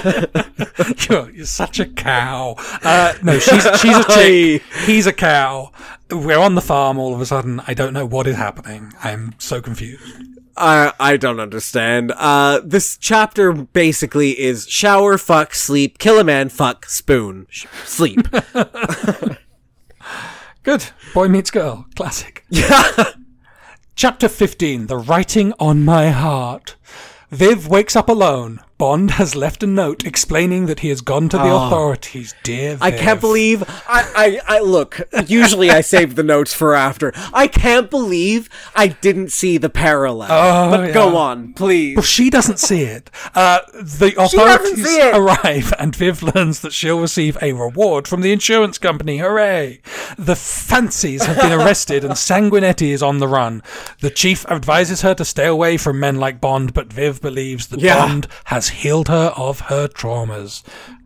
[1.09, 2.55] you're, you're such a cow.
[2.83, 4.63] Uh, no, she's, she's a chick.
[4.85, 5.71] He's a cow.
[6.11, 7.61] We're on the farm all of a sudden.
[7.67, 8.93] I don't know what is happening.
[9.01, 10.36] I'm so confused.
[10.57, 12.11] I I don't understand.
[12.15, 18.27] Uh, this chapter basically is shower, fuck, sleep, kill a man, fuck, spoon, sh- sleep.
[20.63, 20.85] Good.
[21.13, 21.85] Boy meets girl.
[21.95, 22.43] Classic.
[22.49, 23.11] yeah.
[23.95, 26.75] Chapter 15 The Writing on My Heart.
[27.29, 28.59] Viv wakes up alone.
[28.77, 32.35] Bond has left a note explaining that he has gone to the authorities.
[32.43, 32.83] Dear Viv.
[32.83, 35.01] I can't believe I, I I look.
[35.27, 37.11] Usually I save the notes for after.
[37.33, 40.29] I can't believe I didn't see the parallel.
[40.31, 41.95] Oh, but go on, please.
[41.95, 43.09] Well, she doesn't see it.
[43.33, 45.15] Uh, the authorities it.
[45.15, 49.17] arrive, and Viv learns that she'll receive a reward from the insurance company.
[49.17, 49.81] Hooray!
[50.17, 53.63] The Phanceys have been arrested, and Sanguinetti is on the run.
[54.01, 57.79] The chief advises her to stay away from men like Bond, but Viv believes that
[57.79, 57.97] Yeah.
[58.05, 60.64] Bond has healed her of her traumas.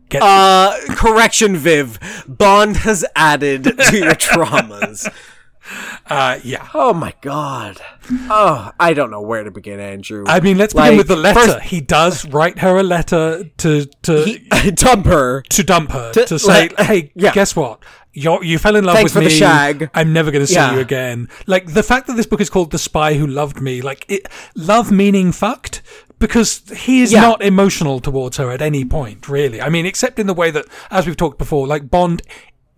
[0.08, 1.98] Get Uh, correction, Viv.
[2.28, 5.08] Bond has added to your traumas.
[6.06, 6.68] uh, yeah.
[6.74, 7.80] Oh my god.
[8.28, 10.24] Oh, I don't know where to begin, Andrew.
[10.26, 11.40] I mean, let's begin with the letter.
[11.40, 15.42] first- he does write her a letter to to He, dump her.
[15.50, 17.32] to dump her to, To say, let- "Hey, yeah.
[17.32, 17.78] guess what?
[18.12, 19.38] You you fell in love Thanks with for the me.
[19.38, 20.74] shag." I'm never going to see Yeah.
[20.74, 23.80] you again." Like the fact that this book is called "The Spy Who Loved Me,"
[23.80, 25.80] like it, love meaning fucked.
[26.22, 27.20] Because he is Yeah.
[27.22, 29.60] not emotional towards her at any point, really.
[29.60, 32.22] I mean, except in the way that, as we've talked before, like Bond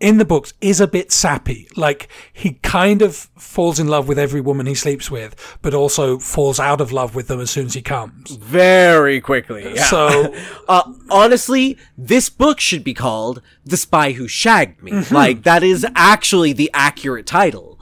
[0.00, 1.68] in the books is a bit sappy.
[1.76, 6.18] Like he kind of falls in love with every woman he sleeps with, but also
[6.18, 8.30] falls out of love with them as soon as he comes.
[8.32, 9.74] Very quickly.
[9.74, 9.84] Yeah.
[9.84, 10.34] So
[10.68, 14.90] Uh, honestly, this book should be called The Spy Who Shagged Me.
[14.92, 15.14] Mm-hmm.
[15.14, 17.78] Like, that is actually the accurate title.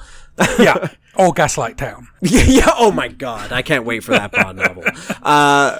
[0.58, 2.08] yeah, or Gaslight Town.
[2.20, 4.84] yeah, yeah, oh my god, I can't wait for that Bond novel.
[5.22, 5.78] Uh,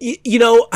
[0.00, 0.68] y- you know,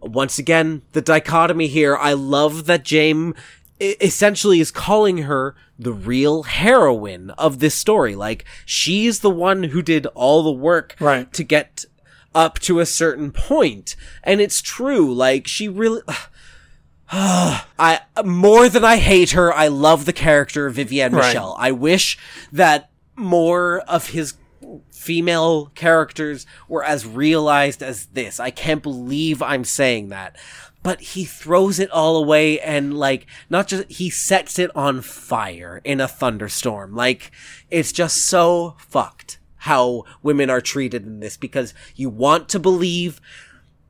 [0.00, 3.34] once again, the dichotomy here, I love that James
[3.80, 8.14] essentially is calling her the real heroine of this story.
[8.14, 11.30] Like, she's the one who did all the work Right.
[11.34, 11.84] to get
[12.34, 13.94] up to a certain point.
[14.24, 16.00] And it's true, like, she really.
[17.10, 21.28] I more than I hate her, I love the character of Vivienne Right.
[21.28, 21.56] Michel.
[21.58, 22.18] I wish
[22.52, 24.34] that more of his
[24.90, 28.40] female characters were as realized as this.
[28.40, 30.36] I can't believe I'm saying that.
[30.82, 35.80] But he throws it all away and like not just he sets it on fire
[35.84, 36.94] in a thunderstorm.
[36.94, 37.30] Like
[37.70, 43.20] it's just so fucked how women are treated in this because you want to believe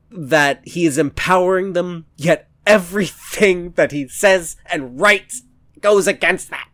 [0.09, 5.41] that he is empowering them, yet everything that he says and writes
[5.81, 6.67] goes against that.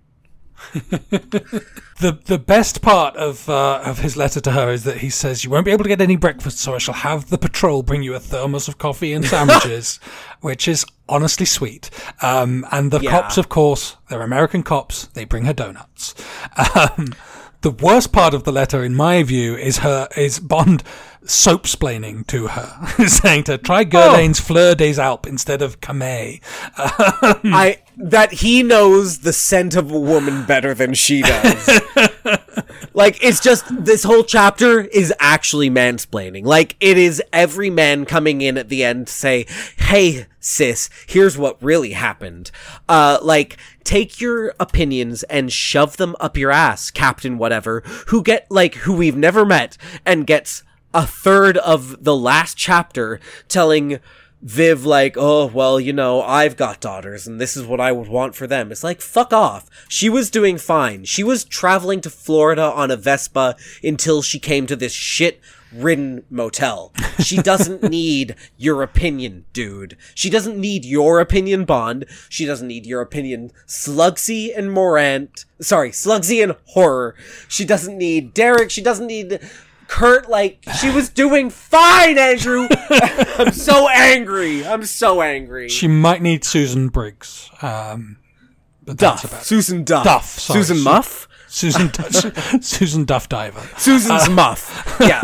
[2.00, 5.44] The the best part of uh, of his letter to her is that he says
[5.44, 8.02] you won't be able to get any breakfast, so I shall have the patrol bring
[8.04, 9.98] you a thermos of coffee and sandwiches,
[10.42, 11.90] which is honestly sweet.
[12.22, 13.12] Um, and the Yeah.
[13.12, 15.06] cops, of course, they're American cops.
[15.08, 16.14] They bring her donuts.
[16.76, 17.14] Um,
[17.64, 20.84] the worst part of the letter, in my view, is her is Bond
[21.26, 23.86] soap splaining to her, saying to her, try oh.
[23.86, 26.42] Guerlain's Fleur des Alpes instead of Camay.
[26.78, 31.82] Um, I that he knows the scent of a woman better than she does.
[32.94, 36.46] like it's just this whole chapter is actually mansplaining.
[36.46, 39.46] Like it is every man coming in at the end to say,
[39.78, 42.52] "Hey sis, here's what really happened."
[42.88, 48.50] Uh like take your opinions and shove them up your ass, captain whatever, who get
[48.50, 50.64] like who we've never met and gets
[50.94, 54.00] a third of the last chapter telling
[54.44, 58.10] Viv like, oh, well, you know, I've got daughters and this is what I would
[58.10, 58.72] want for them.
[58.72, 59.70] It's like, fuck off.
[59.88, 61.06] She was doing fine.
[61.06, 65.40] She was traveling to Florida on a Vespa until she came to this shit
[65.76, 66.94] ridden motel.
[67.20, 69.98] She doesn't need your opinion, dude.
[70.16, 72.06] She doesn't need your opinion, Bond.
[72.30, 75.46] She doesn't need your opinion, Sluggsy and Morant.
[75.62, 77.16] Sorry, Sluggsy and Horror.
[77.48, 78.72] She doesn't need Derek.
[78.72, 79.40] She doesn't need
[79.88, 82.68] Kurt, like, she was doing fine, Andrew!
[82.90, 84.66] I'm so angry!
[84.66, 85.70] I'm so angry.
[85.70, 87.52] She might need Susan Briggs.
[87.62, 88.18] Um,
[88.84, 89.32] but that's Duff.
[89.32, 90.04] about Susan Duff.
[90.06, 90.60] Duff, sorry.
[90.62, 91.28] Susan Su- Muff?
[91.54, 91.92] Susan
[92.62, 93.62] Susan Duff Diver.
[93.78, 94.80] Susan's Muff.
[95.00, 95.22] Yeah.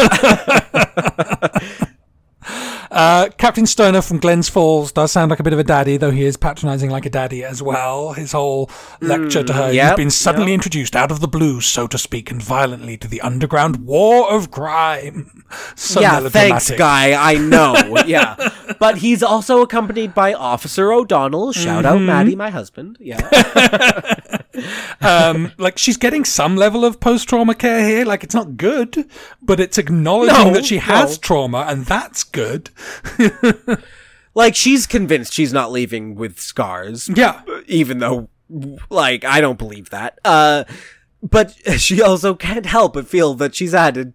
[2.92, 6.10] Uh, Captain Stoner from Glens Falls does sound like a bit of a daddy, though
[6.10, 8.14] he is patronising like a daddy as well.
[8.14, 8.70] His whole
[9.00, 10.56] lecture to her, Mm, yep, you've been suddenly yep.
[10.58, 14.50] introduced out of the blue, so to speak, and violently to the underground war of
[14.50, 15.44] crime.
[15.76, 17.14] So yeah, thanks, guy.
[17.14, 17.76] I know.
[18.08, 18.36] Yeah.
[18.80, 21.52] But he's also accompanied by Officer O'Donnell.
[21.54, 21.96] Shout Mm-hmm.
[21.96, 22.98] out Maddie, my husband.
[23.00, 23.20] Yeah.
[25.02, 28.06] Um, like she's getting some level of post-trauma care here.
[28.06, 29.06] Like it's not good,
[29.42, 31.22] but it's acknowledging No, that she has no.
[31.22, 32.70] trauma, and that's good.
[34.36, 37.10] like, she's convinced she's not leaving with scars.
[37.14, 37.42] Yeah.
[37.68, 38.30] even though
[38.90, 40.18] like I don't believe that.
[40.26, 40.64] Uh
[41.22, 44.14] but she also can't help but feel that she's added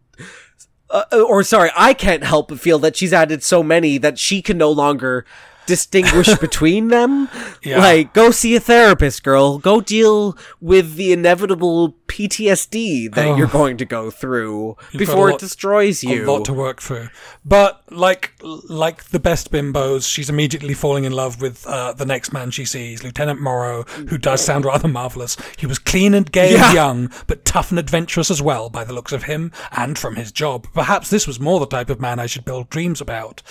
[0.90, 4.42] uh, or sorry, I can't help but feel that she's added so many that she
[4.42, 5.24] can no longer
[5.66, 7.28] distinguish between them.
[7.62, 7.78] Yeah.
[7.78, 9.58] Like go see a therapist, girl.
[9.58, 13.36] Go deal with the inevitable PTSD that Oh.
[13.36, 16.24] you're going to go through before a it destroys you.
[16.24, 17.08] a lot to work through.
[17.44, 22.32] But like like the best bimbos, she's immediately falling in love with uh, the next
[22.32, 25.36] man she sees, Lieutenant Morrow, who does sound rather marvelous.
[25.56, 26.66] He was clean and gay Yeah.
[26.66, 30.16] and young, but tough and adventurous as well, by the looks of him and from
[30.16, 30.66] his job.
[30.74, 33.42] Perhaps this was more the type of man I should build dreams about.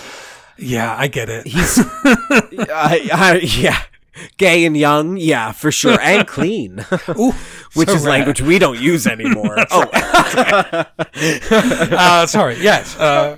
[0.57, 1.47] Yeah, I get it.
[1.47, 3.81] He's, I, I, yeah,
[4.37, 6.85] gay and young, yeah, for sure, and clean,
[7.17, 7.31] Ooh,
[7.73, 8.11] which so is rare.
[8.11, 9.55] language we don't use anymore.
[9.71, 9.89] oh,
[11.91, 12.95] Uh, sorry, yes.
[12.97, 13.35] Uh,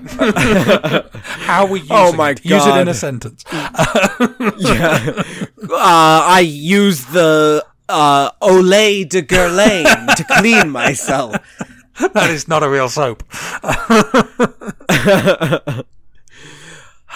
[1.24, 2.44] how we use Oh my it.
[2.46, 3.44] Use it in a sentence.
[3.50, 5.24] yeah.
[5.64, 11.36] Uh, I use the uh, Olay de Guerlain to clean myself.
[12.14, 13.24] That is not a real soap.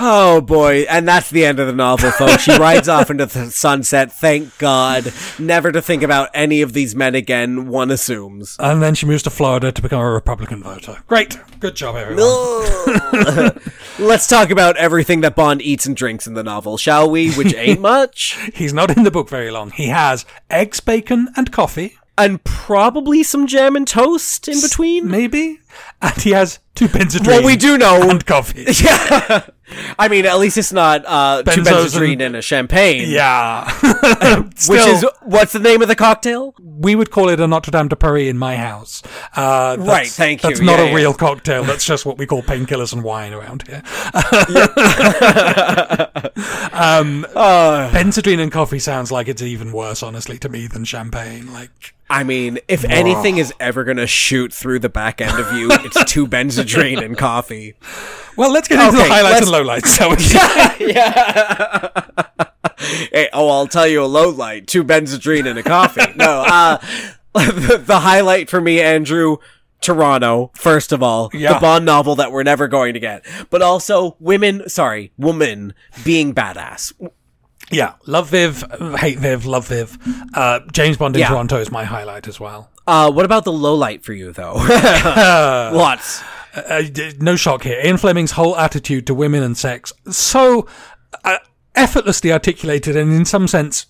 [0.01, 2.43] Oh boy, and that's the end of the novel, folks.
[2.43, 6.95] She rides off into the sunset, thank God, never to think about any of these
[6.95, 8.55] men again, one assumes.
[8.59, 10.99] And then she moves to Florida to become a Republican voter.
[11.07, 11.37] Great.
[11.59, 12.19] Good job, everyone.
[13.99, 17.31] Let's talk about everything that Bond eats and drinks in the novel, shall we?
[17.33, 18.37] Which ain't much.
[18.53, 19.71] He's not in the book very long.
[19.71, 25.09] He has eggs, bacon, and coffee, And probably some jam and toast in between.
[25.11, 25.59] maybe.
[26.01, 27.27] And he has two Benzedrine.
[27.27, 28.09] Well, we do know.
[28.09, 28.65] And coffee.
[28.81, 29.47] Yeah.
[29.97, 33.09] I mean, at least it's not uh, two Benzos Benzedrine and- and a champagne.
[33.09, 33.69] yeah.
[34.67, 36.53] Which is, what's the name of the cocktail?
[36.81, 39.03] we would call it a Notre Dame de Paris in my house.
[39.35, 40.49] Uh, that's- Right, thank you.
[40.49, 40.95] That's not Yeah, a yeah.
[40.95, 41.63] real cocktail.
[41.65, 43.83] That's just what we call painkillers and wine around here.
[46.73, 51.51] um, Uh, Benzedrine and coffee sounds like it's even worse, honestly, to me than champagne.
[51.53, 55.53] Like, I mean, if anything is ever going to shoot through the back end of
[55.53, 57.75] you, it's two Benzedrine and coffee.
[58.39, 60.79] Well, let's get into Okay, the highlights and lowlights.
[60.79, 60.93] We-
[63.11, 66.01] Hey, oh, I'll tell you a low light: two Benzedrine and a coffee.
[66.15, 66.77] No, uh,
[67.33, 69.37] the, the highlight for me, Andrew,
[69.81, 71.53] Toronto, first of all, Yeah.
[71.53, 76.33] the Bond novel that we're never going to get, but also women, sorry, woman being
[76.33, 76.93] badass.
[77.71, 78.63] Yeah, love Viv,
[78.99, 79.97] hate Viv, love Viv.
[80.33, 81.29] Uh, James Bond in Yeah.
[81.29, 82.69] Toronto is my highlight as well.
[82.87, 84.53] Uh, what about the low light for you, though?
[84.55, 86.23] what?
[86.55, 86.83] Uh,
[87.19, 87.79] no shock here.
[87.83, 90.67] Ian Fleming's whole attitude to women and sex so
[91.23, 91.37] uh,
[91.75, 93.85] effortlessly articulated, and in some sense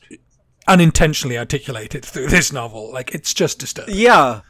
[0.68, 2.92] unintentionally articulated through this novel.
[2.92, 3.96] Like it's just disturbing.
[3.96, 4.42] Yeah.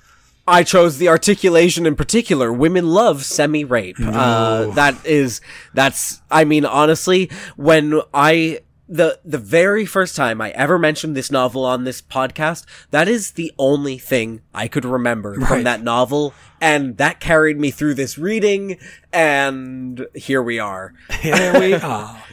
[0.48, 2.52] I chose the articulation in particular.
[2.52, 3.98] Women love semi-rape.
[4.00, 5.42] Uh, that is,
[5.76, 11.32] that's, I mean, honestly, when I, the, the very first time I ever mentioned this
[11.32, 16.34] novel on this podcast, that is the only thing I could remember from that novel.
[16.60, 18.78] And that carried me through this reading.
[19.14, 20.94] And here we are.
[21.22, 22.24] Here we are.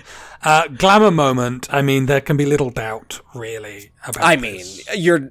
[0.43, 1.73] Uh, glamour moment.
[1.73, 3.91] I mean, there can be little doubt, really.
[4.07, 4.97] About I mean, this.
[4.97, 5.31] you're,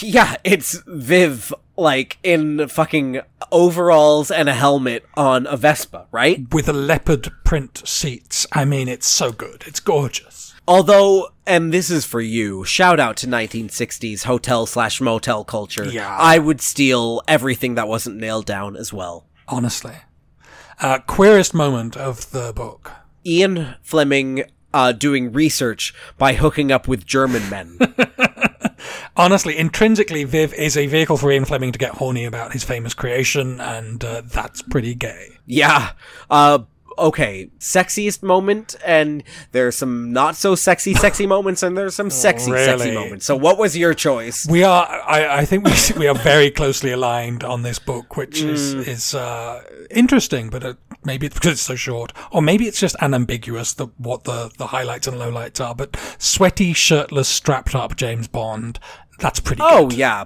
[0.00, 6.52] yeah, it's Viv, like, in fucking overalls and a helmet on a Vespa, right?
[6.52, 8.46] with the leopard print seats.
[8.52, 9.64] I mean, it's so good.
[9.66, 10.54] It's gorgeous.
[10.68, 15.84] Although, and this is for you, shout out to 1960s hotel slash motel culture.
[15.86, 16.16] Yeah.
[16.16, 19.26] I would steal everything that wasn't nailed down as well.
[19.48, 19.96] Honestly,
[20.80, 22.92] uh, queerest moment of the book.
[23.26, 27.78] Ian Fleming, uh, doing research by hooking up with German men.
[29.20, 32.94] Honestly, intrinsically, Viv is a vehicle for Ian Fleming to get horny about his famous
[32.94, 35.28] creation, and uh, that's pretty gay.
[35.46, 35.92] yeah.
[36.30, 36.60] Uh,
[36.98, 37.50] okay.
[37.58, 39.22] Sexiest moment, and
[39.52, 42.94] there's some not so sexy, sexy moments, and there's some sexy, sexy really?
[42.94, 43.26] moments.
[43.26, 44.46] So what was your choice?
[44.48, 48.40] We are, I, I think we we are very closely aligned on this book, which
[48.42, 48.88] is Mm.
[48.88, 50.74] is uh, interesting, but uh,
[51.04, 54.68] maybe it's because it's so short, or maybe it's just unambiguous the, what the the
[54.68, 55.74] highlights and lowlights are.
[55.74, 58.78] But sweaty, shirtless, strapped up James Bond,
[59.20, 59.62] that's pretty.
[59.64, 59.98] Oh good.
[59.98, 60.24] yeah.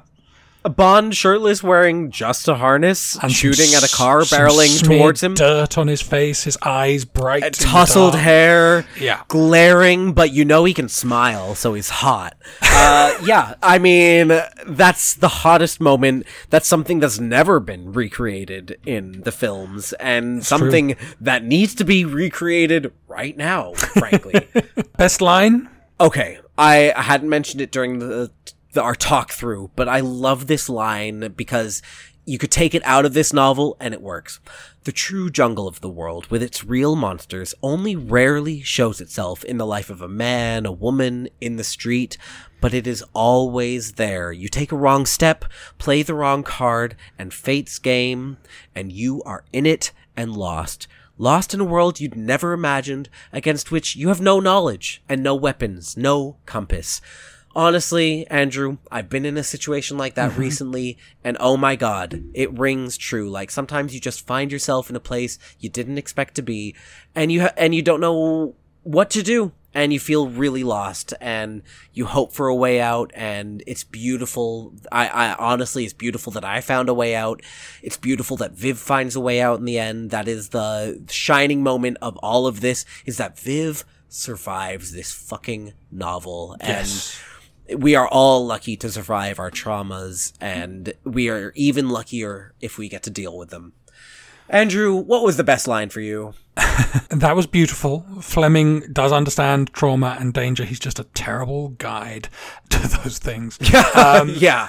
[0.67, 5.35] A Bond shirtless wearing just a harness, And shooting at a car barreling towards him.
[5.35, 9.21] Dirt on his face, his eyes bright, in the tousled hair, Yeah.
[9.29, 12.39] glaring, but you know he can smile, so he's hot.
[12.63, 14.29] Uh, yeah, I mean,
[14.67, 16.25] that's the hottest moment.
[16.49, 22.07] That's something that's never been recreated in the films, and something that needs to be
[22.07, 24.49] recreated right now, frankly.
[24.97, 25.69] Best line?
[26.01, 28.31] Okay, I hadn't mentioned it during the,
[28.75, 31.83] the our talk through, but I love this line because
[32.27, 34.41] you could take it out of this novel and it works.
[34.85, 39.57] The true jungle of the world, with its real monsters, only rarely shows itself in
[39.59, 42.17] the life of a man, a woman, in the street,
[42.61, 44.33] but it is always there.
[44.33, 45.45] You take a wrong step,
[45.79, 48.39] play the wrong card, and fate's game,
[48.75, 50.87] and you are in it and lost.
[51.17, 55.35] Lost in a world you'd never imagined, against which you have no knowledge and no
[55.35, 57.01] weapons, no compass.
[57.57, 60.41] Honestly, Andrew, I've been in a situation like that mm-hmm.
[60.41, 63.31] recently, and oh my god, it rings true.
[63.31, 66.75] Like sometimes you just find yourself in a place you didn't expect to be,
[67.15, 71.15] and you ha- and you don't know what to do, and you feel really lost,
[71.21, 71.63] and
[71.93, 74.75] you hope for a way out, and it's beautiful.
[74.91, 77.41] I, I honestly, it's beautiful that I found a way out.
[77.83, 80.11] It's beautiful that Viv finds a way out in the end.
[80.11, 82.85] That is the shining moment of all of this.
[83.07, 87.17] Is that Viv survives this fucking novel, Yes.
[87.17, 87.34] and
[87.77, 92.89] we are all lucky to survive our traumas, and we are even luckier if we
[92.89, 93.73] get to deal with them.
[94.49, 96.35] Andrew, what was the best line for you?
[97.11, 98.05] That was beautiful.
[98.21, 100.65] Fleming does understand trauma and danger.
[100.65, 102.29] He's just a terrible guide
[102.71, 103.57] to those things.
[103.63, 104.69] yeah.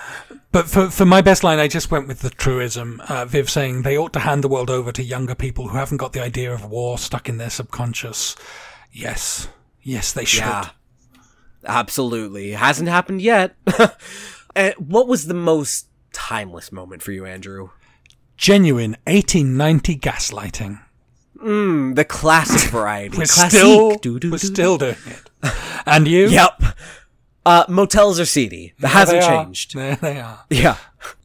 [0.52, 3.02] But for, for my best line, I just went with the truism.
[3.10, 5.98] Uh, Viv saying they ought to hand the world over to younger people who haven't
[5.98, 8.36] got the idea of war stuck in their subconscious.
[8.92, 9.48] Yes.
[9.82, 10.42] Yes, they should.
[10.42, 10.70] Yeah.
[11.66, 12.52] Absolutely.
[12.52, 13.56] Hasn't happened yet.
[14.78, 17.72] What was the most timeless moment for you, Andrew?
[18.38, 20.80] Genuine 1890 gaslighting.
[21.44, 23.18] Mm, the classic variety.
[23.18, 23.50] We're Classique.
[23.52, 24.32] still, Doo-doo-doo.
[24.32, 25.52] we're still doing it.
[25.86, 26.28] And you?
[26.30, 26.64] Yep.
[27.46, 28.68] Uh, motels are seedy.
[28.80, 29.76] That There hasn't changed.
[29.76, 30.46] There they are.
[30.50, 30.78] Yeah.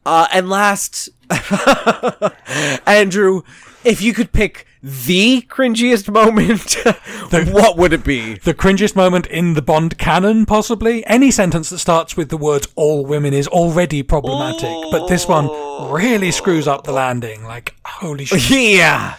[0.05, 1.07] Uh, and last,
[2.85, 3.43] Andrew,
[3.85, 6.75] if you could pick the cringiest moment,
[7.53, 8.35] what would it be?
[8.35, 11.05] The cringiest moment in the Bond canon, possibly.
[11.05, 15.47] Any sentence that starts with the words all women is already problematic, but this one
[15.91, 17.43] really screws up the landing.
[17.43, 18.49] Like, holy shit.
[18.51, 19.15] Yeah.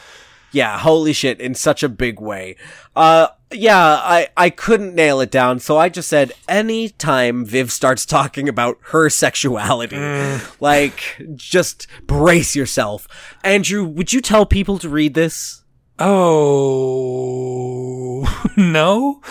[0.50, 2.56] Yeah, holy shit, in such a big way.
[2.94, 8.06] Uh, yeah, I, I couldn't nail it down, so I just said anytime Viv starts
[8.06, 9.96] talking about her sexuality,
[10.60, 13.06] like, just brace yourself.
[13.44, 15.62] Andrew, would you tell people to read this?
[15.98, 16.62] Oh,
[18.56, 19.20] no?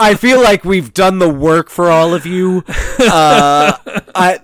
[0.00, 2.64] I feel like we've done the work for all of you.
[2.98, 3.76] Uh,
[4.14, 4.40] I,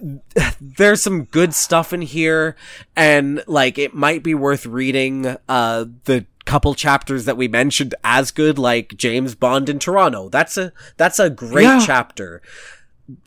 [0.61, 2.57] there's some good stuff in here,
[2.97, 5.37] and like it might be worth reading.
[5.49, 10.29] Uh, the couple chapters that we mentioned as good, like James Bond in Toronto.
[10.29, 11.83] That's a that's a great Yeah.
[11.85, 12.43] chapter.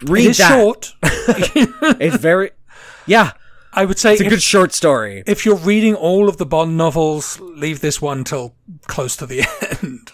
[0.04, 0.50] Read is that.
[0.52, 0.94] short.
[2.02, 2.52] It's very,
[3.06, 3.32] yeah.
[3.74, 5.24] I would say It's a if, good short story.
[5.28, 8.56] if you're reading all of the Bond novels, leave this one till
[8.88, 9.42] close to the
[9.84, 10.12] end.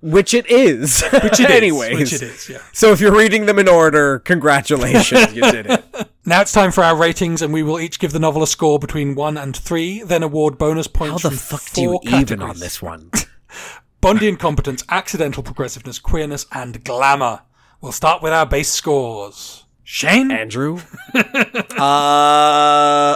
[0.00, 1.02] Which it is.
[1.12, 1.98] Which it is, Anyways.
[1.98, 2.58] which it is, yeah.
[2.72, 5.84] So if you're reading them in order, congratulations, you did it.
[6.24, 8.78] Now it's time for our ratings, and we will each give the novel a score
[8.78, 11.24] between one and three, then award bonus points.
[11.24, 13.10] How the fuck do you four even on this one?
[14.00, 17.40] Bondian competence, accidental progressiveness, queerness, and glamour.
[17.80, 19.64] We'll start with our base scores.
[19.82, 20.30] Shane?
[20.30, 20.78] Andrew?
[21.14, 21.22] uh,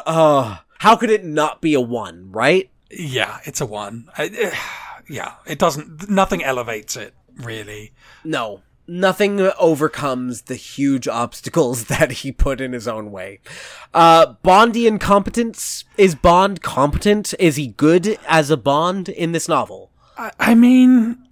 [0.05, 0.59] oh.
[0.79, 2.71] How could it not be a one, right?
[2.93, 4.09] yeah, it's a one.
[4.17, 4.57] I, eh,
[5.09, 7.93] yeah, it doesn't, nothing elevates it, really.
[8.25, 8.63] No.
[8.89, 13.41] Nothing overcomes the huge obstacles that he put in his own way.
[13.95, 15.85] Uh, Bondian competence?
[15.97, 17.35] Is Bond competent?
[17.39, 19.91] Is he good as a Bond in this novel?
[20.19, 21.27] I, I mean,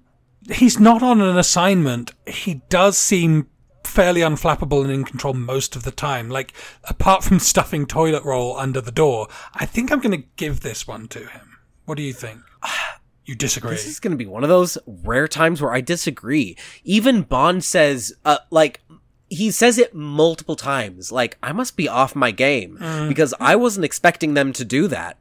[0.51, 2.13] he's not on an assignment.
[2.27, 3.49] He does seem
[3.85, 6.31] fairly unflappable and in control most of the time.
[6.31, 6.53] Like,
[6.85, 10.87] apart from stuffing toilet roll under the door, I think I'm going to give this
[10.87, 11.59] one to him.
[11.85, 12.41] What do you think?
[13.27, 13.73] You disagree?
[13.73, 16.57] This is going to be one of those rare times where I disagree.
[16.85, 18.81] Even Bond says, uh, like,
[19.29, 21.13] he says it multiple times.
[21.13, 22.77] Like, I must be off my game
[23.09, 25.19] because I wasn't expecting them to do that.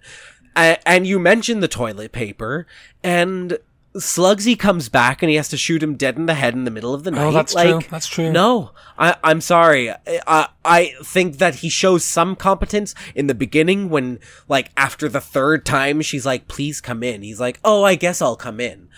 [0.56, 2.66] A- and you mentioned the toilet paper,
[3.04, 3.60] and
[3.96, 6.72] Sluggsy comes back and he has to shoot him dead in the head in the
[6.72, 7.26] middle of the night.
[7.26, 7.82] Oh, that's like, true.
[7.90, 8.32] That's true.
[8.32, 9.92] No, I, I'm sorry.
[10.28, 15.20] I, I think that he shows some competence in the beginning when, like, after the
[15.22, 17.24] third time, she's like, please come in.
[17.24, 18.90] He's like, oh, I guess I'll come in.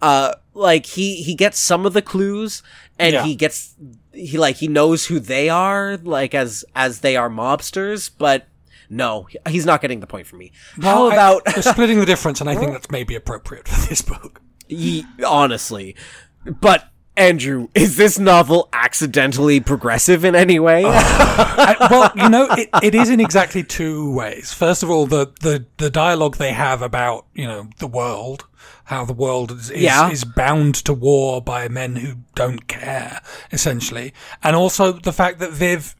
[0.00, 2.62] Uh, like, he, he gets some of the clues
[2.98, 3.24] and Yeah.
[3.24, 3.74] he gets,
[4.12, 8.46] he, like, he knows who they are, like, as, as they are mobsters, but
[8.90, 10.52] no, he's not getting the point from me.
[10.82, 13.88] How Well, I- about, we're splitting the difference, and I think that's maybe appropriate for
[13.88, 14.40] this book.
[14.68, 15.96] Ye- honestly.
[16.44, 20.84] But Andrew, is this novel accidentally progressive in any way?
[20.84, 24.52] Uh, I, well, you know, it, it is in exactly two ways.
[24.52, 28.46] First of all, the, the, the dialogue they have about, you know, the world,
[28.84, 30.10] how the world is, is, Yeah.
[30.10, 33.20] is bound to war by men who don't care,
[33.50, 34.14] essentially.
[34.44, 35.96] And also the fact that Viv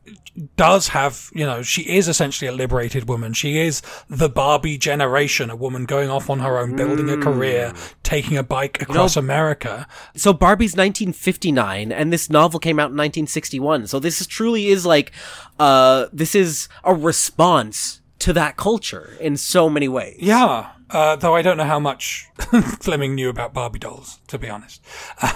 [0.56, 3.32] does have, you know, she is essentially a liberated woman.
[3.32, 7.72] She is the Barbie generation, a woman going off on her own, building a career,
[8.02, 9.86] taking a bike across America.
[10.14, 13.86] so Barbie's 1959 and this novel came out in 1961.
[13.86, 15.12] So this is truly is like
[15.58, 20.16] uh this is a response to that culture in so many ways.
[20.20, 20.70] Yeah.
[20.90, 22.26] Uh, though I don't know how much
[22.80, 24.80] Fleming knew about Barbie dolls, to be honest.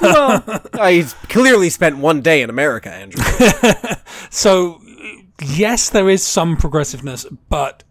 [0.01, 0.43] Well,
[0.75, 3.23] I clearly spent one day in America, Andrew.
[4.31, 4.81] So,
[5.45, 7.85] yes, there is some progressiveness, but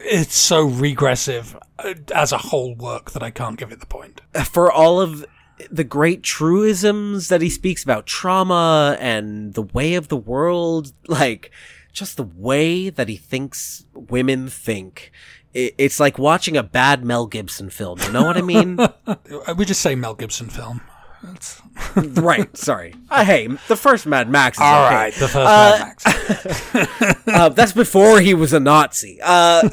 [0.00, 4.20] it's so regressive uh, as a whole work that I can't give it the point.
[4.44, 5.24] for all of
[5.70, 11.50] the great truisms that he speaks about trauma and the way of the world, like
[11.92, 15.10] just the way that he thinks women think.
[15.54, 17.98] It's like watching a bad Mel Gibson film.
[18.02, 18.78] You know what I mean?
[18.78, 19.16] Uh,
[19.56, 20.82] We just say Mel Gibson film.
[21.34, 21.60] It's,
[21.96, 22.56] right.
[22.56, 22.94] Sorry.
[23.10, 24.94] Uh, hey, the first Mad Max is all okay.
[24.94, 27.26] right, the first Mad Max.
[27.26, 29.18] Uh, that's before he was a Nazi.
[29.22, 29.68] Uh,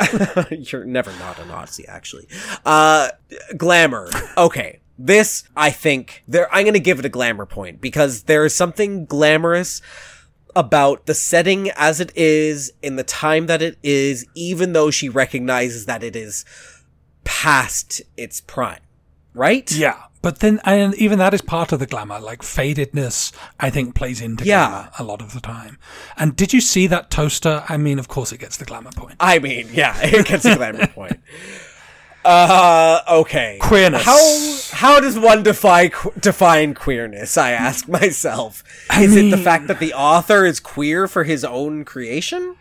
[0.52, 2.28] you're never not a Nazi, actually.
[2.66, 3.10] Uh,
[3.58, 4.10] glamour.
[4.38, 4.80] Okay.
[4.98, 9.06] This, I think, there, I'm gonna give it a glamour point because there is something
[9.06, 9.82] glamorous
[10.56, 15.10] about the setting as it is in the time that it is, even though she
[15.10, 16.46] recognizes that it is
[17.26, 18.80] past its prime.
[19.34, 19.70] Right?
[19.70, 22.19] Yeah, but then, and even that is part of the glamour.
[22.19, 24.68] Like fadedness, I think plays into Yeah.
[24.69, 25.77] glamour a lot of the time.
[26.18, 27.64] And did you see that toaster?
[27.69, 29.18] I mean, of course, it gets the glamour point.
[29.19, 31.19] I mean, yeah, it gets the glamour point.
[32.26, 33.60] Uh, okay.
[33.61, 34.02] Queerness.
[34.03, 37.38] How how does one define define queerness?
[37.38, 38.64] I ask myself.
[38.89, 42.56] I is it the fact that the author is queer for his own creation?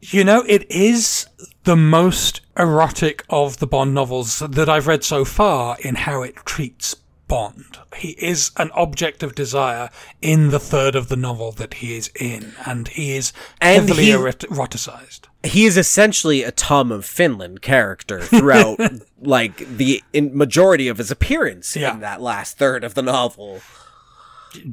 [0.00, 1.26] You know, it is
[1.66, 6.36] the most erotic of the Bond novels that I've read so far in how it
[6.46, 6.94] treats
[7.28, 7.78] Bond.
[7.96, 9.90] He is an object of desire
[10.22, 14.04] in the third of the novel that he is in, and he is And heavily
[14.06, 15.22] he- eroticized.
[15.42, 18.78] He is essentially a Tom of Finland character throughout,
[19.20, 21.94] like the in majority of his appearance Yeah.
[21.94, 23.60] in that last third of the novel.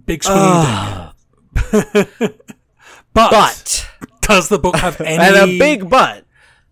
[0.05, 0.31] Big dick.
[0.31, 1.13] Ah.
[1.73, 2.37] but,
[3.13, 3.87] But
[4.21, 6.25] does the book have any and a big but.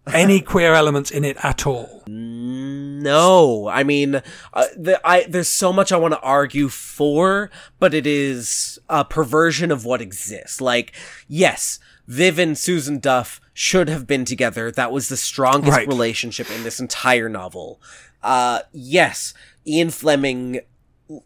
[0.07, 2.03] Any queer elements in it at all?
[2.07, 4.15] No, I mean,
[4.53, 7.49] uh, the, I there's so much I want to argue for,
[7.79, 10.61] but it is a perversion of what exists.
[10.61, 10.93] Like,
[11.27, 14.71] yes, Viv and Susan Duff should have been together.
[14.71, 15.87] That was the strongest Right.
[15.87, 17.81] relationship in this entire novel.
[18.21, 19.33] Uh, yes,
[19.65, 20.59] Ian Fleming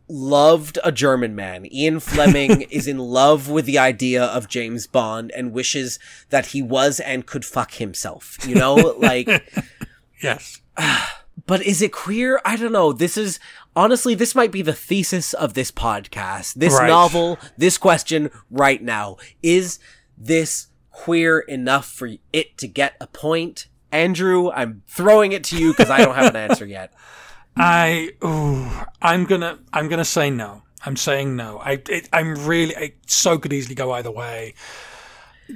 [0.08, 1.66] loved a German man.
[1.72, 6.00] Ian Fleming is in love with the idea of James Bond and wishes
[6.30, 8.38] that he was and could fuck himself.
[8.48, 9.28] You know, like.
[10.22, 10.62] Yes.
[11.48, 12.42] But is it queer?
[12.44, 12.92] I don't know.
[12.92, 13.40] This is
[13.76, 16.56] honestly, this might be the thesis of this podcast.
[16.56, 16.88] This Right.
[16.88, 19.18] novel, this question right now.
[19.44, 19.78] Is
[20.18, 23.68] this queer enough for it to get a point?
[23.92, 26.94] Andrew, I'm throwing it to you because I don't have an answer yet.
[27.58, 28.70] I ooh,
[29.02, 30.64] I'm gonna I'm gonna say no.
[30.86, 31.60] I'm saying no.
[31.60, 34.54] I it, I'm really it so could easily go either way.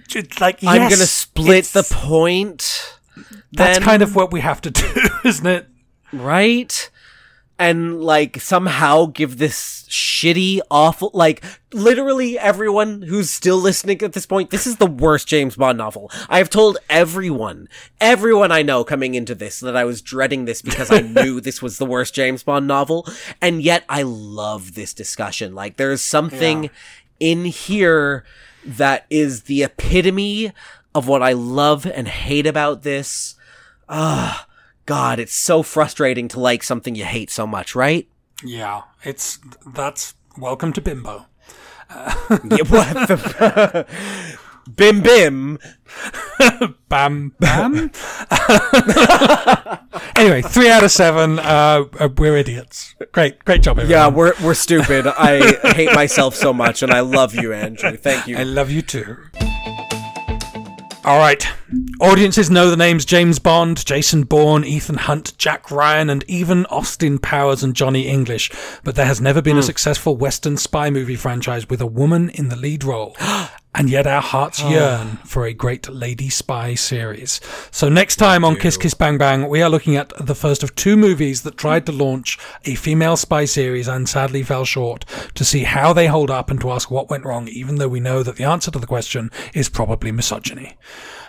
[0.08, 2.96] Just like I'm yes, gonna split the point.
[3.52, 5.68] That's then, kind of what we have to do, isn't it?
[6.12, 6.90] right?
[7.60, 14.26] And like somehow give this shitty, awful, like literally everyone who's still listening at this
[14.26, 16.10] point, this is the worst James Bond novel.
[16.30, 17.68] I have told everyone,
[18.00, 21.62] everyone I know coming into this that I was dreading this because I knew this
[21.62, 23.06] was the worst James Bond novel.
[23.42, 25.54] And yet I love this discussion.
[25.54, 26.70] Like there's something Yeah.
[27.20, 28.24] in here
[28.66, 30.54] that is the epitome
[30.96, 33.36] of what I love and hate about this.
[33.90, 34.48] Ah,
[34.90, 38.10] God, it's so frustrating to like something you hate so much, right?
[38.44, 39.38] Yeah, it's
[39.68, 41.28] that's welcome to Bimbo.
[41.92, 43.86] yeah, what the
[44.76, 45.60] Bim Bim.
[46.90, 47.92] Bam bam.
[50.16, 51.38] anyway, three out of seven.
[51.38, 52.96] Uh, uh, we're idiots.
[53.12, 53.92] Great, great job, everyone.
[53.92, 55.06] Yeah, we're we're stupid.
[55.06, 57.96] I hate myself so much, and I love you, Andrew.
[57.96, 58.38] Thank you.
[58.38, 59.18] I love you too.
[61.10, 61.44] All right.
[62.00, 67.18] Audiences know the names James Bond, Jason Bourne, Ethan Hunt, Jack Ryan, and even Austin
[67.18, 68.52] Powers and Johnny English,
[68.84, 69.66] but there has never been a hmm.
[69.66, 73.18] successful Western spy movie franchise with a woman in the lead role.
[73.76, 74.70] And yet our hearts ah.
[74.70, 77.40] yearn for a great lady spy series.
[77.72, 80.74] So next time on Kiss Kiss Bang Bang, we are looking at the first of
[80.76, 85.06] two movies that tried to launch a female spy series and sadly fell short
[85.36, 88.00] to see how they hold up and to ask what went wrong, even though we
[88.00, 90.76] know that the answer to the question is probably misogyny.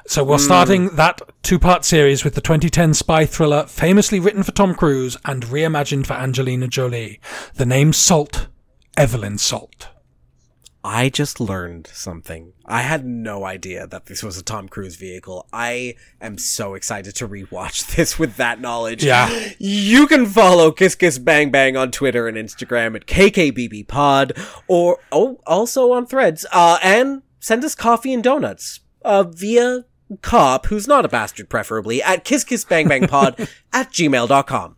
[0.07, 0.45] So we're hmm.
[0.45, 5.45] starting that two-part series with the 2010 spy thriller famously written for Tom Cruise and
[5.45, 7.21] reimagined for Angelina Jolie.
[7.55, 8.49] The name Salt,
[8.97, 9.89] Evelyn Salt.
[10.83, 12.55] I just learned something.
[12.65, 15.47] I had no idea that this was a Tom Cruise vehicle.
[15.53, 19.05] I am so excited to rewatch this with that knowledge.
[19.05, 19.51] Yeah.
[19.59, 25.41] You can follow Kiss Kiss Bang Bang on Twitter and Instagram at KKBBPod or oh,
[25.47, 26.47] also on threads.
[26.51, 29.85] Uh, and send us coffee and donuts uh, via
[30.23, 33.39] cop, who's not a bastard preferably, at Kiss Kiss Bang Bang Pod
[33.73, 34.77] at gmail.com.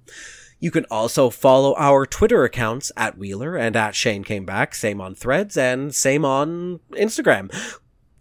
[0.63, 5.01] You can also follow our Twitter accounts at Wheeler and at Shane Came Back, same
[5.01, 7.53] on threads and same on Instagram.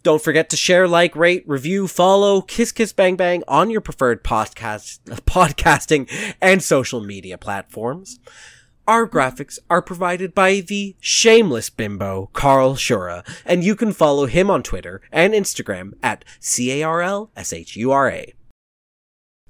[0.02, 4.24] Don't forget to share, like, rate, review, follow Kiss Kiss Bang Bang on your preferred
[4.24, 6.10] podcast, podcasting
[6.40, 8.18] and social media platforms.
[8.88, 14.50] Our graphics are provided by the shameless bimbo, Carl Shura, and you can follow him
[14.50, 18.34] on Twitter and Instagram at C-A-R-L-S-H-U-R-A.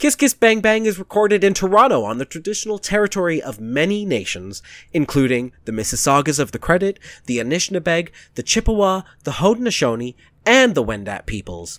[0.02, 4.60] Kiss Kiss Bang Bang is recorded in Toronto on the traditional territory of many nations,
[4.92, 11.24] including the Mississaugas of the Credit, the Anishinaabeg, the Chippewa, the Haudenosaunee, and the Wendat
[11.26, 11.78] peoples.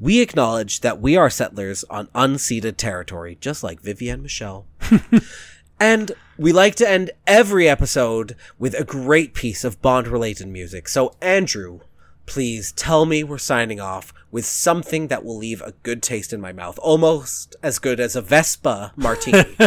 [0.00, 4.64] We acknowledge that we are settlers on unceded territory, just like Vivienne Michel.
[5.80, 10.88] And we like to end every episode with a great piece of Bond related music.
[10.88, 11.80] So, Andrew,
[12.28, 16.40] please tell me we're signing off with something that will leave a good taste in
[16.40, 16.78] my mouth.
[16.80, 19.44] Almost as good as a Vesper martini.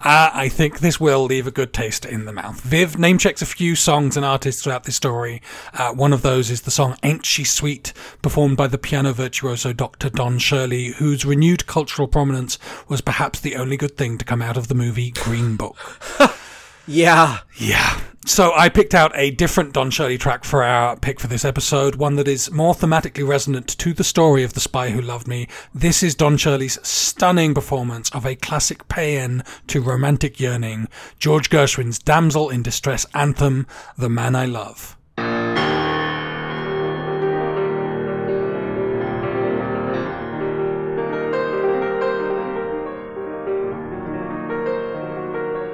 [0.00, 2.60] Uh, I think this will leave a good taste in the mouth.
[2.60, 5.42] Viv name checks a few songs and artists throughout this story.
[5.72, 7.92] Uh, one of those is the song Ain't She Sweet,
[8.22, 10.08] performed by the piano virtuoso Dr.
[10.08, 12.58] Don Shirley, whose renewed cultural prominence
[12.88, 15.76] was perhaps the only good thing to come out of the movie Green Book.
[16.86, 17.38] yeah.
[17.56, 18.00] Yeah.
[18.28, 21.94] So I picked out a different Don Shirley track for our pick for this episode,
[21.94, 25.48] one that is more thematically resonant to the story of the spy who loved me.
[25.74, 30.88] This is Don Shirley's stunning performance of a classic paean to romantic yearning,
[31.18, 34.94] George Gershwin's damsel in distress anthem, The Man I Love.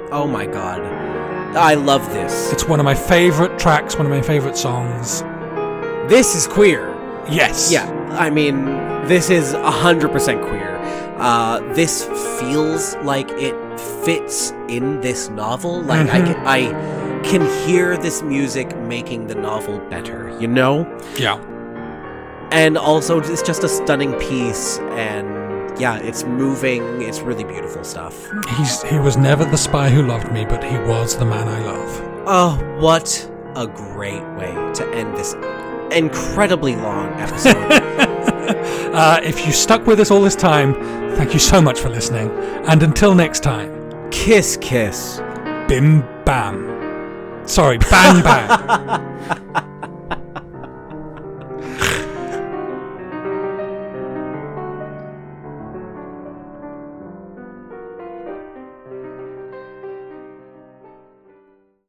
[0.09, 0.94] Oh my god.
[1.55, 2.51] I love this.
[2.51, 5.21] It's one of my favorite tracks, one of my favorite songs.
[6.09, 6.93] This is queer.
[7.29, 7.71] Yes.
[7.71, 8.65] Yeah, I mean,
[9.07, 10.75] this is 100% queer.
[11.17, 12.03] Uh, this
[12.39, 13.55] feels like it
[14.03, 15.81] fits in this novel.
[15.81, 20.85] Like I can I can hear this music making the novel better, you know?
[21.17, 21.37] Yeah.
[22.51, 25.44] And also it's just a stunning piece and
[25.79, 28.27] yeah, it's moving, it's really beautiful stuff.
[28.57, 31.59] He's he was never the spy who loved me, but he was the man I
[31.65, 32.01] love.
[32.27, 35.33] Oh, what a great way to end this
[35.95, 38.15] incredibly long episode.
[38.95, 40.73] Uh, if you stuck with us all this time,
[41.15, 42.29] thank you so much for listening.
[42.65, 45.19] And until next time, kiss kiss.
[45.67, 47.41] bim bam.
[47.45, 49.71] Sorry, bang bang.